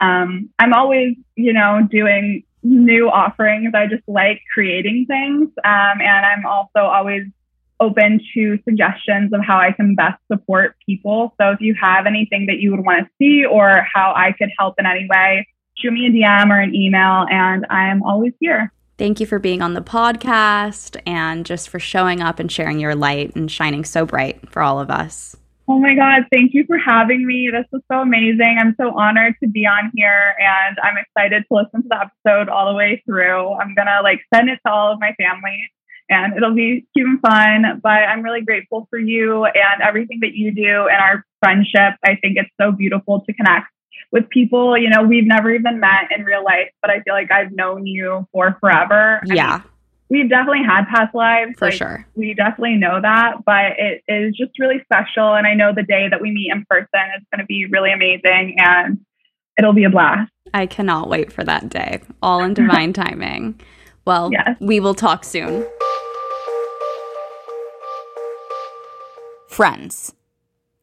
Um, 0.00 0.50
I'm 0.58 0.72
always, 0.72 1.16
you 1.36 1.52
know, 1.52 1.86
doing 1.90 2.44
new 2.62 3.08
offerings. 3.08 3.72
I 3.74 3.86
just 3.86 4.02
like 4.06 4.42
creating 4.52 5.06
things. 5.06 5.48
Um, 5.64 6.00
and 6.00 6.26
I'm 6.26 6.44
also 6.44 6.80
always 6.80 7.24
open 7.78 8.20
to 8.34 8.58
suggestions 8.64 9.32
of 9.32 9.40
how 9.44 9.58
I 9.58 9.72
can 9.72 9.94
best 9.94 10.20
support 10.30 10.76
people. 10.84 11.34
So 11.40 11.50
if 11.50 11.60
you 11.60 11.74
have 11.80 12.06
anything 12.06 12.46
that 12.46 12.58
you 12.58 12.70
would 12.70 12.84
want 12.84 13.04
to 13.04 13.10
see 13.18 13.44
or 13.44 13.86
how 13.92 14.12
I 14.16 14.32
could 14.32 14.50
help 14.58 14.76
in 14.78 14.86
any 14.86 15.06
way, 15.08 15.46
shoot 15.76 15.92
me 15.92 16.06
a 16.06 16.10
DM 16.10 16.50
or 16.50 16.58
an 16.58 16.74
email, 16.74 17.26
and 17.30 17.66
I 17.68 17.88
am 17.88 18.02
always 18.02 18.32
here. 18.40 18.72
Thank 18.98 19.20
you 19.20 19.26
for 19.26 19.38
being 19.38 19.60
on 19.60 19.74
the 19.74 19.82
podcast 19.82 20.98
and 21.06 21.44
just 21.44 21.68
for 21.68 21.78
showing 21.78 22.22
up 22.22 22.38
and 22.38 22.50
sharing 22.50 22.80
your 22.80 22.94
light 22.94 23.36
and 23.36 23.50
shining 23.50 23.84
so 23.84 24.06
bright 24.06 24.48
for 24.48 24.62
all 24.62 24.80
of 24.80 24.90
us. 24.90 25.36
Oh 25.68 25.78
my 25.78 25.94
God, 25.94 26.22
thank 26.32 26.54
you 26.54 26.64
for 26.66 26.78
having 26.78 27.26
me. 27.26 27.50
This 27.52 27.66
was 27.72 27.82
so 27.92 28.00
amazing. 28.00 28.56
I'm 28.58 28.74
so 28.80 28.96
honored 28.96 29.34
to 29.42 29.48
be 29.48 29.66
on 29.66 29.90
here 29.94 30.34
and 30.38 30.78
I'm 30.82 30.94
excited 30.96 31.44
to 31.48 31.54
listen 31.54 31.82
to 31.82 31.88
the 31.88 32.00
episode 32.00 32.48
all 32.48 32.70
the 32.70 32.76
way 32.76 33.02
through. 33.04 33.52
I'm 33.54 33.74
going 33.74 33.88
to 33.88 34.00
like 34.02 34.20
send 34.32 34.48
it 34.48 34.60
to 34.64 34.72
all 34.72 34.92
of 34.92 35.00
my 35.00 35.12
family 35.18 35.70
and 36.08 36.36
it'll 36.36 36.54
be 36.54 36.86
cute 36.94 37.08
and 37.08 37.20
fun. 37.20 37.80
But 37.82 37.88
I'm 37.88 38.22
really 38.22 38.42
grateful 38.42 38.86
for 38.88 38.98
you 38.98 39.44
and 39.44 39.82
everything 39.82 40.20
that 40.22 40.34
you 40.34 40.54
do 40.54 40.88
and 40.88 41.00
our 41.00 41.26
friendship. 41.40 41.98
I 42.02 42.16
think 42.16 42.38
it's 42.38 42.50
so 42.58 42.72
beautiful 42.72 43.22
to 43.26 43.34
connect 43.34 43.66
with 44.12 44.28
people. 44.30 44.76
You 44.76 44.90
know, 44.90 45.02
we've 45.02 45.26
never 45.26 45.52
even 45.52 45.80
met 45.80 46.10
in 46.16 46.24
real 46.24 46.44
life, 46.44 46.70
but 46.82 46.90
I 46.90 47.00
feel 47.00 47.14
like 47.14 47.30
I've 47.30 47.52
known 47.52 47.86
you 47.86 48.26
for 48.32 48.56
forever. 48.60 49.20
Yeah. 49.26 49.46
I 49.46 49.58
mean, 49.58 49.62
we've 50.08 50.28
definitely 50.30 50.62
had 50.62 50.86
past 50.86 51.14
lives 51.14 51.52
for 51.58 51.66
like, 51.66 51.74
sure 51.74 52.06
we 52.14 52.34
definitely 52.34 52.76
know 52.76 53.00
that 53.00 53.44
but 53.44 53.72
it 53.78 54.02
is 54.08 54.36
just 54.36 54.58
really 54.58 54.80
special 54.84 55.34
and 55.34 55.46
i 55.46 55.54
know 55.54 55.72
the 55.74 55.82
day 55.82 56.08
that 56.08 56.20
we 56.20 56.30
meet 56.30 56.50
in 56.52 56.64
person 56.68 57.00
is 57.16 57.24
going 57.32 57.40
to 57.40 57.46
be 57.46 57.66
really 57.66 57.92
amazing 57.92 58.56
and 58.58 58.98
it'll 59.58 59.72
be 59.72 59.84
a 59.84 59.90
blast 59.90 60.30
i 60.54 60.66
cannot 60.66 61.08
wait 61.08 61.32
for 61.32 61.44
that 61.44 61.68
day 61.68 62.00
all 62.22 62.42
in 62.42 62.54
divine 62.54 62.92
timing 62.92 63.58
well 64.04 64.30
yes. 64.32 64.56
we 64.60 64.80
will 64.80 64.94
talk 64.94 65.24
soon 65.24 65.66
friends 69.48 70.12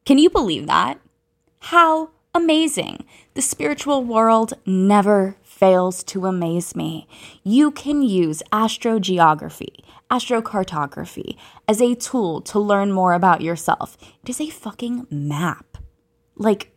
can 0.04 0.18
you 0.18 0.28
believe 0.28 0.66
that 0.66 0.98
how 1.60 2.10
amazing 2.34 3.04
the 3.34 3.42
spiritual 3.42 4.04
world 4.04 4.54
never 4.66 5.36
fails 5.42 6.02
to 6.04 6.26
amaze 6.26 6.76
me. 6.76 7.06
You 7.42 7.70
can 7.70 8.02
use 8.02 8.42
astrogeography, 8.52 9.84
astrocartography 10.10 11.36
as 11.66 11.80
a 11.80 11.94
tool 11.94 12.40
to 12.42 12.58
learn 12.58 12.92
more 12.92 13.12
about 13.12 13.40
yourself. 13.40 13.96
It 14.22 14.30
is 14.30 14.40
a 14.40 14.50
fucking 14.50 15.06
map. 15.10 15.78
Like, 16.36 16.70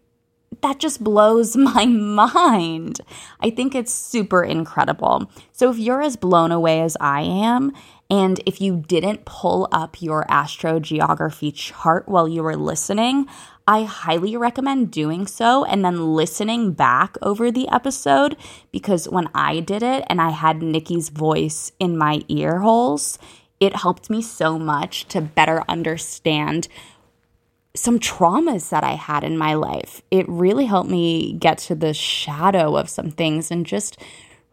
that 0.62 0.80
just 0.80 1.03
blows 1.03 1.55
my 1.58 1.86
mind. 1.86 3.01
I 3.39 3.49
think 3.49 3.76
it's 3.76 3.93
super 3.93 4.43
incredible. 4.43 5.30
So, 5.51 5.70
if 5.70 5.78
you're 5.78 6.01
as 6.01 6.16
blown 6.16 6.51
away 6.51 6.82
as 6.82 6.97
I 6.99 7.22
am, 7.22 7.74
and 8.10 8.39
if 8.45 8.62
you 8.62 8.84
didn't 8.88 9.26
pull 9.26 9.68
up 9.72 10.01
your 10.01 10.26
astrogeography 10.30 11.53
chart 11.53 12.08
while 12.08 12.28
you 12.28 12.41
were 12.41 12.55
listening, 12.55 13.28
I 13.68 13.84
highly 13.84 14.38
recommend 14.38 14.91
doing 14.91 15.28
so 15.28 15.65
and 15.65 15.84
then 15.84 16.15
listening 16.15 16.72
back 16.72 17.18
over 17.22 17.51
the 17.51 17.68
episode 17.68 18.38
because 18.72 19.09
when 19.09 19.30
I 19.36 19.59
did 19.59 19.84
it 19.84 20.05
and 20.07 20.22
I 20.22 20.30
had 20.30 20.61
Nikki's 20.61 21.09
voice 21.09 21.74
in 21.78 21.97
my 21.97 22.22
ear 22.30 22.59
holes, 22.59 23.20
it 23.59 23.76
helped 23.76 24.09
me 24.09 24.22
so 24.22 24.57
much 24.57 25.07
to 25.09 25.20
better 25.20 25.63
understand 25.68 26.70
some 27.76 27.99
traumas 27.99 28.70
that 28.70 28.84
I 28.84 28.93
had 28.93 29.24
in 29.24 29.38
my 29.38 29.53
life. 29.53 30.01
It 30.09 30.28
really 30.30 30.65
helped 30.65 30.89
me 30.89 31.34
get 31.34 31.57
to 31.59 31.76
the 31.76 31.93
shadow 31.93 32.78
of 32.78 32.89
some 32.89 33.11
things 33.11 33.51
and 33.51 33.65
just 33.65 33.99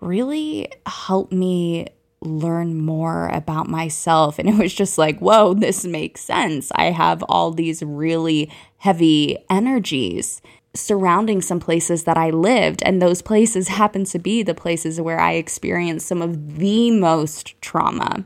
really 0.01 0.69
helped 0.87 1.33
me 1.33 1.87
learn 2.27 2.79
more 2.79 3.29
about 3.29 3.69
myself. 3.69 4.39
And 4.39 4.49
it 4.49 4.57
was 4.57 4.75
just 4.75 4.99
like, 4.99 5.19
whoa, 5.19 5.55
this 5.55 5.85
makes 5.85 6.21
sense. 6.21 6.71
I 6.75 6.87
have 6.87 7.23
all 7.25 7.51
these 7.51 7.83
really 7.83 8.51
heavy 8.79 9.39
energies 9.49 10.41
surrounding 10.75 11.41
some 11.41 11.61
places 11.61 12.05
that 12.05 12.17
I 12.17 12.31
lived. 12.31 12.83
And 12.83 13.01
those 13.01 13.23
places 13.23 13.69
happen 13.81 14.05
to 14.07 14.19
be 14.19 14.43
the 14.43 14.55
places 14.55 15.01
where 15.01 15.21
I 15.21 15.33
experienced 15.33 16.07
some 16.07 16.23
of 16.23 16.59
the 16.59 16.91
most 16.91 17.61
trauma. 17.61 18.25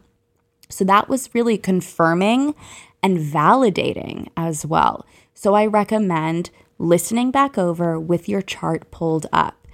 So 0.68 0.84
that 0.84 1.08
was 1.08 1.34
really 1.34 1.58
confirming 1.58 2.54
and 3.02 3.18
validating 3.18 4.28
as 4.36 4.66
well. 4.66 5.06
So 5.34 5.54
I 5.54 5.66
recommend 5.66 6.50
listening 6.78 7.30
back 7.30 7.58
over 7.58 7.98
with 7.98 8.28
your 8.28 8.42
chart 8.42 8.90
pulled 8.90 9.26
up. 9.32 9.66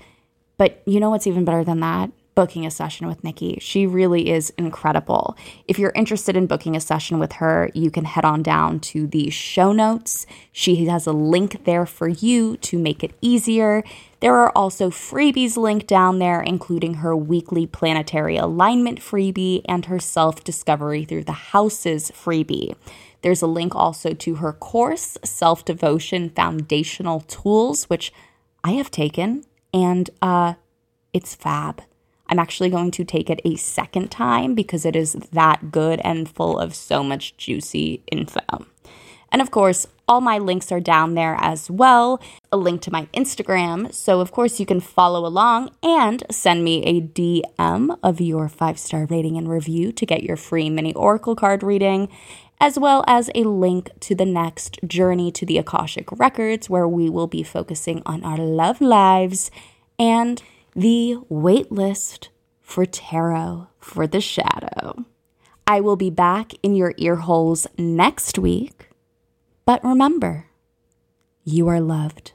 But 0.56 0.82
you 0.86 1.00
know 1.00 1.10
what's 1.10 1.26
even 1.26 1.44
better 1.44 1.64
than 1.64 1.80
that? 1.80 2.10
Booking 2.34 2.66
a 2.66 2.70
session 2.70 3.06
with 3.06 3.22
Nikki. 3.22 3.58
She 3.60 3.86
really 3.86 4.30
is 4.30 4.50
incredible. 4.58 5.36
If 5.68 5.78
you're 5.78 5.92
interested 5.94 6.36
in 6.36 6.46
booking 6.46 6.76
a 6.76 6.80
session 6.80 7.18
with 7.18 7.32
her, 7.34 7.70
you 7.74 7.90
can 7.90 8.04
head 8.04 8.24
on 8.24 8.42
down 8.42 8.80
to 8.80 9.06
the 9.06 9.30
show 9.30 9.72
notes. 9.72 10.26
She 10.52 10.86
has 10.86 11.06
a 11.06 11.12
link 11.12 11.64
there 11.64 11.86
for 11.86 12.08
you 12.08 12.56
to 12.58 12.78
make 12.78 13.04
it 13.04 13.14
easier. 13.20 13.84
There 14.20 14.36
are 14.36 14.52
also 14.56 14.90
freebies 14.90 15.56
linked 15.56 15.86
down 15.86 16.18
there, 16.18 16.40
including 16.40 16.94
her 16.94 17.16
weekly 17.16 17.66
planetary 17.66 18.36
alignment 18.36 19.00
freebie 19.00 19.62
and 19.66 19.86
her 19.86 19.98
self 20.00 20.42
discovery 20.42 21.04
through 21.04 21.24
the 21.24 21.32
houses 21.32 22.10
freebie. 22.10 22.74
There's 23.22 23.42
a 23.42 23.46
link 23.46 23.74
also 23.74 24.12
to 24.12 24.34
her 24.36 24.52
course, 24.52 25.16
Self 25.24 25.64
Devotion 25.64 26.28
Foundational 26.30 27.20
Tools, 27.20 27.84
which 27.84 28.12
I 28.62 28.72
have 28.72 28.90
taken, 28.90 29.44
and 29.72 30.10
uh, 30.20 30.54
it's 31.14 31.34
fab. 31.34 31.82
I'm 32.28 32.38
actually 32.38 32.70
going 32.70 32.90
to 32.92 33.04
take 33.04 33.30
it 33.30 33.40
a 33.44 33.56
second 33.56 34.10
time 34.10 34.54
because 34.54 34.84
it 34.84 34.96
is 34.96 35.12
that 35.32 35.70
good 35.70 36.00
and 36.02 36.28
full 36.28 36.58
of 36.58 36.74
so 36.74 37.02
much 37.02 37.36
juicy 37.36 38.02
info. 38.10 38.66
And 39.30 39.42
of 39.42 39.50
course, 39.50 39.86
all 40.06 40.20
my 40.20 40.38
links 40.38 40.70
are 40.70 40.80
down 40.80 41.14
there 41.14 41.36
as 41.40 41.70
well. 41.70 42.22
A 42.52 42.56
link 42.56 42.82
to 42.82 42.92
my 42.92 43.06
Instagram. 43.14 43.92
So, 43.92 44.20
of 44.20 44.30
course, 44.30 44.60
you 44.60 44.66
can 44.66 44.80
follow 44.80 45.26
along 45.26 45.70
and 45.82 46.22
send 46.30 46.62
me 46.62 46.84
a 46.84 47.00
DM 47.00 47.98
of 48.02 48.20
your 48.20 48.48
five 48.48 48.78
star 48.78 49.06
rating 49.06 49.36
and 49.36 49.48
review 49.48 49.92
to 49.92 50.06
get 50.06 50.22
your 50.22 50.36
free 50.36 50.70
mini 50.70 50.92
Oracle 50.94 51.34
card 51.34 51.62
reading, 51.62 52.08
as 52.60 52.78
well 52.78 53.02
as 53.06 53.30
a 53.34 53.44
link 53.44 53.90
to 54.00 54.14
the 54.14 54.26
next 54.26 54.78
journey 54.86 55.32
to 55.32 55.46
the 55.46 55.58
Akashic 55.58 56.12
Records, 56.12 56.70
where 56.70 56.86
we 56.86 57.08
will 57.08 57.26
be 57.26 57.42
focusing 57.42 58.02
on 58.06 58.22
our 58.24 58.38
love 58.38 58.80
lives 58.80 59.50
and 59.98 60.42
the 60.74 61.16
waitlist 61.30 62.28
for 62.60 62.84
tarot 62.84 63.68
for 63.78 64.06
the 64.06 64.20
shadow. 64.20 65.04
I 65.66 65.80
will 65.80 65.96
be 65.96 66.10
back 66.10 66.52
in 66.62 66.74
your 66.74 66.94
ear 66.98 67.16
holes 67.16 67.66
next 67.78 68.38
week. 68.38 68.90
But 69.64 69.82
remember, 69.82 70.46
you 71.44 71.68
are 71.68 71.80
loved, 71.80 72.32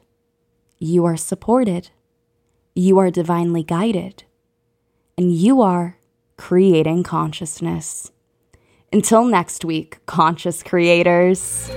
you 0.79 1.05
are 1.05 1.17
supported, 1.17 1.89
you 2.73 2.97
are 2.97 3.11
divinely 3.11 3.61
guided, 3.61 4.23
and 5.17 5.31
you 5.31 5.61
are 5.61 5.97
creating 6.37 7.03
consciousness. 7.03 8.11
Until 8.91 9.25
next 9.25 9.63
week, 9.63 9.99
conscious 10.07 10.63
creators. 10.63 11.69